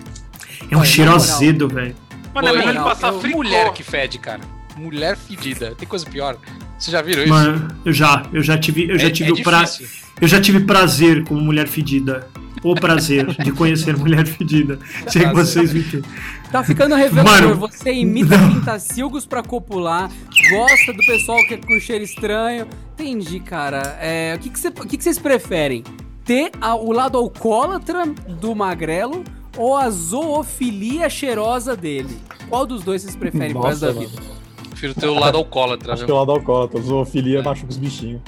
É 0.69 0.75
um 0.75 0.79
Olha, 0.79 0.87
cheiro 0.89 1.13
azedo, 1.13 1.67
velho. 1.69 1.95
Mano, 2.33 2.47
é 2.47 2.51
melhor 2.51 2.69
ele 2.69 2.77
não, 2.79 2.83
passar 2.85 3.13
eu- 3.13 3.19
fricô. 3.19 3.37
Mulher 3.37 3.71
que 3.73 3.83
fede, 3.83 4.17
cara. 4.19 4.41
Mulher 4.77 5.17
fedida. 5.17 5.73
Tem 5.77 5.87
coisa 5.87 6.05
pior. 6.05 6.37
Vocês 6.77 6.91
já 6.91 7.01
viram 7.01 7.23
isso? 7.23 7.33
Mano, 7.33 7.67
eu 7.83 7.91
já, 7.93 8.23
eu 8.31 8.41
já 8.43 8.57
tive, 8.57 8.89
eu 8.89 8.97
já 8.99 9.07
É- 9.07 9.11
tive 9.11 9.29
é 9.29 9.33
o 9.33 9.43
pra, 9.43 9.63
difícil. 9.63 9.87
eu 10.21 10.27
já 10.27 10.39
tive 10.39 10.61
prazer 10.61 11.23
como 11.25 11.41
mulher 11.41 11.67
fedida. 11.67 12.27
O 12.63 12.75
prazer 12.75 13.25
de 13.43 13.51
conhecer 13.51 13.95
mulher 13.97 14.25
fedida. 14.27 14.77
Sei 15.07 15.25
que 15.27 15.33
vocês 15.33 15.73
me 15.73 15.79
entendem. 15.79 16.09
Tá 16.51 16.63
ficando 16.63 16.95
revelador. 16.95 17.41
Mano, 17.41 17.55
Você 17.55 17.93
imita 17.93 18.37
não. 18.37 18.53
pintacilgos 18.55 19.25
pra 19.25 19.41
copular, 19.43 20.09
gosta 20.49 20.91
do 20.93 20.99
pessoal 21.05 21.37
que 21.47 21.53
é 21.53 21.57
com 21.57 21.79
cheiro 21.79 22.03
estranho. 22.03 22.67
Entendi, 22.95 23.39
cara. 23.39 23.97
É, 24.01 24.33
o 24.35 24.39
que, 24.39 24.49
que, 24.49 24.59
cê- 24.59 24.67
o 24.69 24.71
que 24.87 24.97
que 24.97 25.03
vocês 25.03 25.17
preferem? 25.19 25.83
Ter 26.25 26.51
a- 26.59 26.75
o 26.75 26.91
lado 26.91 27.17
alcoólatra 27.17 28.05
do 28.05 28.53
magrelo 28.55 29.23
ou 29.57 29.77
a 29.77 29.89
zoofilia 29.89 31.09
cheirosa 31.09 31.75
dele? 31.77 32.17
Qual 32.49 32.65
dos 32.65 32.83
dois 32.83 33.01
vocês 33.03 33.15
preferem 33.15 33.51
pro 33.53 33.61
resto 33.61 33.81
da 33.81 33.93
Nossa, 33.93 33.99
vida? 34.07 34.21
Prefiro 34.69 34.93
ter 34.95 35.07
o 35.07 35.13
lado 35.19 35.37
alcoólatra, 35.37 35.93
Acho 35.93 36.01
que 36.03 36.07
viu? 36.07 36.15
é 36.15 36.17
o 36.17 36.19
lado 36.19 36.31
alcoólatra. 36.31 36.81
Zoofilia 36.81 37.41
machuca 37.43 37.69
os 37.71 37.77
bichinhos. 37.77 38.21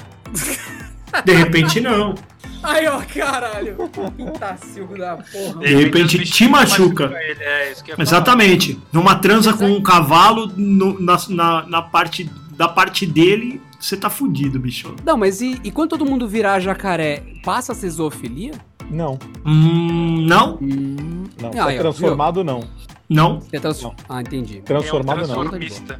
De 1.25 1.33
repente 1.33 1.79
não. 1.81 2.15
Aí, 2.63 2.87
ó, 2.87 3.01
caralho. 3.01 3.75
Pintacilgo 4.15 4.97
da 4.97 5.17
porra. 5.17 5.59
De 5.61 5.75
repente 5.75 6.19
te 6.23 6.47
machuca. 6.47 7.05
ele. 7.19 7.41
É, 7.43 7.71
isso 7.71 7.83
que 7.83 7.91
eu 7.91 7.93
ia 7.93 7.97
falar. 7.97 8.07
Exatamente. 8.07 8.79
Numa 8.91 9.15
transa 9.15 9.53
com 9.53 9.65
um 9.65 9.81
cavalo 9.81 10.51
no- 10.55 10.99
na, 10.99 11.17
na, 11.29 11.65
na 11.67 11.81
parte 11.81 12.29
da 12.55 12.67
parte 12.67 13.05
dele, 13.05 13.59
você 13.79 13.97
tá 13.97 14.09
fudido, 14.09 14.59
bicho. 14.59 14.93
Não, 15.03 15.17
mas 15.17 15.41
e, 15.41 15.59
e 15.63 15.71
quando 15.71 15.89
todo 15.91 16.05
mundo 16.05 16.27
virar 16.27 16.59
jacaré, 16.59 17.23
passa 17.43 17.71
a 17.71 17.75
ser 17.75 17.89
zoofilia? 17.89 18.51
Não, 18.89 19.17
Hum, 19.45 20.25
não, 20.27 20.57
Hum, 20.61 21.23
não. 21.41 21.49
Ah, 21.51 21.63
Só 21.63 21.71
eu- 21.71 21.79
transformado, 21.79 22.43
não. 22.43 22.63
não. 23.09 23.39
você 23.39 23.59
trans- 23.59 23.81
Não. 23.81 23.95
Ah, 24.07 24.21
entendi. 24.21 24.57
É 24.57 24.59
um 24.59 24.63
Transformado, 24.63 25.25
não. 25.25 25.25
transformista. 25.25 25.99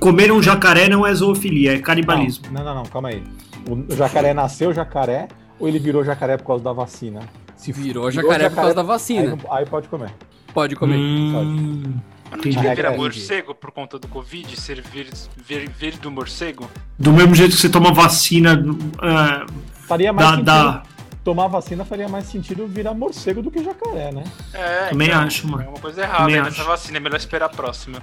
Comer 0.00 0.32
um 0.32 0.42
jacaré 0.42 0.88
não 0.88 1.06
é 1.06 1.14
zoofilia, 1.14 1.74
é 1.74 1.78
canibalismo. 1.78 2.46
Não, 2.50 2.64
não, 2.64 2.74
não, 2.74 2.82
calma 2.84 3.10
aí. 3.10 3.22
O 3.68 3.94
jacaré 3.94 4.34
nasceu 4.34 4.72
jacaré 4.72 5.28
ou 5.62 5.68
ele 5.68 5.78
virou 5.78 6.02
jacaré 6.04 6.36
por 6.36 6.44
causa 6.44 6.64
da 6.64 6.72
vacina? 6.72 7.20
Se 7.56 7.70
Virou 7.70 8.10
jacaré 8.10 8.48
por 8.48 8.56
causa 8.56 8.74
da 8.74 8.82
vacina. 8.82 9.20
Aí, 9.22 9.28
não- 9.28 9.52
aí 9.54 9.64
pode 9.64 9.86
comer. 9.88 10.12
Pode 10.52 10.74
comer. 10.74 10.96
Hum, 10.96 11.94
Não 12.30 12.38
entendi. 12.38 12.56
devia 12.56 12.72
Ah, 12.72 12.74
virar 12.74 12.96
morcego 12.96 13.54
por 13.54 13.70
conta 13.70 13.96
do 13.98 14.08
Covid, 14.08 14.60
ser 14.60 14.82
vir, 14.82 15.06
vir, 15.36 15.70
vir 15.70 15.96
do 15.98 16.10
morcego? 16.10 16.68
Do 16.98 17.12
mesmo 17.12 17.34
jeito 17.36 17.54
que 17.54 17.60
você 17.60 17.68
toma 17.68 17.92
vacina 17.92 18.60
ah, 19.00 19.46
Faria 19.86 20.12
mais 20.12 20.26
da, 20.28 20.32
sentido. 20.32 20.46
da. 20.46 20.82
Tomar 21.22 21.46
vacina 21.46 21.84
faria 21.84 22.08
mais 22.08 22.24
sentido 22.26 22.66
virar 22.66 22.92
morcego 22.94 23.40
do 23.42 23.48
que 23.48 23.62
jacaré, 23.62 24.10
né? 24.10 24.24
É, 24.52 24.88
Também 24.88 25.06
então, 25.08 25.20
acho, 25.20 25.46
mano. 25.46 25.62
É 25.62 25.68
uma 25.68 25.78
coisa 25.78 26.02
errada 26.02 26.18
Também 26.24 26.42
nessa 26.42 26.48
acho. 26.62 26.64
vacina, 26.64 26.96
é 26.96 27.00
melhor 27.00 27.16
esperar 27.16 27.46
a 27.46 27.48
próxima. 27.48 28.02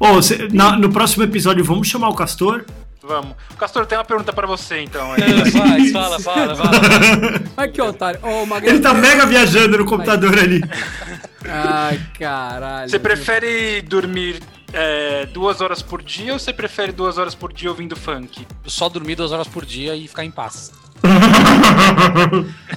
Ô, 0.00 0.20
cê- 0.22 0.48
na- 0.52 0.76
no 0.76 0.90
próximo 0.92 1.24
episódio, 1.24 1.64
vamos 1.64 1.88
chamar 1.88 2.08
o 2.08 2.14
Castor? 2.14 2.64
Vamos. 3.02 3.34
Castor, 3.58 3.84
tem 3.84 3.98
uma 3.98 4.04
pergunta 4.04 4.32
pra 4.32 4.46
você, 4.46 4.80
então. 4.80 5.12
É, 5.16 5.18
Vai, 5.50 5.88
fala, 5.88 6.20
fala, 6.20 6.54
fala. 6.56 6.70
Ai, 7.56 7.68
que 7.68 7.82
otário. 7.82 8.20
Ô, 8.22 8.46
Ele 8.62 8.78
tá 8.78 8.94
mega 8.94 9.26
viajando 9.26 9.76
no 9.78 9.84
computador 9.84 10.38
ali. 10.38 10.60
Ai, 11.48 12.00
caralho. 12.18 12.88
Você 12.88 13.00
prefere 13.00 13.82
dormir 13.82 14.40
é, 14.72 15.26
duas 15.26 15.60
horas 15.60 15.82
por 15.82 16.00
dia 16.00 16.32
ou 16.32 16.38
você 16.38 16.52
prefere 16.52 16.92
duas 16.92 17.18
horas 17.18 17.34
por 17.34 17.52
dia 17.52 17.68
ouvindo 17.70 17.96
funk? 17.96 18.46
Só 18.66 18.88
dormir 18.88 19.16
duas 19.16 19.32
horas 19.32 19.48
por 19.48 19.64
dia 19.66 19.96
e 19.96 20.06
ficar 20.06 20.24
em 20.24 20.30
paz. 20.30 20.70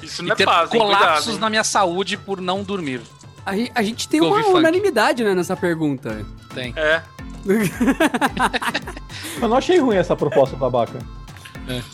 Isso 0.02 0.22
não 0.24 0.30
E 0.30 0.32
é 0.32 0.36
ter 0.36 0.46
paz, 0.46 0.74
hein? 0.74 0.80
colapsos 0.80 1.24
Cuidado. 1.26 1.42
na 1.42 1.50
minha 1.50 1.64
saúde 1.64 2.18
por 2.18 2.42
não 2.42 2.64
dormir. 2.64 3.02
A, 3.46 3.52
a 3.76 3.84
gente 3.84 4.08
tem 4.10 4.20
Eu 4.20 4.28
uma 4.28 4.42
funk. 4.44 4.58
unanimidade, 4.58 5.24
né, 5.24 5.34
nessa 5.36 5.56
pergunta. 5.56 6.26
Tem. 6.54 6.74
É. 6.76 7.02
Eu 9.42 9.48
não 9.48 9.58
achei 9.58 9.80
ruim 9.80 9.98
essa 9.98 10.16
proposta, 10.16 10.56
babaca. 10.56 11.00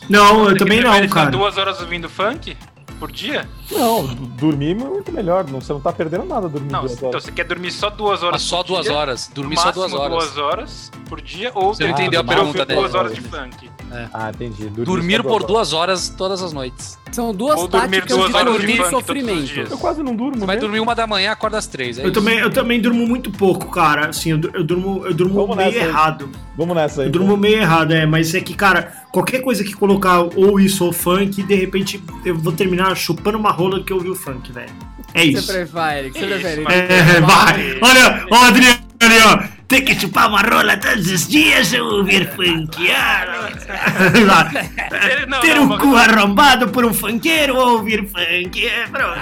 Não, 0.10 0.44
eu 0.44 0.50
Você 0.52 0.58
também 0.58 0.82
não, 0.82 1.08
cara. 1.08 1.32
duas 1.32 1.58
horas 1.58 1.80
ouvindo 1.80 2.10
funk 2.10 2.58
por 3.00 3.10
dia? 3.12 3.48
Não, 3.72 4.06
dormir 4.06 4.72
é 4.72 4.76
muito 4.76 5.12
melhor. 5.12 5.46
Não, 5.50 5.62
você 5.62 5.72
não 5.74 5.80
tá 5.80 5.92
perdendo 5.94 6.26
nada 6.26 6.48
dormindo 6.50 6.72
Não, 6.72 6.82
duas 6.82 6.94
então 6.94 7.10
horas. 7.10 7.24
você 7.24 7.32
quer 7.32 7.46
dormir 7.46 7.72
só 7.72 7.90
duas 7.90 8.22
horas 8.22 8.34
Mas 8.34 8.42
só 8.44 8.58
por 8.58 8.68
duas 8.68 8.86
dia? 8.86 8.94
horas. 8.96 9.32
Dormir 9.34 9.58
só 9.58 9.72
duas 9.72 9.94
horas. 9.94 10.12
duas 10.12 10.38
horas 10.38 10.92
por 11.08 11.22
dia 11.22 11.52
ou 11.56 11.74
Você 11.74 11.88
entendeu 11.88 12.22
a 12.22 12.24
que 12.24 12.30
pergunta 12.30 12.66
dele. 12.66 12.80
duas 12.80 12.94
horas 12.96 13.14
de 13.16 13.22
funk. 13.22 13.70
Ah, 14.14 14.30
entendi. 14.30 14.64
Dormir, 14.70 14.86
Dormir 14.86 15.24
por 15.24 15.32
horas. 15.34 15.48
duas 15.48 15.74
horas 15.74 16.10
todas 16.10 16.42
as 16.42 16.54
noites. 16.54 17.00
São 17.12 17.34
duas 17.34 17.60
Ou 17.60 17.68
dormir 17.68 17.90
táticas 18.02 18.18
duas 18.18 18.30
de 18.30 18.36
horas 18.38 18.54
de 18.54 18.58
dormir 18.60 18.82
os 18.82 18.88
sofrimento. 18.90 19.60
Eu 19.70 19.78
quase 19.78 20.02
não 20.02 20.16
durmo. 20.16 20.40
Você 20.40 20.46
vai 20.46 20.56
mesmo. 20.56 20.62
dormir 20.70 20.80
uma 20.80 20.96
da 20.96 21.06
manhã, 21.06 21.32
acorda 21.34 21.58
às 21.58 21.68
três. 21.68 21.98
É 22.00 22.04
Eu 22.04 22.06
isso. 22.06 22.14
também, 22.14 22.40
eu 22.40 22.50
também 22.50 22.80
durmo 22.80 23.06
muito 23.06 23.30
pouco, 23.32 23.70
cara. 23.70 24.08
Assim, 24.10 24.32
eu, 24.32 24.40
eu 24.54 24.64
durmo, 24.64 25.06
eu 25.06 25.14
durmo 25.14 25.34
Vamos 25.42 25.58
meio 25.58 25.72
nessa 25.72 25.84
aí. 25.84 25.90
errado. 25.90 26.30
Vamos 26.56 26.74
nessa 26.76 27.02
aí. 27.02 27.08
Eu 27.08 27.12
durmo 27.12 27.36
meio 27.36 27.58
errado, 27.58 27.92
é. 27.94 28.06
Mas 28.06 28.34
é 28.34 28.40
que, 28.40 28.54
cara, 28.54 29.04
qualquer 29.12 29.42
coisa 29.42 29.62
que 29.62 29.74
colocar 29.74 30.22
ou 30.22 30.58
isso 30.58 30.86
ou 30.86 30.94
funk, 30.94 31.44
de 31.44 31.56
repente 31.56 32.02
eu 32.24 32.38
vou 32.38 32.54
terminar 32.54 32.96
chupando 32.96 33.38
uma 33.38 33.52
rola 33.62 33.84
que 33.84 33.94
eu 33.94 33.98
ouvi 33.98 34.10
o 34.10 34.16
funk, 34.16 34.52
velho. 34.52 34.70
É 35.14 35.22
Você 35.22 35.28
isso. 35.28 35.52
prefere, 35.52 36.08
o 36.10 36.14
que 36.14 36.20
você 36.20 36.26
prefere? 36.28 36.62
mas- 36.62 36.74
É, 36.76 37.22
vai. 37.22 37.80
Olha, 37.82 38.26
ó, 38.32 38.46
Adriano 38.46 38.80
ali, 39.02 39.18
ó. 39.26 39.62
Tem 39.68 39.86
que 39.86 39.98
chupar 39.98 40.28
uma 40.28 40.42
rola 40.42 40.76
todos 40.78 41.10
os 41.10 41.28
dias 41.28 41.72
ou 41.74 42.00
ouvir 42.00 42.30
funk. 42.36 42.92
Ah, 42.92 43.26
não, 45.28 45.40
Ter 45.40 45.56
não, 45.56 45.64
um 45.64 45.68
mas- 45.68 45.82
cu 45.82 45.96
arrombado 45.96 46.68
por 46.70 46.84
um 46.86 46.94
funkeiro 46.94 47.56
ou 47.56 47.78
ouvir 47.78 48.06
funk. 48.10 48.66
É, 48.68 48.86
pronto. 48.88 49.20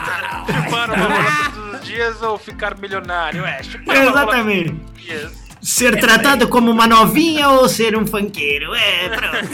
Chupar 0.63 0.89
uma 0.89 0.97
rola 0.97 1.51
todos 1.53 1.79
os 1.81 1.85
dias 1.87 2.21
ou 2.23 2.37
ficar 2.39 2.75
milionário? 2.79 3.45
É, 3.45 3.61
chupar 3.63 3.95
uma 3.95 4.03
rola 4.05 4.21
Exatamente. 4.21 4.69
todos 4.71 4.89
os 4.97 5.03
dias. 5.03 5.48
Ser 5.61 5.99
tratado 5.99 6.47
como 6.47 6.71
uma 6.71 6.87
novinha 6.87 7.49
ou 7.49 7.67
ser 7.67 7.97
um 7.97 8.07
funkeiro? 8.07 8.73
É, 8.73 9.09
pronto. 9.09 9.49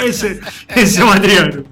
Esse, 0.04 0.40
esse 0.74 1.00
é 1.00 1.04
o 1.04 1.08
Adriano. 1.10 1.64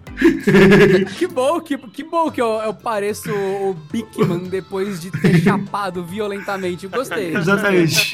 Que 1.18 1.26
bom, 1.26 1.60
que, 1.60 1.76
que 1.76 2.04
bom 2.04 2.30
que 2.30 2.40
eu, 2.40 2.46
eu 2.64 2.72
pareço 2.72 3.30
o 3.32 3.74
Bigman 3.90 4.44
depois 4.48 5.00
de 5.00 5.10
ter 5.10 5.40
chapado 5.40 6.04
violentamente. 6.04 6.86
Gostei. 6.86 7.34
Exatamente. 7.36 8.12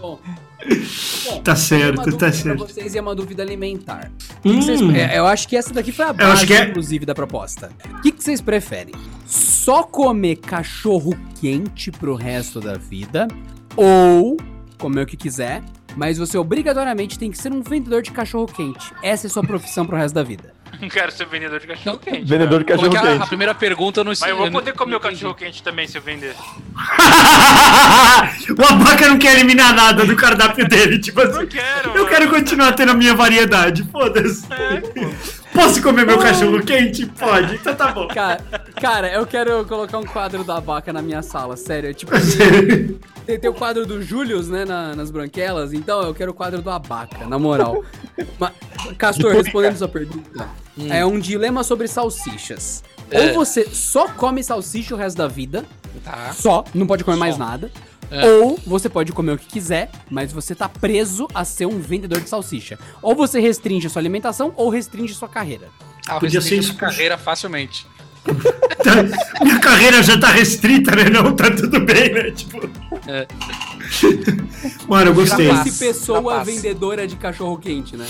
Bom, 0.00 0.20
Tá 1.44 1.52
uma 1.52 1.56
certo, 1.56 2.10
tá 2.10 2.16
pra 2.16 2.32
certo. 2.32 2.58
vocês 2.66 2.94
e 2.94 2.98
é 2.98 3.00
uma 3.00 3.14
dúvida 3.14 3.42
alimentar. 3.42 4.10
Hum, 4.44 4.60
Vocês- 4.60 4.80
é, 4.94 5.18
eu 5.18 5.26
acho 5.26 5.46
que 5.46 5.56
essa 5.56 5.72
daqui 5.72 5.92
foi 5.92 6.04
a 6.06 6.08
acho 6.08 6.16
base, 6.18 6.46
que 6.46 6.54
é- 6.54 6.64
inclusive, 6.68 7.04
da 7.06 7.14
proposta. 7.14 7.70
O 7.98 8.00
que, 8.02 8.10
que 8.10 8.22
vocês 8.24 8.40
preferem? 8.40 8.94
Só 9.26 9.82
comer 9.84 10.36
cachorro 10.36 11.16
quente 11.40 11.90
pro 11.92 12.14
resto 12.16 12.60
da 12.60 12.74
vida? 12.74 13.28
Ou 13.76 14.36
comer 14.78 15.02
o 15.02 15.06
que 15.06 15.16
quiser, 15.16 15.62
mas 15.96 16.18
você 16.18 16.36
obrigatoriamente 16.36 17.18
tem 17.18 17.30
que 17.30 17.38
ser 17.38 17.52
um 17.52 17.62
vendedor 17.62 18.02
de 18.02 18.10
cachorro 18.10 18.46
quente. 18.46 18.92
Essa 19.02 19.26
é 19.26 19.28
a 19.28 19.30
sua 19.30 19.42
profissão 19.42 19.86
pro 19.86 19.96
resto 19.96 20.14
da 20.14 20.22
vida. 20.22 20.54
Não 20.80 20.88
quero 20.90 21.10
ser 21.12 21.26
vendedor 21.26 21.58
de 21.60 21.66
cachorro 21.66 21.98
quente. 21.98 22.24
Vendedor 22.24 22.62
de 22.64 22.72
é 22.72 22.76
cachorro 22.76 22.94
é 22.94 22.98
a, 22.98 23.02
a 23.02 23.06
quente. 23.18 23.28
primeira 23.28 23.54
pergunta 23.54 24.00
eu 24.00 24.04
não 24.04 24.10
Mas 24.10 24.22
eu 24.22 24.36
vou 24.36 24.46
não- 24.46 24.52
poder 24.52 24.72
comer 24.74 24.90
não 24.92 24.98
o 24.98 25.00
cachorro 25.00 25.34
quente 25.34 25.62
também 25.62 25.86
se 25.86 25.96
eu 25.96 26.02
vender. 26.02 26.34
o 28.58 28.62
Abaca 28.72 29.08
não 29.08 29.18
quer 29.18 29.34
eliminar 29.36 29.72
nada 29.74 30.04
do 30.04 30.14
cardápio 30.16 30.68
dele, 30.68 30.98
tipo 30.98 31.22
Não 31.22 31.30
assim. 31.30 31.46
quero. 31.46 31.88
Eu 31.90 31.94
mano. 32.04 32.06
quero 32.08 32.28
continuar 32.30 32.72
tendo 32.72 32.92
a 32.92 32.94
minha 32.94 33.14
variedade, 33.14 33.84
foda-se. 33.90 34.46
Posso 35.52 35.82
comer 35.82 36.04
meu 36.04 36.18
cachorro 36.18 36.60
quente? 36.62 37.06
Pode, 37.06 37.54
então 37.54 37.74
tá 37.74 37.88
bom. 37.92 38.08
Cara, 38.08 38.40
cara, 38.80 39.08
eu 39.12 39.26
quero 39.26 39.64
colocar 39.66 39.98
um 39.98 40.04
quadro 40.04 40.44
da 40.44 40.60
vaca 40.60 40.92
na 40.92 41.02
minha 41.02 41.22
sala, 41.22 41.56
sério. 41.56 41.92
Tipo, 41.94 42.12
tem, 43.26 43.38
tem 43.38 43.50
o 43.50 43.54
quadro 43.54 43.86
do 43.86 44.02
Július, 44.02 44.48
né, 44.48 44.64
na- 44.64 44.94
nas 44.94 45.10
branquelas, 45.10 45.72
então 45.72 46.02
eu 46.02 46.14
quero 46.14 46.30
o 46.30 46.34
quadro 46.34 46.62
do 46.62 46.70
Abaca, 46.70 47.26
na 47.26 47.38
moral. 47.38 47.82
Ma- 48.38 48.52
Castor, 48.98 49.32
respondendo 49.32 49.76
sua 49.76 49.88
pergunta, 49.88 50.48
é 50.90 51.04
um 51.04 51.18
dilema 51.18 51.64
sobre 51.64 51.88
salsichas. 51.88 52.82
É. 53.10 53.28
Ou 53.28 53.34
você 53.34 53.66
só 53.66 54.08
come 54.08 54.42
salsicha 54.42 54.94
o 54.94 54.98
resto 54.98 55.16
da 55.16 55.28
vida, 55.28 55.64
Tá. 56.04 56.32
só, 56.34 56.64
não 56.74 56.86
pode 56.86 57.02
comer 57.04 57.16
mais 57.16 57.34
Só. 57.36 57.44
nada. 57.44 57.70
É. 58.10 58.24
Ou 58.28 58.56
você 58.64 58.88
pode 58.88 59.10
comer 59.12 59.32
o 59.32 59.38
que 59.38 59.46
quiser, 59.46 59.90
mas 60.08 60.32
você 60.32 60.54
tá 60.54 60.68
preso 60.68 61.26
a 61.34 61.44
ser 61.44 61.66
um 61.66 61.80
vendedor 61.80 62.20
de 62.20 62.28
salsicha. 62.28 62.78
Ou 63.02 63.16
você 63.16 63.40
restringe 63.40 63.88
a 63.88 63.90
sua 63.90 64.00
alimentação, 64.00 64.52
ou 64.56 64.68
restringe 64.68 65.12
sua 65.14 65.28
carreira. 65.28 65.66
Ah, 66.06 66.20
Podia 66.20 66.40
ser 66.40 66.56
isso, 66.56 66.76
carreira 66.76 67.18
facilmente. 67.18 67.84
Minha 69.42 69.58
carreira 69.60 70.02
já 70.02 70.18
tá 70.18 70.28
restrita, 70.28 70.94
né? 70.94 71.04
Não, 71.10 71.34
tá 71.34 71.50
tudo 71.50 71.80
bem, 71.80 72.12
né? 72.12 72.30
Tipo. 72.30 72.68
É. 73.06 73.26
Mano, 74.88 75.10
eu 75.10 75.14
gostei. 75.14 75.50
Esse 75.50 75.78
pessoa 75.78 76.42
vendedora 76.44 77.06
de 77.06 77.16
cachorro 77.16 77.56
quente, 77.58 77.96
né? 77.96 78.06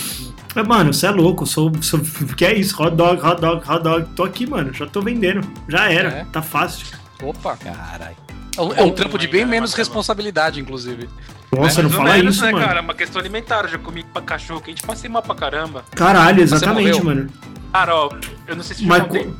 Mas, 0.54 0.66
Mano, 0.66 0.92
você 0.92 1.06
é 1.06 1.10
louco, 1.10 1.46
sou, 1.46 1.70
sou. 1.82 2.00
Que 2.36 2.44
é 2.44 2.54
isso? 2.54 2.80
Hot 2.82 2.94
dog, 2.96 3.20
hot 3.24 3.40
dog, 3.40 3.70
hot 3.70 3.82
dog. 3.82 4.06
Tô 4.14 4.24
aqui, 4.24 4.48
mano. 4.48 4.72
Já 4.72 4.86
tô 4.86 5.00
vendendo. 5.02 5.40
Já 5.68 5.90
era. 5.90 6.08
É. 6.08 6.26
Tá 6.32 6.40
fácil. 6.42 6.86
Opa. 7.22 7.56
Caralho. 7.56 8.16
É 8.56 8.60
um, 8.62 8.72
é 8.74 8.82
um 8.82 8.90
trampo 8.90 9.18
de 9.18 9.26
bem 9.26 9.40
Cara, 9.40 9.50
menos 9.50 9.70
bacana. 9.70 9.84
responsabilidade, 9.86 10.60
inclusive. 10.60 11.08
Nossa, 11.52 11.82
não 11.82 11.90
Mais 11.90 11.98
ou 11.98 12.04
fala 12.04 12.16
menos, 12.16 12.34
isso, 12.36 12.44
né, 12.44 12.52
mano. 12.52 12.64
cara? 12.66 12.78
É 12.78 12.82
uma 12.82 12.94
questão 12.94 13.20
alimentar. 13.20 13.64
Eu 13.64 13.68
já 13.68 13.78
comi 13.78 14.02
pra 14.02 14.22
cachorro 14.22 14.60
quente, 14.60 14.82
passei 14.82 15.10
mal 15.10 15.22
pra 15.22 15.34
caramba. 15.34 15.84
Caralho, 15.94 16.42
exatamente, 16.42 17.02
mano. 17.02 17.28
Cara, 17.72 17.94
ó, 17.94 18.10
eu 18.46 18.56
não 18.56 18.62
sei 18.64 18.76
se 18.76 18.86
Mas 18.86 18.98
já 18.98 19.04
contei. 19.04 19.30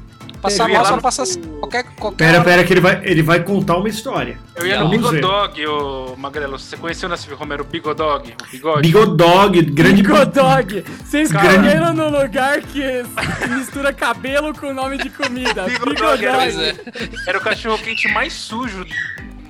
Passar 0.47 0.69
mal, 0.69 0.85
só 0.85 0.97
no- 0.97 1.03
passa 1.03 1.25
qualquer. 1.61 1.85
qualquer 1.97 2.17
Pera, 2.33 2.45
pera, 2.45 2.65
que 2.65 2.73
ele 2.73 2.81
vai, 2.81 3.01
ele 3.05 3.23
vai 3.23 3.43
contar 3.43 3.77
uma 3.77 3.89
história. 3.89 4.39
Eu 4.55 4.67
ia 4.67 4.81
no. 4.81 4.89
Bigodog, 4.89 5.67
ô 5.67 6.15
Magrelo. 6.17 6.59
Você 6.59 6.77
conheceu 6.77 7.09
na 7.09 7.17
Silvio 7.17 7.37
Romero 7.37 7.63
o 7.63 7.67
Bigodog? 7.67 8.35
O 8.43 8.51
bigode? 8.51 8.83
Bigodog, 8.83 9.63
grande. 9.63 10.03
Bigodog. 10.03 10.85
Vocês 11.05 11.31
Grande- 11.31 11.49
correram 11.57 11.93
no 11.95 12.09
lugar 12.09 12.61
que 12.63 12.83
mistura 13.49 13.93
cabelo 13.93 14.55
com 14.55 14.73
nome 14.73 14.99
de 14.99 15.11
comida. 15.11 15.65
Bigodog 15.69 16.25
era, 16.25 17.39
o 17.39 17.41
cachorro 17.41 17.79
quente 17.79 18.09
mais 18.13 18.33
sujo 18.33 18.85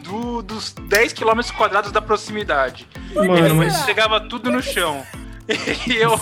do- 0.03 0.42
dos 0.42 0.74
10 0.88 1.12
km 1.12 1.40
quadrados 1.57 1.92
da 1.92 2.01
proximidade. 2.01 2.86
Mano, 3.14 3.55
mas. 3.57 3.84
Chegava 3.84 4.20
tudo 4.20 4.51
no 4.51 4.62
chão. 4.62 5.03
E 5.86 5.97
eu. 5.97 6.18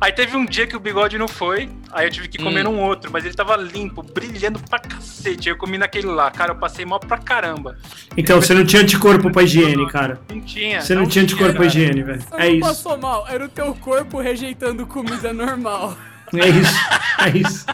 Aí 0.00 0.12
teve 0.12 0.36
um 0.36 0.44
dia 0.46 0.66
que 0.66 0.76
o 0.76 0.80
bigode 0.80 1.18
não 1.18 1.26
foi, 1.28 1.68
aí 1.92 2.06
eu 2.06 2.10
tive 2.10 2.28
que 2.28 2.38
comer 2.38 2.66
Hum. 2.66 2.72
num 2.72 2.80
outro, 2.80 3.10
mas 3.12 3.24
ele 3.24 3.34
tava 3.34 3.56
limpo, 3.56 4.02
brilhando 4.02 4.58
pra 4.60 4.78
cacete. 4.78 5.48
Aí 5.48 5.54
eu 5.54 5.58
comi 5.58 5.76
naquele 5.78 6.06
lá, 6.06 6.30
cara, 6.30 6.52
eu 6.52 6.56
passei 6.56 6.84
mal 6.84 7.00
pra 7.00 7.18
caramba. 7.18 7.76
Então, 8.16 8.40
você 8.40 8.54
não 8.54 8.64
tinha 8.64 8.82
anticorpo 8.82 9.30
pra 9.32 9.42
higiene, 9.42 9.86
cara. 9.88 10.20
Não 10.28 10.40
tinha. 10.40 10.80
Você 10.80 10.94
não 10.94 11.06
tinha 11.06 11.24
anticorpo 11.24 11.54
pra 11.56 11.66
higiene, 11.66 12.02
velho. 12.02 12.22
É 12.32 12.46
não 12.48 12.50
isso. 12.54 12.60
passou 12.60 12.98
mal, 12.98 13.26
era 13.28 13.44
o 13.44 13.48
teu 13.48 13.74
corpo 13.74 14.20
rejeitando 14.20 14.86
comida 14.86 15.32
normal. 15.32 15.96
É 16.34 16.48
isso. 16.48 16.74
É 17.18 17.36
isso. 17.38 17.66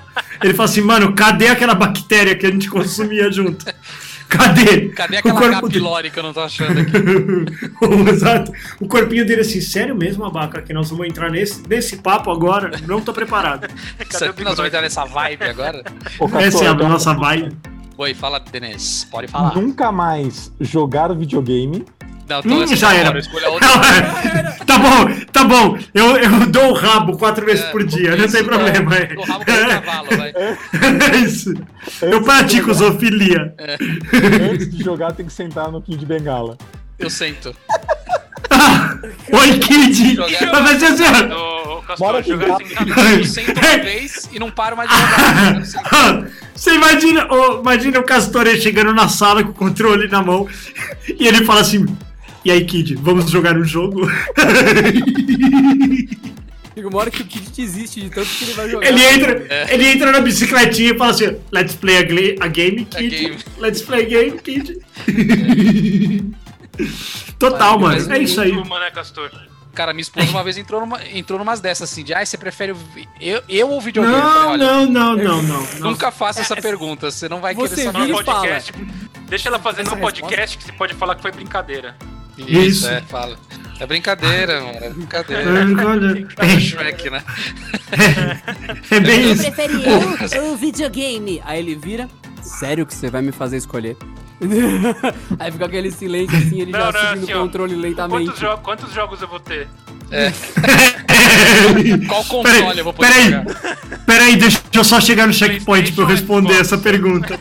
Ele 0.43 0.53
fala 0.55 0.69
assim, 0.69 0.81
mano, 0.81 1.15
cadê 1.15 1.49
aquela 1.49 1.75
bactéria 1.75 2.35
que 2.35 2.45
a 2.47 2.51
gente 2.51 2.69
consumia 2.69 3.31
junto? 3.31 3.65
Cadê? 4.29 4.89
Cadê 4.91 5.17
O 5.17 5.19
aquela 5.21 5.41
corpo 5.41 5.69
dele- 5.69 6.11
que 6.11 6.19
eu 6.19 6.23
não 6.23 6.33
tô 6.33 6.41
achando 6.41 6.79
aqui? 6.81 6.93
Exato. 8.11 8.53
O 8.81 8.87
corpinho 8.87 9.25
dele 9.27 9.41
assim, 9.41 9.61
sério 9.61 9.97
mesmo, 9.97 10.25
abaca, 10.25 10.61
que 10.63 10.73
nós 10.73 10.91
vamos 10.91 11.07
entrar 11.07 11.31
nesse, 11.31 11.63
nesse 11.69 11.97
papo 11.99 12.31
agora? 12.31 12.71
Não 12.87 13.01
tô 13.01 13.13
preparado. 13.13 13.69
Será 14.11 14.33
que 14.33 14.45
nós 14.45 14.55
vamos 14.57 14.69
entrar 14.69 14.83
nessa 14.83 15.05
vibe 15.05 15.45
agora? 15.45 15.83
Ô, 16.19 16.27
Essa 16.27 16.65
é 16.65 16.69
a 16.69 16.73
Castor, 16.73 16.89
nossa 16.89 17.15
vibe. 17.15 17.57
Oi, 17.97 18.15
fala, 18.15 18.39
Denis. 18.39 19.07
Pode 19.11 19.27
falar. 19.29 19.55
Nunca 19.57 19.91
mais 19.91 20.53
jogar 20.61 21.13
videogame. 21.15 21.85
Não, 22.45 22.59
Hum, 22.63 22.67
já 22.77 22.95
era. 22.95 23.19
Escolha 23.19 23.49
outra. 23.51 23.69
tá 24.67 24.79
bom, 24.79 25.09
tá 25.33 25.45
bom. 25.45 25.79
Eu, 25.95 26.17
eu 26.17 26.47
dou 26.47 26.71
o 26.71 26.75
rabo 26.75 27.17
quatro 27.17 27.45
vezes 27.47 27.65
É, 27.65 27.71
por 27.71 27.85
dia, 27.85 28.17
não 28.17 28.25
isso, 28.25 28.35
tem 28.37 28.45
problema. 28.45 28.95
é. 28.97 29.15
O 29.17 29.23
rabo 29.23 29.45
do 29.45 29.53
cavalo, 29.53 30.09
vai. 30.17 30.33
É 30.33 31.17
isso. 31.19 31.55
Eu 32.03 32.23
pratico 32.23 32.73
zoofilia. 32.75 33.55
Antes 34.53 34.71
de 34.71 34.83
jogar, 34.85 35.13
tem 35.13 35.27
que 35.27 35.33
sentar 35.33 35.71
no 35.73 35.81
Kid 35.81 36.05
Bengala. 36.05 36.57
Eu 36.99 37.09
sento. 37.11 37.55
Oi, 39.33 39.59
Kid! 39.59 40.17
Vai 40.17 40.67
fazer 40.67 40.87
assim, 40.87 41.03
ó. 41.33 41.59
Bora 41.99 42.23
jogar 42.23 42.59
sem 42.59 42.85
graça. 42.87 43.11
Eu 43.15 43.25
sento 43.25 43.53
uma 43.59 43.79
vez 43.83 44.29
e 44.33 44.39
não 44.39 44.51
paro 44.51 44.77
mais 44.77 44.91
de 44.91 44.97
jogar. 45.73 46.29
Você 46.55 46.75
imagina, 46.75 47.27
ô, 47.33 47.61
imagina 47.61 47.99
o 48.01 48.03
Castor 48.03 48.47
aí 48.47 48.61
chegando 48.61 48.93
na 48.93 49.09
sala 49.09 49.43
com 49.43 49.51
o 49.51 49.55
controle 49.55 50.09
na 50.09 50.21
mão 50.23 50.47
e 51.09 51.27
ele 51.27 51.45
fala 51.45 51.61
assim: 51.61 51.87
E 52.49 52.51
aí, 52.51 52.65
Kid, 52.65 52.95
vamos 52.95 53.31
jogar 53.31 53.55
um 53.59 53.63
jogo? 53.63 54.09
Chega 56.75 56.89
uma 56.89 56.99
hora 56.99 57.11
que 57.11 57.21
o 57.21 57.27
Kid 57.27 57.51
desiste 57.55 58.01
de 58.01 58.09
tanto 58.09 58.27
que 58.27 58.45
ele 58.45 58.53
vai 58.55 58.71
jogar. 58.71 58.87
Ele 58.89 59.03
entra, 59.05 59.47
ele 59.71 59.87
entra 59.87 60.11
na 60.13 60.21
bicicletinha 60.23 60.93
e 60.95 60.97
fala 60.97 61.11
assim: 61.11 61.37
Let's 61.53 61.75
play 61.75 61.99
a, 61.99 62.01
a 62.47 62.49
game, 62.49 62.87
Kid. 62.87 63.11
game. 63.11 63.37
Let's 63.59 63.83
play 63.83 64.07
a 64.07 64.09
game, 64.09 64.39
Kid. 64.39 64.79
Total, 67.39 67.79
Mas- 67.79 68.07
mano. 68.07 68.15
É 68.19 68.23
isso 68.23 68.41
aí. 68.41 68.51
Turma, 68.53 68.81
né, 68.81 68.91
Castor? 68.93 69.31
Cara, 69.75 69.93
minha 69.93 70.01
esposa 70.01 70.31
uma 70.31 70.43
vez 70.43 70.57
entrou 70.57 70.81
numa, 70.81 71.07
entrou 71.13 71.39
numas 71.39 71.61
dessas 71.61 71.93
assim, 71.93 72.03
de 72.03 72.15
ai, 72.15 72.25
você 72.25 72.39
prefere 72.39 72.75
eu, 73.21 73.43
eu 73.47 73.69
ou 73.69 73.79
videogame? 73.79 74.17
Eu 74.17 74.23
falei, 74.23 74.43
Não, 74.43 74.51
olha, 74.53 74.87
não, 74.87 74.87
não, 74.87 75.17
não, 75.17 75.43
não. 75.43 75.61
não. 75.81 75.91
Nunca 75.91 76.11
faça 76.11 76.41
essa 76.41 76.57
pergunta, 76.57 77.11
você 77.11 77.29
não 77.29 77.43
vai 77.43 77.55
Você 77.55 77.75
querer 77.75 77.93
saber. 77.93 78.09
e 78.09 78.13
fala. 78.13 78.25
podcast. 78.25 78.73
Deixa 79.29 79.49
ela 79.51 79.59
fazer 79.59 79.83
Essa 79.83 79.95
no 79.95 80.01
podcast 80.01 80.57
que 80.57 80.65
você 80.65 80.73
pode 80.73 80.95
falar 80.95 81.15
que 81.15 81.21
foi 81.21 81.31
brincadeira. 81.31 81.95
Isso, 82.39 82.61
Isso. 82.61 82.89
é, 82.89 83.01
fala. 83.03 83.37
É 83.81 83.87
brincadeira, 83.87 84.61
mano, 84.61 84.79
é 84.81 84.91
brincadeira. 84.91 85.43
É, 85.43 86.53
É 86.53 86.57
o 86.57 86.61
Shrek, 86.61 87.11
né? 87.11 87.23
é 88.91 89.01
bem 89.01 89.33
isso. 89.33 89.43
prefere 89.43 89.75
eu 90.37 90.45
ou 90.47 90.57
videogame? 90.57 91.41
Aí 91.45 91.59
ele 91.61 91.75
vira. 91.77 92.09
Sério 92.43 92.85
que 92.87 92.95
você 92.95 93.09
vai 93.11 93.23
me 93.23 93.31
fazer 93.33 93.57
escolher? 93.57 93.97
Aí 95.39 95.51
fica 95.53 95.65
aquele 95.67 95.91
silêncio 95.91 96.37
assim, 96.37 96.61
ele 96.61 96.73
já 96.73 96.93
subindo 96.93 97.25
assim, 97.25 97.33
o 97.35 97.39
ó, 97.39 97.43
controle 97.43 97.75
lentamente. 97.75 98.25
Quantos, 98.27 98.41
jo- 98.41 98.59
quantos 98.59 98.93
jogos 98.93 99.21
eu 99.23 99.29
vou 99.29 99.41
ter? 99.41 99.69
Qual 102.09 102.25
console 102.25 102.79
eu 102.79 102.85
vou 102.85 102.93
poder 102.93 103.09
Peraí, 103.13 103.31
jogar? 103.31 103.45
peraí, 104.07 104.37
deixa 104.37 104.61
eu 104.73 104.85
só 104.85 105.01
chegar 105.01 105.27
no 105.27 105.33
checkpoint 105.33 105.93
pra 105.93 106.05
eu 106.05 106.09
responder 106.09 106.55
essa 106.61 106.79
pergunta. 106.79 107.39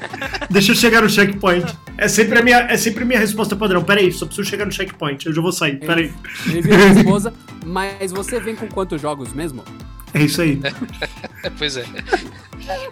Deixa 0.50 0.72
eu 0.72 0.76
chegar 0.76 1.02
no 1.02 1.10
checkpoint. 1.10 1.66
É 1.98 2.08
sempre 2.08 2.38
a 2.40 2.44
minha, 2.44 2.58
é 2.60 2.78
sempre 2.78 3.04
a 3.04 3.06
minha 3.08 3.20
resposta 3.20 3.56
padrão. 3.56 3.84
Peraí, 3.84 4.12
só 4.12 4.26
preciso 4.26 4.48
chegar 4.48 4.66
no 4.66 4.72
checkpoint. 4.72 5.26
Eu 5.26 5.34
já 5.34 5.42
vou 5.42 5.52
sair. 5.52 5.78
Peraí. 5.80 6.12
Ele 6.46 6.62
vira 6.62 6.78
pra 6.78 7.02
esposa, 7.02 7.34
mas 7.66 8.12
você 8.12 8.40
vem 8.40 8.56
com 8.56 8.68
quantos 8.68 9.02
jogos 9.02 9.34
mesmo? 9.34 9.64
É 10.14 10.24
isso 10.24 10.42
aí. 10.42 10.60
Pois 11.58 11.78
é. 11.78 11.86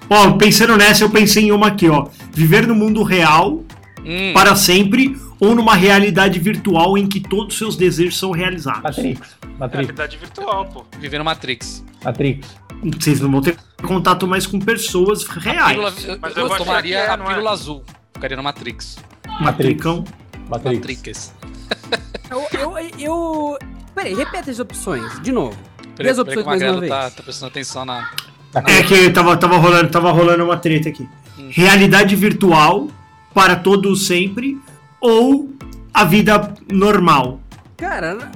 Ó, 0.10 0.32
pensando 0.34 0.78
nessa, 0.78 1.04
eu 1.04 1.10
pensei 1.10 1.44
em 1.46 1.52
uma 1.52 1.68
aqui, 1.68 1.90
ó. 1.90 2.08
Viver 2.32 2.66
no 2.66 2.76
mundo 2.76 3.04
real 3.04 3.64
Hum, 4.06 4.34
para 4.34 4.56
sempre 4.56 5.18
ou 5.40 5.56
numa 5.56 5.76
realidade 5.76 6.40
virtual 6.40 6.98
em 6.98 7.08
que 7.08 7.20
todos 7.20 7.54
os 7.54 7.58
seus 7.58 7.76
desejos 7.76 8.18
são 8.18 8.32
realizados. 8.32 8.84
Matrix. 8.84 9.36
É 9.42 9.48
Matrix. 9.58 9.88
realidade 9.88 10.18
virtual, 10.18 10.66
pô. 10.66 10.86
viver 11.00 11.18
no 11.18 11.26
Matrix. 11.26 11.84
Matrix. 12.04 12.48
Vocês 13.00 13.20
não 13.20 13.32
vão 13.32 13.42
ter 13.42 13.58
contato 13.82 14.28
mais 14.28 14.46
com 14.46 14.60
pessoas 14.60 15.24
reais. 15.26 15.72
Pílula, 15.76 15.94
eu, 16.06 16.20
Mas 16.22 16.38
eu 16.38 16.48
eu 16.48 16.58
tomaria 16.58 16.98
é, 17.00 17.10
a 17.10 17.14
é? 17.14 17.18
pílula 17.18 17.52
azul. 17.52 17.84
Ficaria 18.16 18.38
no 18.38 18.44
Matrix. 18.44 18.98
Matricão. 19.42 20.04
Matrix. 20.50 20.78
Matrix. 20.80 21.34
Eu. 22.32 22.48
eu, 22.60 22.78
eu... 22.98 23.58
Peraí, 23.94 24.14
repete 24.16 24.50
as 24.50 24.60
opções, 24.60 25.22
de 25.22 25.32
novo. 25.32 25.56
Peraí, 25.96 26.12
as 26.12 26.18
peraí 26.18 26.20
opções 26.22 26.36
que 26.38 26.42
o 26.42 26.46
mais 26.46 26.62
uma 26.62 26.72
Magrelo 26.74 26.80
vez. 26.80 26.92
tá, 26.92 27.12
tá 27.12 27.24
prestando 27.24 27.48
atenção 27.52 27.86
na. 27.86 28.10
É 28.68 28.84
que 28.84 29.10
tava, 29.12 29.36
tava, 29.36 29.58
rolando, 29.58 29.90
tava 29.92 30.12
rolando 30.12 30.44
uma 30.46 30.58
treta 30.58 30.90
aqui. 30.90 31.08
Realidade 31.50 32.16
virtual 32.16 32.88
para 33.34 33.58
todo 33.58 33.94
sempre 33.98 34.58
ou 35.02 35.50
a 35.94 36.06
vida 36.06 36.54
normal? 36.72 37.42
Cara, 37.76 38.32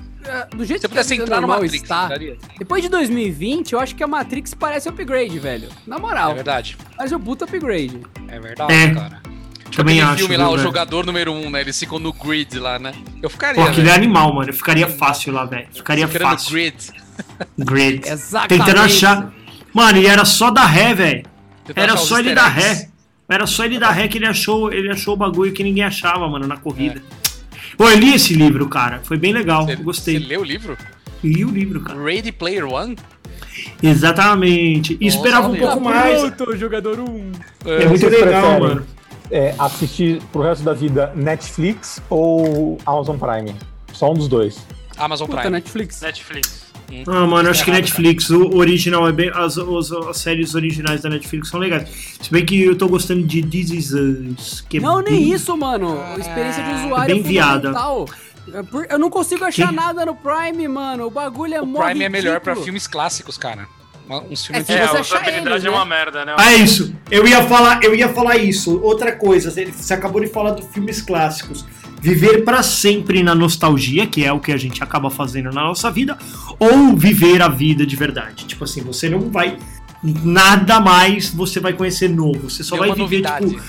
do 0.56 0.66
jeito 0.66 0.82
Se 0.82 0.88
que 0.88 0.90
pudesse 0.90 1.14
a 1.14 1.16
vida 1.16 1.24
entrar 1.24 1.36
no 1.38 1.48
normal 1.48 1.62
Matrix, 1.62 1.84
está, 1.84 2.04
entraria? 2.06 2.38
depois 2.58 2.84
de 2.84 2.90
2020, 2.90 3.72
eu 3.74 3.80
acho 3.80 3.96
que 3.96 4.04
a 4.04 4.08
Matrix 4.08 4.54
parece 4.54 4.90
upgrade, 4.90 5.40
velho. 5.40 5.70
Na 5.88 5.98
moral, 5.98 6.32
É 6.32 6.36
verdade. 6.36 6.78
mas 6.98 7.12
eu 7.14 7.20
puto 7.20 7.46
upgrade. 7.46 8.02
É 8.28 8.40
verdade, 8.40 8.74
É. 8.74 8.94
cara. 8.94 9.22
Também 9.80 10.02
aquele 10.02 10.14
acho. 10.14 10.20
filme 10.20 10.36
viu, 10.36 10.44
lá, 10.44 10.50
o 10.50 10.52
velho? 10.52 10.64
jogador 10.64 11.06
número 11.06 11.32
1, 11.32 11.46
um, 11.46 11.50
né? 11.50 11.62
Eles 11.62 11.80
ficam 11.80 12.00
no 12.00 12.14
grid 12.14 12.60
lá, 12.60 12.80
né? 12.80 12.94
Eu 13.22 13.30
ficaria. 13.30 13.62
Pô, 13.62 13.70
aquele 13.70 13.90
é 13.90 13.94
animal, 13.94 14.34
mano. 14.34 14.50
Eu 14.50 14.54
ficaria 14.54 14.88
fácil 14.88 15.34
lá, 15.34 15.46
velho. 15.46 15.68
Ficaria 15.74 16.08
fácil. 16.08 16.52
grid. 16.52 16.76
Grid. 17.58 18.02
Exatamente. 18.08 18.66
Tentando 18.66 18.82
achar. 18.82 19.34
Mano, 19.74 20.00
e 20.00 20.08
era 20.08 20.26
só 20.26 20.52
dar 20.52 20.66
ré, 20.66 20.94
velho. 20.94 21.24
Era 21.76 21.98
só 21.98 22.20
ele 22.20 22.34
dar 22.34 22.58
eggs. 22.58 22.82
ré. 22.84 22.90
Era 23.30 23.46
só 23.46 23.64
ele 23.64 23.78
dar 23.78 23.92
ré 23.92 24.08
que 24.08 24.18
ele 24.18 24.26
achou, 24.26 24.74
ele 24.74 24.90
achou 24.90 25.14
o 25.14 25.18
bagulho 25.18 25.54
que 25.54 25.64
ninguém 25.64 25.84
achava, 25.84 26.28
mano, 26.28 26.48
na 26.48 26.58
corrida. 26.58 27.00
É. 27.16 27.20
Pô, 27.78 27.88
eu 27.88 27.98
li 27.98 28.14
esse 28.14 28.34
livro, 28.34 28.68
cara. 28.68 29.02
Foi 29.04 29.18
bem 29.18 29.32
legal. 29.32 29.70
Eu 29.70 29.78
gostei. 29.84 30.20
Você 30.20 30.26
leu 30.26 30.42
o 30.42 30.44
livro? 30.44 30.78
Li 31.24 31.46
o 31.46 31.50
livro, 31.50 31.82
cara. 31.82 32.02
Ready 32.04 32.32
Player 32.32 32.66
One? 32.66 32.98
Exatamente. 33.82 34.98
E 35.00 35.08
esperava 35.08 35.48
um 35.48 35.52
Nossa, 35.52 35.62
pouco 35.62 35.82
mais. 35.82 36.22
pronto, 36.32 36.58
jogador 36.58 37.00
1. 37.00 37.32
É 37.66 37.86
muito 37.86 38.00
Vocês 38.00 38.22
legal, 38.22 38.60
mano. 38.60 38.86
É, 39.32 39.54
assistir 39.60 40.22
pro 40.32 40.42
resto 40.42 40.64
da 40.64 40.74
vida 40.74 41.12
Netflix 41.16 42.02
ou 42.10 42.78
Amazon 42.86 43.18
Prime? 43.18 43.56
Só 43.94 44.12
um 44.12 44.16
dos 44.16 44.28
dois. 44.28 44.66
Amazon 44.98 45.28
Puta, 45.28 45.42
Prime. 45.42 45.52
Netflix. 45.58 46.02
Netflix. 46.02 46.70
Ah, 47.08 47.28
mano, 47.28 47.50
acho 47.52 47.64
que 47.64 47.70
Netflix, 47.70 48.32
o 48.32 48.56
original 48.58 49.08
é 49.08 49.12
bem. 49.12 49.30
As, 49.36 49.58
os- 49.58 49.92
as 49.92 50.18
séries 50.18 50.56
originais 50.56 51.02
da 51.02 51.10
Netflix 51.10 51.50
são 51.50 51.60
legais. 51.60 51.88
Se 52.20 52.32
bem 52.32 52.44
que 52.44 52.60
eu 52.64 52.76
tô 52.76 52.88
gostando 52.88 53.22
de 53.28 53.44
This 53.44 53.70
Is 53.70 53.92
Us. 53.94 54.62
Que 54.68 54.78
é 54.78 54.82
Não, 54.82 54.96
nem 55.00 55.14
bem- 55.14 55.32
isso, 55.32 55.56
mano. 55.56 56.00
Experiência 56.18 56.64
de 56.64 56.74
usuário 56.86 57.14
Bem 57.16 57.24
é 57.24 57.28
viada. 57.28 57.68
fundamental. 57.74 58.06
É 58.90 58.94
Eu 58.96 58.98
não 58.98 59.12
consigo 59.12 59.46
achar 59.46 59.68
Que? 59.70 59.76
nada 59.76 60.04
no 60.04 60.16
Prime, 60.16 60.68
mano. 60.68 61.06
O 61.06 61.12
bagulho 61.12 61.54
é 61.54 61.62
O 61.62 61.68
Prime 61.68 62.04
é 62.04 62.10
melhor 62.10 62.40
pra 62.40 62.54
ridículo. 62.54 62.66
filmes 62.66 62.88
clássicos, 62.88 63.38
cara. 63.38 63.68
Uma- 64.10 64.24
Uns 64.24 64.46
filmes 64.46 64.68
É, 64.68 64.74
você 64.74 64.80
a 64.80 64.86
achar 64.86 65.02
usabilidade 65.22 65.50
eles, 65.50 65.66
é 65.66 65.70
uma 65.70 65.86
né? 65.86 65.90
merda, 65.96 66.26
né? 66.26 66.36
Ah, 66.36 66.52
é 66.52 66.56
isso. 66.56 66.96
Eu 67.12 67.28
ia 67.28 67.44
falar, 67.44 67.84
eu 67.84 67.94
ia 67.94 68.10
falar 68.10 68.38
isso. 68.38 68.80
Outra 68.82 69.12
coisa, 69.12 69.52
você 69.52 69.94
acabou 69.94 70.20
de 70.20 70.28
falar 70.28 70.52
dos 70.52 70.66
filmes 70.74 71.00
clássicos. 71.02 71.64
Viver 72.02 72.44
pra 72.46 72.64
sempre 72.64 73.22
na 73.22 73.36
nostalgia, 73.36 74.08
que 74.08 74.24
é 74.26 74.32
o 74.34 74.40
que 74.40 74.52
a 74.52 74.58
gente 74.58 74.82
acaba 74.82 75.10
fazendo 75.12 75.52
na 75.52 75.62
nossa 75.62 75.92
vida, 75.92 76.18
ou 76.58 76.96
viver 76.96 77.42
a 77.42 77.50
vida 77.50 77.86
de 77.86 77.96
verdade. 77.96 78.46
Tipo 78.46 78.64
assim, 78.64 78.82
você 78.82 79.10
não 79.10 79.30
vai 79.30 79.58
nada 80.02 80.80
mais 80.80 81.30
você 81.30 81.60
vai 81.60 81.74
conhecer 81.74 82.10
novo. 82.10 82.50
Você 82.50 82.64
só 82.64 82.78
É 82.78 82.80
vai 82.80 82.88
uma 82.90 82.96
viver 82.96 83.22
novidade. 83.22 83.50
tipo 83.50 83.62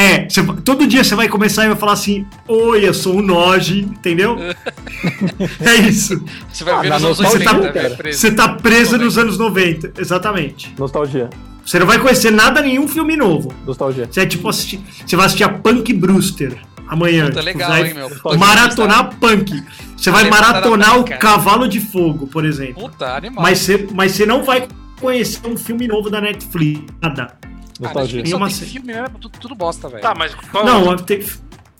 é, 0.00 0.28
você- 0.28 0.42
todo 0.64 0.86
dia 0.86 1.02
você 1.02 1.14
vai 1.14 1.28
começar 1.28 1.64
e 1.64 1.68
vai 1.68 1.76
falar 1.76 1.92
assim: 1.92 2.24
"Oi, 2.46 2.86
eu 2.88 2.94
sou 2.94 3.16
o 3.16 3.22
Noji", 3.22 3.80
entendeu? 3.80 4.36
é 5.60 5.74
isso. 5.88 6.22
Você 6.52 6.64
vai 6.64 6.74
Ah, 6.74 6.80
ver 6.80 6.88
nos 6.90 7.02
anos 7.04 7.18
nostalgia, 7.20 7.50
80, 7.50 7.72
cara. 7.72 7.82
velho, 7.88 7.96
preso. 7.96 8.18
Você 8.18 8.30
tá 8.32 8.48
preso 8.48 8.98
nos 8.98 9.18
anos 9.18 9.38
90, 9.38 9.92
exatamente. 10.00 10.74
Nostalgia. 10.78 11.28
Você 11.64 11.78
não 11.78 11.86
vai 11.86 11.98
conhecer 11.98 12.30
nada, 12.30 12.62
nenhum 12.62 12.88
filme 12.88 13.16
novo. 13.16 13.52
Nostalgia. 13.66 14.08
Você 14.10 14.20
é 14.20 14.26
tipo 14.26 14.48
assistir. 14.48 14.80
Você 15.06 15.16
vai 15.16 15.26
assistir 15.26 15.44
a 15.44 15.48
Punk 15.50 15.92
Brewster 15.92 16.56
amanhã. 16.88 17.26
Puta, 17.26 17.40
Tipo, 17.40 17.44
legal, 17.44 17.68
vai 17.70 17.88
hein, 17.88 17.94
meu? 17.94 18.38
Maratonar 18.38 19.16
Punk. 19.20 19.62
Você 19.96 20.10
vai 20.10 20.30
maratonar 20.30 20.98
o. 20.98 21.04
Cavalo 21.04 21.68
de 21.68 21.80
Fogo, 21.80 22.26
por 22.26 22.44
exemplo. 22.46 22.88
Puta, 22.88 23.16
animal. 23.16 23.42
Mas 23.42 23.58
você, 23.58 23.86
mas 23.92 24.12
você 24.12 24.24
não 24.24 24.42
vai 24.44 24.66
conhecer 25.00 25.40
um 25.46 25.56
filme 25.56 25.86
novo 25.86 26.08
da 26.08 26.20
Netflix. 26.20 26.80
Nada. 27.02 27.34
Ah, 27.80 27.84
Nostalgia. 27.84 28.22
Netflix 28.22 28.30
só 28.30 28.36
Uma 28.36 28.50
filme 28.50 28.86
mesmo, 28.86 29.18
tudo, 29.18 29.38
tudo 29.38 29.54
bosta, 29.54 29.88
velho. 29.88 30.02
Tá, 30.02 30.14
mas 30.14 30.34
qual, 30.34 30.64
Não, 30.64 30.96
tem. 30.96 31.20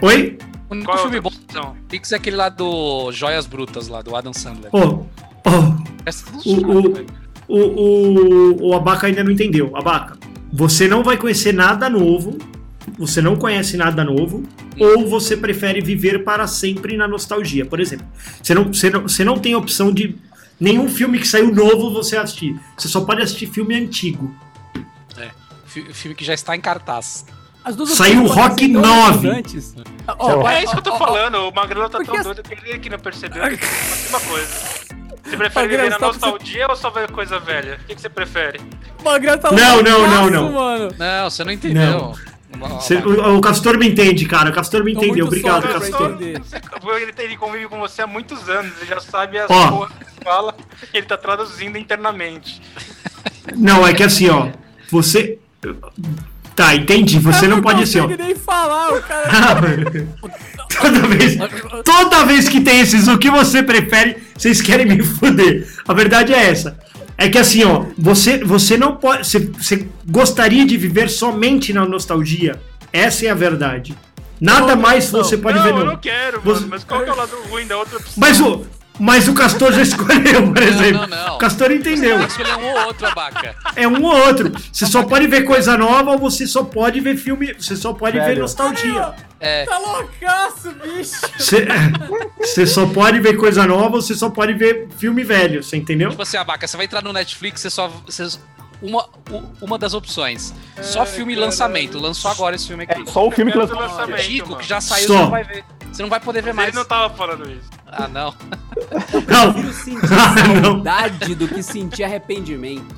Oi? 0.03 0.39
o 0.71 0.75
único 0.75 0.87
qual 0.87 0.99
é 0.99 1.03
filme 1.03 1.21
bom 1.21 1.29
opção? 1.31 1.73
Netflix 1.75 2.13
é 2.13 2.17
aquele 2.17 2.37
lá 2.37 2.49
do 2.49 3.11
Joias 3.13 3.47
Brutas, 3.47 3.89
lá, 3.89 4.01
do 4.03 4.15
Adam 4.15 4.33
Sandler. 4.33 4.71
Ô, 4.73 4.79
ô, 4.79 5.07
Essa 6.07 6.25
é 6.29 6.49
o- 6.49 6.53
o- 6.61 7.07
o, 7.49 7.59
o, 7.59 8.69
o 8.69 8.75
Abaca 8.75 9.07
ainda 9.07 9.25
não 9.25 9.31
entendeu. 9.31 9.75
Abaca, 9.77 10.17
você 10.53 10.87
não 10.87 11.03
vai 11.03 11.17
conhecer 11.17 11.53
nada 11.53 11.89
novo. 11.89 12.39
Você 12.99 13.21
não 13.21 13.37
conhece 13.37 13.77
nada 13.77 14.03
novo. 14.05 14.43
Ou 14.79 15.07
você 15.09 15.37
prefere 15.37 15.81
viver 15.81 16.25
para 16.25 16.47
sempre 16.47 16.97
na 16.97 17.07
nostalgia. 17.09 17.65
Por 17.67 17.81
exemplo, 17.81 18.07
você 18.43 18.55
não, 18.55 18.65
você 18.73 18.91
não, 18.91 19.03
você 19.03 19.25
não 19.25 19.39
tem 19.39 19.55
opção 19.55 19.93
de 19.93 20.17
nenhum 20.61 20.89
filme 20.89 21.19
que 21.19 21.27
saiu 21.29 21.53
novo 21.55 21.93
você 21.93 22.17
assistir. 22.17 22.59
Você 22.77 22.89
só 22.89 23.01
pode 23.03 23.23
assistir 23.23 23.47
filme 23.47 23.75
antigo. 23.75 24.33
Fi- 25.69 25.93
Filme 25.93 26.15
que 26.15 26.25
já 26.25 26.35
está 26.35 26.57
em 26.57 26.61
cartaz. 26.61 27.25
As 27.65 27.77
duas 27.77 27.91
Saiu 27.91 28.25
Rock 28.27 28.51
parecem 28.51 28.73
tão 28.73 28.81
9. 28.83 29.29
redundantes. 29.29 29.75
Ó, 30.07 30.37
Ó, 30.43 30.49
É 30.49 30.63
isso 30.65 30.73
que 30.73 30.79
eu 30.79 30.83
tô 30.83 30.97
falando, 30.97 31.35
o 31.49 31.53
Magrelo 31.55 31.89
tá 31.91 31.99
Porque 31.99 32.11
tão 32.11 32.17
as- 32.21 32.25
doido 32.25 32.43
que 32.43 32.55
ele 32.55 32.79
que 32.79 32.89
não 32.89 32.99
percebeu. 32.99 33.43
É 33.43 33.47
a 33.47 33.51
mesma 33.51 34.21
coisa. 34.21 34.49
Você 35.25 35.37
prefere 35.37 35.69
viver 35.69 35.91
na 35.91 35.99
só 35.99 36.07
nostalgia 36.07 36.67
ou 36.71 36.77
só 36.77 36.89
ver 36.89 37.11
coisa 37.11 37.39
velha? 37.39 37.79
O 37.83 37.87
que, 37.87 37.95
que 37.95 38.01
você 38.01 38.09
prefere? 38.09 38.61
O 39.01 39.05
Magrelo 39.05 39.39
tá 39.39 39.53
Não, 39.53 39.83
não, 39.83 40.09
não, 40.09 40.31
não. 40.31 40.53
Mano. 40.53 40.95
Não, 40.97 41.29
você 41.31 41.45
não 41.45 41.53
entendeu. 41.53 42.15
Ó, 42.61 42.69
Você- 42.81 42.97
o, 42.97 43.37
o 43.37 43.41
Castor 43.43 43.77
me 43.77 43.87
entende, 43.91 44.25
cara. 44.25 44.49
O 44.49 44.55
Castor 44.55 44.83
me 44.83 44.93
entendeu. 44.95 45.27
Obrigado, 45.27 45.63
pra 45.69 45.81
Castor. 45.81 46.17
Ele, 46.23 47.15
ele 47.19 47.37
convive 47.37 47.69
com 47.69 47.79
você 47.79 48.01
há 48.01 48.07
muitos 48.07 48.49
anos, 48.49 48.73
ele 48.79 48.87
já 48.87 49.01
sabe 49.01 49.39
as 49.39 49.49
porra 49.49 49.91
que 49.91 50.25
fala 50.25 50.55
ele 50.95 51.05
tá 51.07 51.19
traduzindo 51.19 51.77
internamente. 51.77 52.63
Não, 53.55 53.87
é 53.87 53.93
que 53.93 54.03
assim, 54.03 54.31
ó. 54.31 54.49
Você. 54.91 55.39
Tá, 56.55 56.75
entendi. 56.75 57.19
Você 57.19 57.47
não 57.47 57.61
pode 57.63 57.83
assim, 57.85 58.01
ó. 58.01 58.03
consegue 58.03 58.23
nem 58.23 58.35
falar, 58.35 58.95
o 58.95 59.03
cara... 59.03 59.61
toda 60.81 61.07
vez, 61.07 61.37
toda 61.85 62.25
vez 62.25 62.49
que 62.49 62.61
tem 62.61 62.81
esses 62.81 63.07
o 63.07 63.17
que 63.19 63.31
você 63.31 63.63
prefere, 63.63 64.17
vocês 64.37 64.61
querem 64.61 64.87
me 64.87 65.03
fuder. 65.03 65.69
A 65.87 65.95
verdade 65.95 66.33
é 66.35 66.51
essa. 66.51 66.79
É 67.17 67.29
que 67.29 67.39
assim, 67.39 67.65
ó, 67.65 67.85
você, 67.97 68.39
você 68.45 68.77
não 68.77 68.97
pode. 68.97 69.27
Você, 69.27 69.41
você 69.41 69.89
gostaria 70.09 70.65
de 70.65 70.77
viver 70.77 71.09
somente 71.11 71.73
na 71.73 71.85
nostalgia. 71.85 72.61
Essa 72.93 73.27
é 73.27 73.31
a 73.31 73.35
verdade. 73.35 73.95
Nada 74.41 74.77
mais 74.77 75.11
você 75.11 75.37
pode 75.37 75.59
não, 75.59 75.65
ver. 75.65 75.71
eu 75.71 75.79
Não. 75.79 75.87
não 75.87 75.97
quero, 75.97 76.41
Você- 76.41 76.61
mano, 76.61 76.69
mas 76.71 76.85
qual 76.85 77.03
que 77.03 77.11
é 77.11 77.13
o 77.13 77.17
lado 77.17 77.37
ruim 77.51 77.67
da 77.67 77.77
outra 77.77 77.99
opção? 77.99 78.15
Mas 78.17 78.41
o. 78.41 78.65
Mas 78.99 79.29
o 79.29 79.35
Castor 79.35 79.73
já 79.73 79.83
escolheu, 79.83 80.53
por 80.53 80.63
exemplo. 80.63 81.07
não, 81.07 81.07
não. 81.07 81.35
O 81.37 81.39
Castor 81.39 81.71
entendeu. 81.71 82.19
Que 82.19 82.27
escolher 82.27 82.57
um 82.57 82.65
ou 82.65 82.87
outro, 82.87 83.07
abaca. 83.07 83.55
É 83.77 83.87
um 83.87 84.03
ou 84.05 84.27
outro. 84.27 84.53
Você 84.73 84.87
só 84.87 85.03
pode 85.05 85.27
ver 85.27 85.43
coisa 85.43 85.77
nova 85.77 86.13
ou 86.13 86.19
você 86.19 86.47
só 86.47 86.65
pode 86.65 87.01
ver 87.01 87.17
filme. 87.17 87.55
Você 87.55 87.77
só 87.77 87.93
pode 87.93 88.19
ver 88.19 88.27
Velho. 88.27 88.43
nostalgia. 88.43 89.15
É. 89.41 89.65
Tá 89.65 89.79
loucaço, 89.79 90.73
bicho. 90.83 91.21
Você, 91.39 91.67
você 92.41 92.67
só 92.67 92.87
pode 92.87 93.21
ver 93.21 93.37
coisa 93.37 93.65
nova 93.67 93.97
ou 93.97 94.03
você 94.03 94.15
só 94.15 94.29
pode 94.31 94.55
ver 94.55 94.89
filme 94.99 95.23
velho, 95.23 95.63
você 95.63 95.77
entendeu? 95.77 96.11
Tipo 96.11 96.23
assim, 96.23 96.37
abaca, 96.37 96.67
você 96.67 96.77
vai 96.77 96.87
entrar 96.87 97.03
no 97.03 97.13
Netflix, 97.13 97.61
você 97.61 97.71
só. 97.71 97.89
Você, 98.05 98.27
uma, 98.83 99.09
uma 99.61 99.79
das 99.79 99.95
opções. 99.95 100.55
Só 100.83 101.05
filme 101.07 101.35
lançamento. 101.35 101.99
Lançou 101.99 102.31
agora 102.31 102.57
esse 102.57 102.67
filme 102.69 102.85
aqui. 102.85 103.03
É 103.03 103.07
só 103.07 103.27
o 103.27 103.31
filme 103.31 103.51
que 103.53 103.59
Eu 103.59 103.63
lançou. 103.63 103.77
mano. 104.49 104.57
que 104.57 104.67
já 104.69 104.81
saiu, 104.81 105.07
Só. 105.09 105.15
você 105.15 105.23
não 105.23 105.31
vai 105.31 105.45
ver. 105.45 105.65
Você 105.93 106.03
não 106.03 106.09
vai 106.11 106.21
poder 106.21 106.43
ver 106.43 106.51
Ele 106.51 106.57
mais. 106.57 106.75
não 106.75 106.85
tava 106.85 107.13
falando 107.15 107.51
isso. 107.51 107.69
Ah, 107.87 108.07
não. 108.07 108.35
Não. 109.27 109.53
Prefiro 109.53 109.73
sentir 109.73 109.99
Ah, 110.13 110.63
saudade 110.63 111.35
do 111.35 111.49
que 111.49 111.63
sentir 111.63 112.05
arrependimento. 112.05 112.95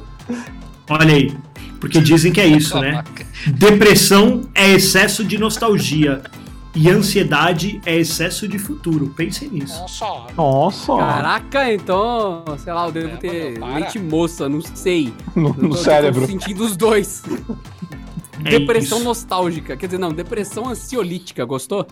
Olha 0.89 1.14
aí. 1.14 1.37
Porque 1.81 2.01
dizem 2.01 2.33
que 2.33 2.41
é 2.41 2.47
isso, 2.47 2.78
né? 2.78 3.03
Depressão 3.47 4.43
é 4.55 4.68
excesso 4.70 5.24
de 5.24 5.39
nostalgia. 5.39 6.20
E 6.75 6.89
ansiedade 6.89 7.81
é 7.85 7.97
excesso 7.97 8.47
de 8.47 8.59
futuro. 8.59 9.09
Pensem 9.16 9.49
nisso. 9.49 9.81
Nossa. 9.81 10.07
Nossa, 10.37 10.97
Caraca, 10.97 11.73
então, 11.73 12.45
sei 12.62 12.73
lá, 12.73 12.87
eu 12.87 12.93
devo 12.93 13.09
É, 13.14 13.16
ter 13.16 13.59
mano, 13.59 13.75
mente 13.75 13.99
moça, 13.99 14.49
não 14.49 14.61
sei. 14.61 15.12
no, 15.35 15.49
Eu 15.49 15.55
no 15.55 15.68
tô 15.71 15.77
cérebro. 15.77 16.27
sentindo 16.27 16.64
os 16.64 16.77
dois. 16.77 17.23
É 18.43 18.59
depressão 18.59 18.97
isso. 18.99 19.05
nostálgica. 19.07 19.77
Quer 19.77 19.85
dizer, 19.85 19.99
não, 19.99 20.11
depressão 20.12 20.66
ansiolítica. 20.66 21.45
Gostou? 21.45 21.87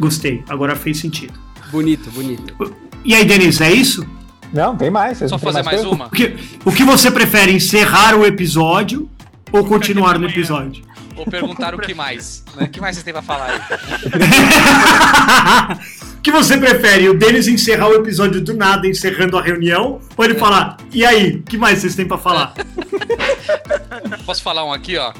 Gostei. 0.00 0.42
Agora 0.48 0.74
fez 0.74 0.98
sentido. 0.98 1.34
Bonito, 1.70 2.10
bonito. 2.10 2.74
E 3.04 3.14
aí, 3.14 3.24
Denise, 3.24 3.62
é 3.62 3.70
isso? 3.72 4.04
Não, 4.52 4.76
tem 4.76 4.90
mais. 4.90 5.18
vocês 5.18 5.30
Só 5.30 5.38
fazer 5.38 5.62
mais 5.62 5.80
coisa? 5.80 5.94
uma? 5.94 6.06
O 6.06 6.10
que, 6.10 6.34
o 6.64 6.72
que 6.72 6.82
você 6.82 7.08
prefere? 7.08 7.52
Encerrar 7.52 8.16
o 8.16 8.26
episódio 8.26 9.08
ou 9.52 9.64
continuar 9.64 10.18
no 10.18 10.26
episódio? 10.28 10.82
Vou 11.14 11.24
perguntar 11.26 11.74
o 11.74 11.78
que 11.78 11.94
mais. 11.94 12.44
Né? 12.56 12.64
O 12.64 12.68
que 12.68 12.80
mais 12.80 12.96
você 12.96 13.02
tem 13.02 13.12
pra 13.12 13.22
falar 13.22 13.50
aí? 13.50 13.60
O 16.16 16.20
que 16.22 16.30
você 16.30 16.56
prefere? 16.56 17.08
O 17.08 17.14
Denis 17.14 17.48
encerrar 17.48 17.88
o 17.88 17.94
episódio 17.94 18.40
do 18.40 18.54
nada, 18.54 18.86
encerrando 18.86 19.36
a 19.36 19.42
reunião? 19.42 20.00
Ou 20.16 20.24
ele 20.24 20.34
falar, 20.34 20.76
e 20.92 21.04
aí, 21.04 21.36
o 21.36 21.42
que 21.42 21.58
mais 21.58 21.80
vocês 21.80 21.94
têm 21.94 22.06
pra 22.06 22.18
falar? 22.18 22.54
Posso 24.24 24.42
falar 24.42 24.64
um 24.64 24.72
aqui, 24.72 24.96
ó? 24.96 25.12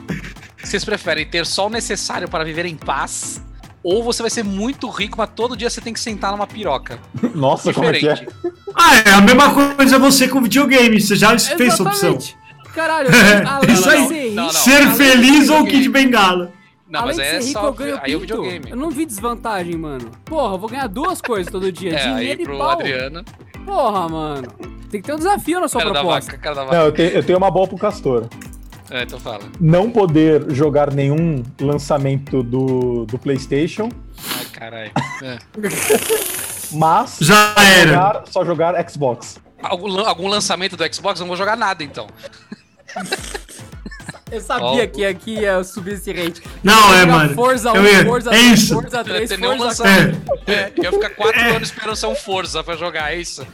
Vocês 0.63 0.85
preferem 0.85 1.27
ter 1.27 1.45
só 1.45 1.67
o 1.67 1.71
necessário 1.71 2.29
para 2.29 2.45
viver 2.45 2.67
em 2.67 2.77
paz? 2.77 3.43
Ou 3.83 4.03
você 4.03 4.23
vai 4.23 4.31
ser 4.31 4.45
muito 4.45 4.89
rico, 4.89 5.19
mas 5.19 5.31
todo 5.35 5.57
dia 5.57 5.69
você 5.69 5.81
tem 5.81 5.93
que 5.93 5.99
sentar 5.99 6.31
numa 6.31 6.47
piroca? 6.47 7.01
Nossa, 7.35 7.73
como 7.73 7.89
é 7.89 7.93
que 7.99 8.09
é? 8.09 8.15
Diferente. 8.15 8.37
Ah, 8.75 8.97
é 8.97 9.11
a 9.11 9.21
mesma 9.21 9.53
coisa 9.53 9.99
você 9.99 10.29
com 10.29 10.41
videogame. 10.41 11.01
Você 11.01 11.17
já 11.17 11.37
fez 11.37 11.75
essa 11.75 11.83
opção. 11.83 12.17
Caralho, 12.75 13.09
É, 13.15 13.45
além 13.47 13.73
isso 13.75 13.89
aí. 13.91 14.09
ser 14.09 14.31
Não, 14.33 14.47
não. 14.47 14.95
Feliz 14.97 15.49
ou 15.49 15.65
Kid 15.65 15.89
Bengala? 15.89 16.53
Não, 16.89 17.01
além 17.01 17.17
mas 17.17 17.17
de 17.17 17.23
é 17.23 17.41
ser 17.41 17.47
rico, 17.49 17.61
só. 17.61 17.67
eu 17.67 17.73
ganho 17.73 18.01
Aí 18.03 18.13
é 18.13 18.17
o 18.17 18.21
pinto. 18.21 18.35
videogame. 18.37 18.71
Eu 18.71 18.77
não 18.77 18.91
vi 18.91 19.07
desvantagem, 19.07 19.77
mano. 19.77 20.11
Porra, 20.25 20.55
eu 20.55 20.59
vou 20.59 20.69
ganhar 20.69 20.87
duas 20.89 21.21
coisas 21.23 21.51
todo 21.51 21.71
dia. 21.73 21.95
É, 21.95 22.03
aí 22.07 22.15
dinheiro 22.17 22.43
e 22.43 22.45
pro 22.45 22.59
pau. 22.59 22.71
Adriano. 22.71 23.25
Porra, 23.65 24.09
mano. 24.09 24.49
Tem 24.91 25.01
que 25.01 25.07
ter 25.07 25.15
um 25.15 25.19
desafio 25.19 25.59
na 25.61 25.69
sua 25.69 25.81
Cara 25.81 25.93
da 25.95 26.01
proposta. 26.01 26.31
vaca, 26.33 26.43
cara 26.43 26.55
da 26.55 26.65
vaca. 26.65 26.77
Não, 26.77 26.85
eu 26.85 26.93
tenho, 26.93 27.09
eu 27.11 27.23
tenho 27.25 27.39
uma 27.39 27.51
boa 27.51 27.67
pro 27.67 27.79
Castor. 27.79 28.29
É, 28.91 29.05
então 29.05 29.19
fala. 29.19 29.41
Não 29.59 29.91
poder 29.91 30.45
jogar 30.51 30.93
nenhum 30.93 31.43
lançamento 31.59 32.43
do, 32.43 33.07
do 33.07 33.19
PlayStation, 33.19 33.89
Ai, 34.39 34.45
caralho. 34.53 34.91
É. 35.23 35.39
mas 36.73 37.17
Já 37.21 37.55
era. 37.79 37.89
jogar- 37.91 38.23
só 38.27 38.45
jogar 38.45 38.91
Xbox. 38.91 39.41
Algum, 39.63 39.99
algum 40.01 40.29
lançamento 40.29 40.77
do 40.77 40.95
Xbox, 40.95 41.21
eu 41.21 41.25
não 41.25 41.29
vou 41.29 41.37
jogar 41.37 41.57
nada 41.57 41.83
então. 41.85 42.07
Eu 44.31 44.41
sabia 44.41 44.85
Ó. 44.85 44.87
que 44.87 45.05
aqui 45.05 45.41
ia 45.41 45.63
subir 45.63 45.93
esse 45.95 46.11
rate. 46.13 46.43
Não, 46.63 46.95
é, 46.95 47.05
mano. 47.05 47.35
Forza 47.35 47.71
1, 47.73 47.77
Eu 47.77 47.85
ia- 47.85 48.05
Forza 48.05 48.31
é 48.31 48.33
2, 48.33 48.59
isso. 48.61 48.75
Forza 48.75 48.97
Não 48.97 49.05
3, 49.05 49.29
tem 49.29 49.39
nenhum 49.39 49.59
Forza 49.59 49.83
lançamento. 49.85 50.21
4. 50.25 50.45
É, 50.55 50.73
eu 50.77 50.85
ia 50.85 50.93
ficar 50.93 51.11
quatro 51.11 51.41
É. 51.41 51.51
anos 51.57 51.69
esperando 51.69 51.97
ser 51.97 52.07
um 52.07 52.15
Forza 52.15 52.65
pra 52.65 52.75
jogar, 52.77 53.13
é 53.13 53.17
isso? 53.21 53.47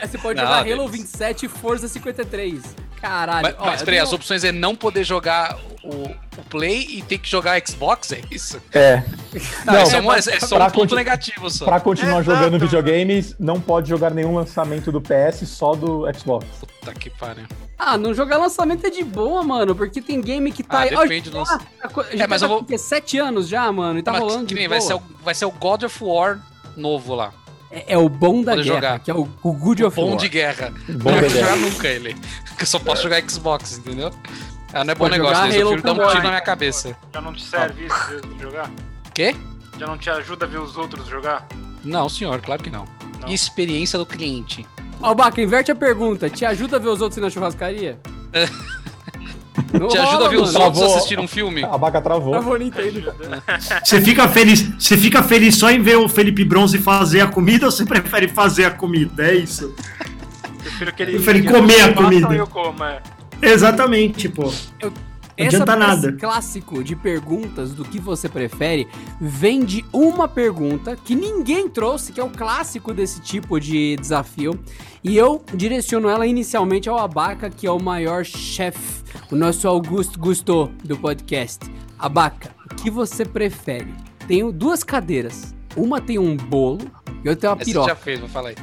Você 0.00 0.18
pode 0.18 0.36
Não, 0.40 0.44
jogar 0.46 0.58
Halo 0.58 0.64
Denis. 0.90 0.90
27 0.90 1.46
e 1.46 1.48
Forza 1.48 1.88
53. 1.88 2.62
Caralho. 3.00 3.42
Mas, 3.42 3.54
mas 3.58 3.82
peraí, 3.82 3.96
tenho- 3.98 4.02
as 4.02 4.12
opções 4.12 4.44
é 4.44 4.52
não 4.52 4.74
poder 4.76 5.04
jogar 5.04 5.56
o, 5.82 6.10
o 6.38 6.42
Play 6.50 6.86
e 6.98 7.02
ter 7.02 7.18
que 7.18 7.28
jogar 7.28 7.60
Xbox, 7.66 8.12
é 8.12 8.20
isso? 8.30 8.60
É. 8.72 9.02
Não, 9.64 9.82
isso 9.82 9.96
é, 9.96 9.98
um, 9.98 10.02
é, 10.02 10.06
mas 10.06 10.26
é 10.26 10.38
só 10.40 10.56
um 10.56 10.60
ponto 10.66 10.74
conti- 10.74 10.94
negativo 10.94 11.48
só. 11.50 11.64
Pra 11.64 11.80
continuar 11.80 12.20
Exato. 12.20 12.38
jogando 12.38 12.58
videogames, 12.58 13.34
não 13.38 13.60
pode 13.60 13.88
jogar 13.88 14.10
nenhum 14.12 14.34
lançamento 14.34 14.92
do 14.92 15.00
PS, 15.00 15.46
só 15.46 15.74
do 15.74 16.04
Xbox. 16.12 16.46
Puta 16.60 16.92
que 16.94 17.08
pariu. 17.10 17.44
Ah, 17.78 17.96
não 17.96 18.12
jogar 18.12 18.36
lançamento 18.36 18.86
é 18.86 18.90
de 18.90 19.02
boa, 19.02 19.42
mano, 19.42 19.74
porque 19.74 20.02
tem 20.02 20.20
game 20.20 20.52
que 20.52 20.62
tá 20.62 20.80
Ah, 20.80 20.82
aí. 20.82 20.90
depende 20.90 21.30
do 21.30 21.36
Ó, 21.38 21.40
lança- 21.40 21.60
a 21.82 21.88
co- 21.88 22.02
É, 22.02 22.16
já 22.16 22.28
mas 22.28 22.40
tá 22.42 22.46
eu 22.46 22.50
vou- 22.50 22.78
sete 22.78 23.16
anos 23.18 23.48
já, 23.48 23.70
mano, 23.72 23.98
e 23.98 24.02
tá 24.02 24.12
Mas 24.12 24.20
rolando 24.20 24.40
que 24.46 24.54
de 24.54 24.54
nem 24.56 24.68
boa. 24.68 24.78
vai, 24.78 24.86
ser 24.86 24.94
o, 24.94 25.02
vai 25.24 25.34
ser 25.34 25.44
o 25.46 25.50
God 25.50 25.84
of 25.84 26.04
War 26.04 26.38
novo 26.76 27.14
lá. 27.14 27.32
É, 27.70 27.94
é 27.94 27.98
o 27.98 28.08
bom 28.08 28.42
da 28.42 28.52
Pode 28.52 28.64
guerra, 28.64 28.74
jogar. 28.76 28.98
que 29.00 29.10
é 29.10 29.14
o, 29.14 29.28
o 29.42 29.52
Good 29.52 29.84
of 29.84 29.96
Bom 29.96 30.10
War. 30.10 30.16
de 30.18 30.28
guerra. 30.28 30.72
Bom 30.88 31.10
não 31.12 31.28
jogar 31.28 31.56
nunca 31.56 31.88
ele. 31.88 32.16
Porque 32.48 32.62
eu 32.62 32.66
só 32.66 32.78
posso 32.78 33.02
jogar 33.04 33.22
Xbox, 33.28 33.78
entendeu? 33.78 34.10
Ah, 34.72 34.84
não 34.84 34.92
é 34.92 34.94
bom 34.94 35.04
Pode 35.04 35.12
negócio, 35.12 35.36
jogar 35.36 35.48
Deus. 35.52 35.60
Eu 35.60 35.68
prefiro 35.72 35.94
dar 35.94 36.04
um 36.04 36.08
tiro 36.10 36.22
na 36.22 36.28
minha 36.30 36.40
cabeça. 36.40 36.96
Já 37.12 37.20
não 37.20 37.32
te 37.32 37.42
serve 37.44 37.86
isso 37.86 38.20
de 38.34 38.42
jogar? 38.42 38.70
Quê? 39.14 39.34
Já 39.78 39.86
não 39.86 39.96
te 39.98 40.10
ajuda 40.10 40.44
a 40.46 40.48
ver 40.48 40.58
os 40.58 40.76
outros 40.76 41.06
jogar? 41.06 41.46
Não, 41.84 42.08
senhor, 42.08 42.40
claro 42.40 42.62
que 42.62 42.70
não. 42.70 42.84
Não. 43.20 43.28
E 43.28 43.34
experiência 43.34 43.98
do 43.98 44.06
cliente. 44.06 44.66
Ó, 45.00 45.14
Baca, 45.14 45.40
inverte 45.40 45.70
a 45.72 45.74
pergunta. 45.74 46.28
Te 46.28 46.44
ajuda 46.44 46.76
a 46.76 46.80
ver 46.80 46.88
os 46.88 47.00
outros 47.00 47.16
ir 47.18 47.20
na 47.20 47.30
churrascaria? 47.30 47.98
Não 49.72 49.88
Te 49.88 49.98
ajuda 49.98 50.26
a 50.26 50.28
ver 50.28 50.36
os 50.36 50.54
outros 50.54 50.78
Travou. 50.78 50.96
assistir 50.96 51.18
um 51.18 51.28
filme? 51.28 51.64
A 51.64 51.76
vaca 51.76 52.00
travou. 52.00 52.30
Travou 52.32 52.56
Nintendo. 52.56 53.12
Você 53.84 54.00
fica 54.00 54.28
feliz, 54.28 54.62
você 54.78 54.96
fica 54.96 55.22
feliz 55.22 55.56
só 55.56 55.70
em 55.70 55.82
ver 55.82 55.96
o 55.96 56.08
Felipe 56.08 56.44
Bronze 56.44 56.78
fazer 56.78 57.20
a 57.20 57.26
comida 57.26 57.66
ou 57.66 57.72
você 57.72 57.84
prefere 57.84 58.28
fazer 58.28 58.64
a 58.64 58.70
comida? 58.70 59.24
É 59.24 59.34
isso. 59.34 59.74
prefiro 60.62 60.92
que 60.92 61.02
ele. 61.02 61.12
Prefere 61.12 61.42
que 61.42 61.48
comer 61.48 61.80
a 61.82 61.92
comida. 61.92 62.34
eu 62.34 62.46
como, 62.46 62.84
é. 62.84 63.00
Exatamente, 63.42 64.28
pô. 64.28 64.52
Não 64.82 65.09
adianta 65.46 65.76
nada. 65.76 66.08
Esse 66.08 66.16
clássico 66.18 66.84
de 66.84 66.96
perguntas 66.96 67.72
do 67.72 67.84
que 67.84 67.98
você 67.98 68.28
prefere 68.28 68.86
vem 69.20 69.64
de 69.64 69.84
uma 69.92 70.28
pergunta 70.28 70.96
que 70.96 71.14
ninguém 71.14 71.68
trouxe, 71.68 72.12
que 72.12 72.20
é 72.20 72.24
o 72.24 72.30
clássico 72.30 72.92
desse 72.92 73.20
tipo 73.20 73.58
de 73.60 73.96
desafio. 73.96 74.58
E 75.02 75.16
eu 75.16 75.42
direciono 75.54 76.08
ela 76.08 76.26
inicialmente 76.26 76.88
ao 76.88 76.98
Abaca, 76.98 77.48
que 77.48 77.66
é 77.66 77.70
o 77.70 77.80
maior 77.80 78.24
chefe, 78.24 79.02
o 79.30 79.36
nosso 79.36 79.66
Augusto 79.66 80.18
Gusto 80.18 80.70
do 80.84 80.96
podcast. 80.96 81.70
Abaca, 81.98 82.54
o 82.70 82.74
que 82.74 82.90
você 82.90 83.24
prefere? 83.24 83.92
Tenho 84.26 84.52
duas 84.52 84.82
cadeiras. 84.82 85.54
Uma 85.76 86.00
tem 86.00 86.18
um 86.18 86.36
bolo 86.36 86.78
e 87.24 87.28
outra 87.28 87.36
tem 87.36 87.50
uma 87.50 87.56
Essa 87.56 87.64
você 87.64 87.70
piroca. 87.72 87.88
já 87.88 87.96
fez, 87.96 88.20
vou 88.20 88.28
falar 88.28 88.50
aí. 88.50 88.56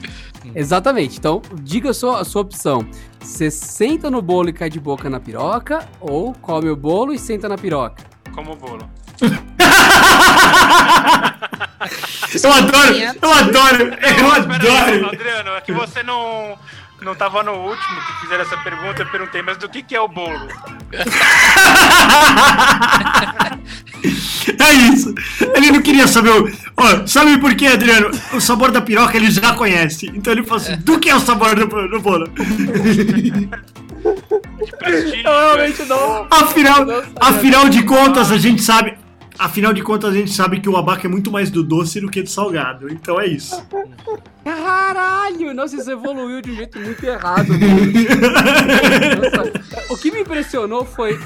Exatamente. 0.55 1.17
Então, 1.17 1.41
diga 1.61 1.91
a 1.91 1.93
sua, 1.93 2.21
a 2.21 2.25
sua 2.25 2.41
opção. 2.41 2.87
Você 3.19 3.51
senta 3.51 4.09
no 4.09 4.21
bolo 4.21 4.49
e 4.49 4.53
cai 4.53 4.69
de 4.69 4.79
boca 4.79 5.09
na 5.09 5.19
piroca, 5.19 5.87
ou 5.99 6.33
come 6.33 6.69
o 6.69 6.75
bolo 6.75 7.13
e 7.13 7.19
senta 7.19 7.49
na 7.49 7.57
piroca? 7.57 8.03
Como 8.33 8.53
o 8.53 8.55
bolo. 8.55 8.89
Eu 12.43 12.51
adoro, 12.51 12.93
eu 12.95 13.31
adoro, 13.31 13.83
eu 13.83 14.31
adoro. 14.31 15.07
Adriano, 15.07 15.49
é 15.51 15.61
que 15.61 15.71
você 15.71 16.03
não. 16.03 16.57
Não 17.01 17.15
tava 17.15 17.43
no 17.43 17.53
último 17.53 18.01
que 18.01 18.21
fizeram 18.21 18.43
essa 18.43 18.57
pergunta, 18.57 19.03
eu 19.03 19.07
perguntei, 19.07 19.41
mas 19.41 19.57
do 19.57 19.69
que, 19.69 19.83
que 19.83 19.95
é 19.95 20.01
o 20.01 20.07
bolo? 20.07 20.47
É 24.59 24.73
isso. 24.93 25.13
Ele 25.55 25.71
não 25.71 25.81
queria 25.81 26.07
saber 26.07 26.29
o. 26.29 26.49
Ó, 26.77 27.05
sabe 27.05 27.37
por 27.37 27.53
quê, 27.55 27.67
Adriano? 27.67 28.09
O 28.33 28.39
sabor 28.39 28.71
da 28.71 28.81
piroca 28.81 29.17
ele 29.17 29.29
já 29.29 29.53
conhece. 29.53 30.09
Então 30.13 30.31
ele 30.33 30.43
falou 30.43 30.63
assim: 30.63 30.77
do 30.77 30.99
que 30.99 31.09
é 31.09 31.15
o 31.15 31.19
sabor 31.19 31.55
do, 31.55 31.65
do 31.65 31.99
bolo? 31.99 32.27
Prestígio. 34.79 35.23
realmente 35.23 35.83
não. 35.85 36.27
Afinal, 36.31 36.85
afinal 37.19 37.69
de 37.69 37.83
contas, 37.83 38.31
a 38.31 38.37
gente 38.37 38.61
sabe. 38.61 38.95
Afinal 39.39 39.71
de 39.73 39.81
contas, 39.83 40.11
a 40.11 40.17
gente 40.17 40.31
sabe 40.31 40.59
que 40.59 40.67
o 40.69 40.75
abaca 40.75 41.05
é 41.07 41.09
muito 41.09 41.31
mais 41.31 41.49
do 41.51 41.63
doce 41.63 42.01
do 42.01 42.09
que 42.09 42.21
do 42.23 42.29
salgado. 42.29 42.91
Então 42.91 43.19
é 43.19 43.27
isso. 43.27 43.63
Caralho! 44.43 45.53
Nossa, 45.53 45.75
isso 45.75 45.91
evoluiu 45.91 46.41
de 46.41 46.51
um 46.51 46.55
jeito 46.55 46.79
muito 46.79 47.03
errado. 47.05 47.47
Nossa, 47.53 49.51
o 49.93 49.97
que 49.97 50.09
me 50.11 50.21
impressionou 50.21 50.83
foi, 50.85 51.15
um, 51.15 51.19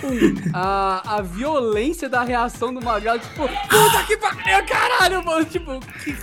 a, 0.54 1.18
a 1.18 1.22
violência 1.22 2.10
da 2.10 2.24
reação 2.24 2.74
do 2.74 2.84
Magal. 2.84 3.18
Tipo, 3.20 3.48
puta 3.48 4.04
que 4.08 4.18
pariu, 4.18 4.66
caralho, 4.68 5.24
mano. 5.24 5.46
Tipo, 5.46 5.80
que- 6.04 6.16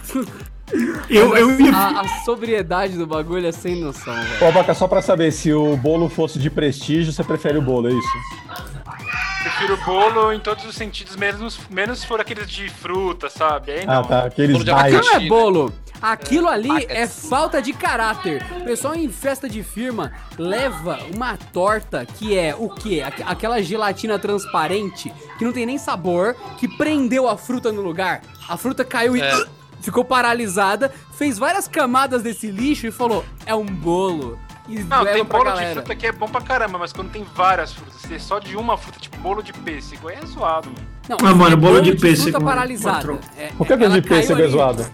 Eu, 1.09 1.35
eu 1.37 1.59
ia. 1.61 1.73
a, 1.75 2.01
a 2.03 2.09
sobriedade 2.25 2.99
do 2.99 3.07
bagulho 3.07 3.47
é 3.47 3.53
sem 3.53 3.81
noção, 3.81 4.13
velho. 4.15 4.45
Ô, 4.45 4.49
Abaca, 4.49 4.75
só 4.75 4.87
pra 4.87 5.01
saber, 5.01 5.33
se 5.33 5.51
o 5.53 5.75
bolo 5.79 6.09
fosse 6.11 6.39
de 6.39 6.51
prestígio, 6.51 7.11
você 7.13 7.25
prefere 7.25 7.57
o 7.57 7.63
bolo, 7.63 7.89
é 7.89 7.93
isso? 7.93 8.09
Prefiro 9.59 9.77
bolo 9.85 10.33
em 10.33 10.39
todos 10.39 10.65
os 10.65 10.77
sentidos, 10.77 11.17
menos, 11.17 11.59
menos 11.69 11.99
se 12.01 12.07
for 12.07 12.21
aqueles 12.21 12.49
de 12.49 12.69
fruta, 12.69 13.29
sabe? 13.29 13.73
Aí 13.73 13.85
Ah, 13.89 13.95
não. 13.97 14.05
tá. 14.05 14.25
Aqueles 14.27 14.57
Bolo. 14.63 14.79
Aquilo 14.79 15.03
não 15.05 15.13
é 15.15 15.21
bolo. 15.29 15.73
Aquilo 16.01 16.49
ali 16.49 16.69
Packets. 16.69 16.95
é 16.97 17.07
falta 17.09 17.61
de 17.61 17.73
caráter. 17.73 18.41
O 18.61 18.65
pessoal 18.65 18.95
em 18.95 19.09
festa 19.11 19.49
de 19.49 19.65
firma 19.65 20.13
leva 20.39 21.01
uma 21.13 21.37
torta 21.37 22.07
que 22.07 22.39
é 22.39 22.55
o 22.57 22.69
quê? 22.69 23.03
Aqu- 23.05 23.25
Aquela 23.27 23.61
gelatina 23.61 24.17
transparente 24.17 25.13
que 25.37 25.45
não 25.45 25.53
tem 25.53 25.67
nem 25.67 25.77
sabor, 25.77 26.37
que 26.57 26.69
prendeu 26.69 27.29
a 27.29 27.37
fruta 27.37 27.73
no 27.73 27.81
lugar. 27.83 28.21
A 28.49 28.57
fruta 28.57 28.85
caiu 28.85 29.17
e 29.17 29.21
É. 29.21 29.45
ficou 29.81 30.05
paralisada, 30.05 30.93
fez 31.15 31.37
várias 31.37 31.67
camadas 31.67 32.23
desse 32.23 32.49
lixo 32.49 32.87
e 32.87 32.93
falou: 32.93 33.25
é 33.45 33.53
um 33.57 33.67
bolo. 33.67 34.39
E 34.69 34.81
Não, 34.81 35.05
tem 35.05 35.25
bolo 35.25 35.45
de 35.45 35.51
galera. 35.51 35.73
fruta 35.81 35.95
que 35.97 36.07
é 36.07 36.13
bom 36.13 36.29
pra 36.29 36.41
caramba, 36.43 36.79
mas 36.79 36.93
quando 36.93 37.11
tem 37.11 37.25
várias 37.35 37.73
frutas, 37.73 38.03
se 38.03 38.15
é 38.15 38.19
só 38.19 38.39
de 38.39 38.55
uma 38.57 38.77
fruta, 38.77 39.01
tipo 39.01 39.17
bolo 39.19 39.43
de 39.43 39.53
pêssego, 39.53 40.09
aí 40.09 40.17
é 40.23 40.27
zoado, 40.27 40.69
mano. 40.69 40.87
Não, 41.09 41.17
Ah, 41.27 41.35
mano, 41.35 41.53
é 41.55 41.57
bolo 41.57 41.81
de 41.81 41.93
pêssego, 41.97 42.25
Fruta 42.33 42.39
mano. 42.41 42.51
paralisada. 42.51 43.19
É, 43.39 43.47
Por 43.57 43.67
que 43.67 43.73
ela 43.73 43.89
de 43.89 44.03
caiu 44.03 44.21
pêssego 44.21 44.43
é 44.43 44.49
zoado? 44.49 44.87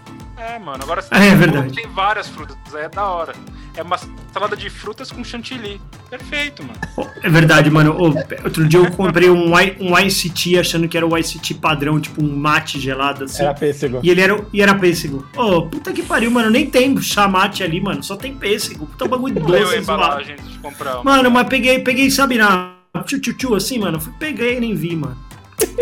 É, 0.45 0.59
mano, 0.59 0.83
agora 0.83 1.01
se 1.01 1.09
É, 1.11 1.17
é 1.17 1.29
tem 1.29 1.37
verdade. 1.37 1.73
tem 1.73 1.87
várias 1.87 2.27
frutas, 2.27 2.55
aí 2.73 2.83
é 2.85 2.89
da 2.89 3.03
hora. 3.05 3.33
É 3.75 3.81
uma 3.81 3.97
salada 4.31 4.55
de 4.55 4.69
frutas 4.69 5.11
com 5.11 5.23
chantilly. 5.23 5.81
Perfeito, 6.09 6.63
mano. 6.63 6.79
É 7.21 7.29
verdade, 7.29 7.69
mano. 7.69 7.97
Outro 7.97 8.65
dia 8.67 8.79
eu 8.79 8.89
comprei 8.91 9.29
um, 9.29 9.51
um 9.53 9.99
Ice 9.99 10.29
Tea 10.29 10.61
achando 10.61 10.87
que 10.87 10.95
era 10.95 11.05
o 11.05 11.17
Ice 11.17 11.39
Tea 11.39 11.57
padrão, 11.59 11.99
tipo 11.99 12.23
um 12.23 12.37
mate 12.37 12.79
gelado 12.79 13.25
assim. 13.25 13.43
Era 13.43 13.53
pêssego. 13.53 13.99
E 14.01 14.09
ele 14.09 14.21
era, 14.21 14.45
e 14.53 14.61
era 14.61 14.73
pêssego. 14.75 15.27
Ô, 15.35 15.63
puta 15.63 15.91
que 15.91 16.03
pariu, 16.03 16.31
mano. 16.31 16.49
Nem 16.49 16.69
tem 16.69 16.95
chamate 17.01 17.63
ali, 17.63 17.81
mano. 17.81 18.01
Só 18.01 18.15
tem 18.15 18.33
pêssego. 18.33 18.85
Puta 18.85 19.07
bagulho 19.09 19.45
leu 19.45 19.63
a 19.63 19.71
doce, 19.71 19.77
embalagem 19.79 20.33
antes 20.35 20.51
de 20.51 20.59
comprar. 20.59 21.03
Mano, 21.03 21.29
mas 21.29 21.47
peguei, 21.49 21.79
peguei, 21.79 22.09
sabe, 22.09 22.37
na 22.37 22.75
tchu 23.05 23.19
tchu 23.19 23.33
tchu 23.33 23.55
assim, 23.55 23.79
mano. 23.79 23.99
Fui, 23.99 24.13
peguei 24.17 24.55
e 24.55 24.59
nem 24.61 24.73
vi, 24.73 24.95
mano. 24.95 25.17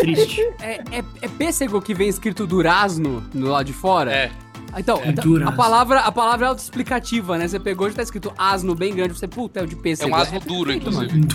Triste. 0.00 0.40
É, 0.60 0.80
é, 0.90 1.04
é 1.22 1.28
pêssego 1.28 1.80
que 1.80 1.94
vem 1.94 2.08
escrito 2.08 2.46
durazno 2.46 3.22
no 3.34 3.48
lado 3.50 3.66
de 3.66 3.72
fora? 3.72 4.10
É. 4.12 4.32
Então, 4.76 5.00
É 5.02 5.10
então, 5.10 5.48
a 5.48 5.52
palavra, 5.52 6.00
a 6.00 6.12
palavra 6.12 6.46
é 6.46 6.48
autoexplicativa, 6.48 7.38
né? 7.38 7.46
Você 7.48 7.58
pegou 7.60 7.88
e 7.88 7.92
tá 7.92 8.02
escrito 8.02 8.32
asno 8.36 8.74
bem 8.74 8.94
grande, 8.94 9.14
você, 9.14 9.26
puta, 9.28 9.60
é 9.60 9.62
o 9.62 9.66
de 9.66 9.74
É 9.74 9.78
pêssego. 9.78 10.10
um 10.10 10.14
asno 10.14 10.40
duro, 10.40 10.70
perfeito, 10.78 10.88
inclusive. 10.88 11.28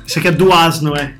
Isso 0.06 0.18
aqui 0.18 0.28
é 0.28 0.32
do 0.32 0.52
asno, 0.52 0.94
é? 0.96 1.14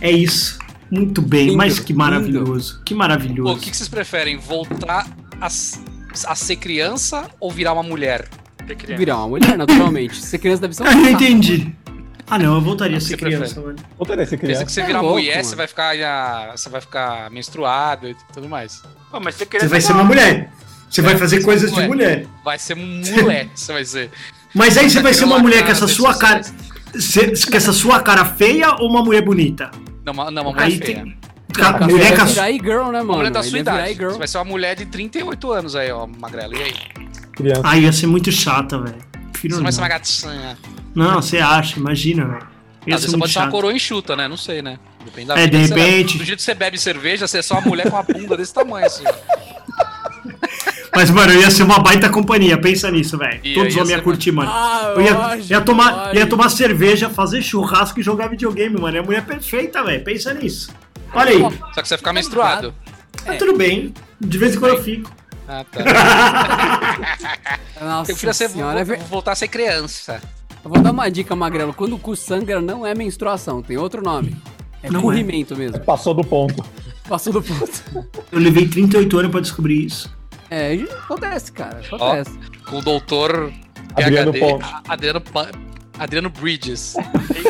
É 0.00 0.10
isso. 0.10 0.58
Muito 0.90 1.20
bem, 1.20 1.46
Lindo, 1.46 1.56
mas 1.56 1.78
que 1.80 1.92
lindo. 1.92 1.98
maravilhoso. 1.98 2.80
Que 2.84 2.94
Pô, 2.94 2.98
maravilhoso. 2.98 3.54
o 3.54 3.58
que, 3.58 3.70
que 3.70 3.76
vocês 3.76 3.88
preferem? 3.88 4.36
Voltar 4.38 5.06
a, 5.40 5.46
a 5.46 6.34
ser 6.34 6.56
criança 6.56 7.28
ou 7.40 7.50
virar 7.50 7.72
uma 7.72 7.82
mulher? 7.82 8.28
Virar 8.96 9.18
uma 9.18 9.28
mulher, 9.28 9.58
naturalmente. 9.58 10.16
Ser 10.24 10.38
criança 10.38 10.62
deve 10.62 10.74
ser 10.74 10.84
um 10.84 10.86
Ah, 10.86 10.92
eu 11.06 11.10
entendi. 11.10 11.74
Ah, 12.28 12.38
não, 12.38 12.54
eu 12.56 12.60
voltaria 12.60 12.96
a 12.96 13.00
ser 13.00 13.10
Você 13.10 13.16
criança, 13.16 13.54
prefere? 13.54 13.66
mano. 13.66 13.78
Voltaria 13.96 14.24
a 14.24 14.26
ser 14.26 14.36
Pensa 14.36 14.46
criança. 14.46 14.64
que 14.66 14.72
você 14.72 14.80
É 14.80 14.86
virar 14.86 15.00
louco, 15.00 15.16
mulher, 15.18 15.36
mano. 15.36 15.44
você 15.44 15.56
vai 15.56 15.66
ficar 15.68 15.96
já, 15.96 16.52
você 16.56 16.68
vai 16.68 16.80
ficar 16.80 17.30
menstruado 17.30 18.08
e 18.08 18.16
tudo 18.32 18.48
mais. 18.48 18.82
Pô, 19.10 19.20
mas 19.20 19.34
Você 19.36 19.46
criança 19.46 19.68
vai 19.68 19.80
ser 19.80 19.92
uma 19.92 20.04
mulher. 20.04 20.50
Você 20.90 21.02
vai 21.02 21.16
fazer 21.16 21.42
coisas 21.42 21.72
de 21.72 21.80
mulher. 21.86 22.26
Vai 22.44 22.58
ser 22.58 22.74
um 22.76 23.02
mulher, 23.22 23.48
você 23.54 23.72
vai 23.72 23.84
ser. 23.84 24.10
Mas 24.54 24.76
aí 24.76 24.90
você 24.90 25.00
vai 25.00 25.12
ser 25.14 25.24
uma 25.24 25.36
Uma 25.36 25.42
mulher 25.42 25.64
com 25.64 25.70
essa 25.70 25.86
sua 25.86 26.16
cara. 26.18 26.40
Com 26.40 27.56
essa 27.56 27.72
sua 27.72 28.00
cara 28.00 28.24
feia 28.24 28.70
ou 28.80 28.88
uma 28.88 29.02
mulher 29.04 29.22
bonita? 29.22 29.70
Não, 30.04 30.12
uma, 30.12 30.30
não, 30.30 30.42
uma 30.42 30.52
mulher 30.52 30.64
Aí 30.64 30.78
feia. 30.78 31.02
tem. 31.02 31.18
Cara, 31.52 31.86
mulher 31.86 32.08
vai 32.08 32.16
com 32.16 32.22
a 32.22 32.24
virar 32.26 32.50
e-girl, 32.50 32.84
né, 32.90 33.00
Uma 33.00 33.04
mano? 33.04 33.16
mulher 33.18 33.30
da 33.30 33.42
sua 33.42 33.58
idade. 33.58 33.94
Você 33.96 34.18
vai 34.18 34.28
ser 34.28 34.38
uma 34.38 34.44
mulher 34.44 34.74
de 34.76 34.86
38 34.86 35.52
anos 35.52 35.76
aí, 35.76 35.90
ó, 35.90 36.06
magrela. 36.06 36.54
E 36.56 36.62
aí? 36.62 36.74
Criança. 37.32 37.60
Ai, 37.64 37.80
ia 37.80 37.92
ser 37.92 38.06
muito 38.06 38.30
chata, 38.32 38.78
velho. 38.78 38.96
Prefiro 39.36 39.54
Você 39.54 39.58
não 39.58 39.64
vai 39.64 39.72
ser 39.72 39.80
uma 39.80 39.88
gatinha. 39.88 40.58
Não, 40.94 41.14
você 41.22 41.38
acha, 41.38 41.78
imagina, 41.78 42.24
velho. 42.24 42.36
Às 42.36 42.46
ser 42.46 42.90
vezes 42.90 43.00
você 43.02 43.10
muito 43.10 43.20
pode 43.20 43.32
ser 43.32 43.38
uma 43.40 43.44
chato. 43.46 43.50
coroa 43.52 43.72
enxuta, 43.72 44.16
né? 44.16 44.28
Não 44.28 44.36
sei, 44.36 44.62
né? 44.62 44.78
Depende 45.04 45.28
da 45.28 45.38
É, 45.38 45.44
vida 45.44 45.58
de 45.58 45.68
você 45.68 45.74
repente. 45.74 46.18
Do 46.18 46.24
jeito 46.24 46.38
que 46.38 46.44
você 46.44 46.54
bebe 46.54 46.78
cerveja, 46.78 47.26
você 47.26 47.38
é 47.38 47.42
só 47.42 47.54
uma 47.58 47.68
mulher 47.68 47.90
com 47.90 47.96
uma 47.96 48.02
bunda 48.02 48.36
desse 48.36 48.54
tamanho, 48.54 48.86
assim. 48.86 49.04
Mas, 50.94 51.10
mano, 51.10 51.32
eu 51.32 51.40
ia 51.40 51.50
ser 51.50 51.62
uma 51.62 51.78
baita 51.78 52.08
companhia, 52.08 52.56
pensa 52.58 52.90
nisso, 52.90 53.18
velho. 53.18 53.40
Todos 53.54 53.74
ia 53.74 53.82
homens 53.82 53.90
iam 53.90 54.00
curtir, 54.00 54.32
mano. 54.32 54.50
Ah, 54.50 54.94
Eu 54.96 55.02
ia, 55.02 55.12
lógico, 55.14 55.52
ia 55.52 55.60
tomar, 55.60 55.90
lógico. 55.94 56.16
ia 56.16 56.26
tomar 56.26 56.48
cerveja, 56.48 57.10
fazer 57.10 57.42
churrasco 57.42 58.00
e 58.00 58.02
jogar 58.02 58.28
videogame, 58.28 58.80
mano. 58.80 58.96
É 58.96 59.00
a 59.00 59.02
mulher 59.02 59.22
perfeita, 59.24 59.84
velho. 59.84 60.02
Pensa 60.02 60.32
nisso. 60.32 60.70
Olha 61.12 61.30
aí. 61.32 61.40
Só 61.40 61.82
que 61.82 61.88
você 61.88 61.94
vai 61.94 61.98
ficar 61.98 62.12
menstruado. 62.14 62.74
Tá 63.24 63.34
tudo 63.34 63.56
bem. 63.58 63.92
De 64.18 64.38
vez 64.38 64.54
em 64.54 64.58
quando 64.58 64.72
eu 64.76 64.82
fico. 64.82 65.10
Ah, 65.48 65.64
tá. 65.64 65.80
Nossa 67.84 68.12
Eu 68.12 68.16
ser, 68.34 68.48
senhora, 68.50 68.80
é 68.80 68.84
ver- 68.84 68.98
voltar 69.04 69.32
a 69.32 69.34
ser 69.34 69.48
criança. 69.48 70.20
Eu 70.64 70.70
vou 70.70 70.80
dar 70.82 70.90
uma 70.90 71.08
dica, 71.10 71.36
Magrelo. 71.36 71.72
Quando 71.72 71.94
o 71.94 71.98
cu 71.98 72.16
sangra, 72.16 72.60
não 72.60 72.84
é 72.84 72.94
menstruação, 72.94 73.62
tem 73.62 73.76
outro 73.76 74.02
nome. 74.02 74.36
É 74.82 74.90
Não 74.90 75.00
é. 75.00 75.02
corrimento 75.02 75.56
mesmo. 75.56 75.78
Passou 75.80 76.14
do 76.14 76.24
ponto. 76.24 76.64
Passou 77.08 77.32
do 77.32 77.42
ponto. 77.42 77.82
Eu 78.32 78.38
levei 78.40 78.66
38 78.66 79.18
anos 79.18 79.30
pra 79.30 79.40
descobrir 79.40 79.84
isso. 79.86 80.14
É, 80.50 80.74
acontece, 80.74 81.52
cara. 81.52 81.80
Acontece. 81.84 82.38
Com 82.68 82.78
o 82.78 82.82
doutor 82.82 83.52
Adriano 83.94 84.32
PhD, 84.32 84.46
Ponte. 84.52 84.74
Adriano, 84.88 85.22
Adriano 85.98 86.30
Bridges. 86.30 86.94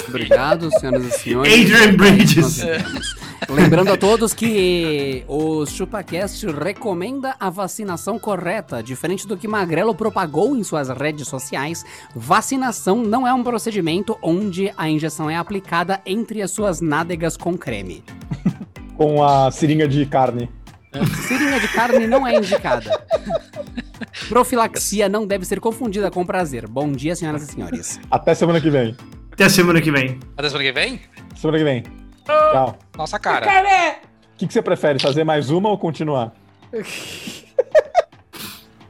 Obrigado, 0.09 0.71
senhoras 0.79 1.05
e 1.07 1.11
senhores. 1.19 1.53
Adrian 1.53 1.95
Bridges. 1.95 2.59
Entendemos. 2.59 3.17
Lembrando 3.49 3.93
a 3.93 3.97
todos 3.97 4.33
que 4.33 5.25
o 5.29 5.65
ChupaCast 5.67 6.47
recomenda 6.47 7.37
a 7.39 7.51
vacinação 7.51 8.19
correta. 8.19 8.83
Diferente 8.83 9.27
do 9.27 9.37
que 9.37 9.47
Magrelo 9.47 9.95
propagou 9.95 10.57
em 10.57 10.65
suas 10.65 10.89
redes 10.89 11.29
sociais, 11.29 11.85
vacinação 12.15 12.97
não 12.97 13.27
é 13.27 13.33
um 13.33 13.45
procedimento 13.45 14.19
onde 14.23 14.73
a 14.77 14.89
injeção 14.89 15.29
é 15.29 15.37
aplicada 15.37 16.01
entre 16.07 16.43
as 16.43 16.51
suas 16.51 16.81
nádegas 16.81 17.37
com 17.37 17.57
creme. 17.57 18.03
Com 18.97 19.23
a 19.23 19.51
seringa 19.51 19.87
de 19.87 20.07
carne. 20.07 20.51
Seringa 21.29 21.61
de 21.61 21.69
carne 21.69 22.07
não 22.07 22.27
é 22.27 22.37
indicada. 22.37 23.05
Profilaxia 24.29 25.09
não 25.09 25.27
deve 25.27 25.45
ser 25.45 25.61
confundida 25.61 26.11
com 26.11 26.25
prazer. 26.25 26.67
Bom 26.67 26.91
dia, 26.91 27.15
senhoras 27.15 27.43
e 27.43 27.53
senhores. 27.53 28.01
Até 28.11 28.35
semana 28.35 28.61
que 28.61 28.71
vem. 28.71 28.97
Até 29.33 29.49
semana 29.49 29.81
que 29.81 29.91
vem. 29.91 30.19
Até 30.37 30.49
semana 30.49 30.65
que 30.65 30.73
vem? 30.73 31.01
Semana 31.35 31.59
que 31.59 31.65
vem. 31.65 32.06
Tchau. 32.27 32.79
Nossa 32.97 33.19
cara. 33.19 33.47
O 33.47 34.39
que, 34.39 34.47
que 34.47 34.53
você 34.53 34.61
prefere? 34.61 34.99
Fazer 34.99 35.25
mais 35.25 35.51
uma 35.51 35.69
ou 35.71 35.79
continuar? 35.79 36.33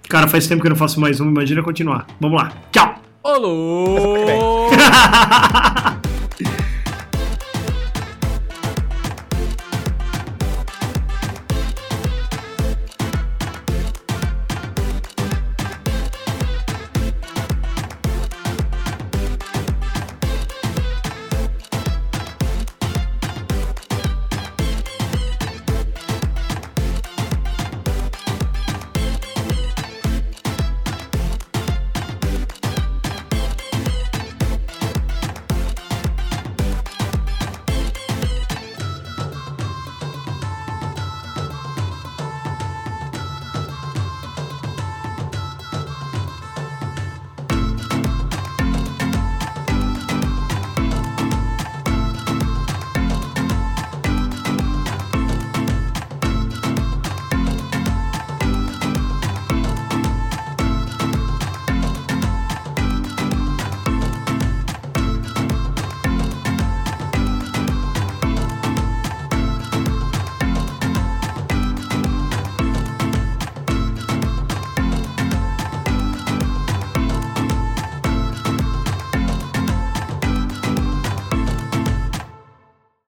Cara, 0.08 0.28
faz 0.28 0.46
tempo 0.46 0.60
que 0.60 0.68
eu 0.68 0.70
não 0.70 0.76
faço 0.76 1.00
mais 1.00 1.20
um, 1.20 1.28
imagina 1.28 1.62
continuar. 1.62 2.06
Vamos 2.20 2.40
lá. 2.40 2.52
Tchau! 2.70 2.94
Ô, 3.22 3.38
louco! 3.38 4.76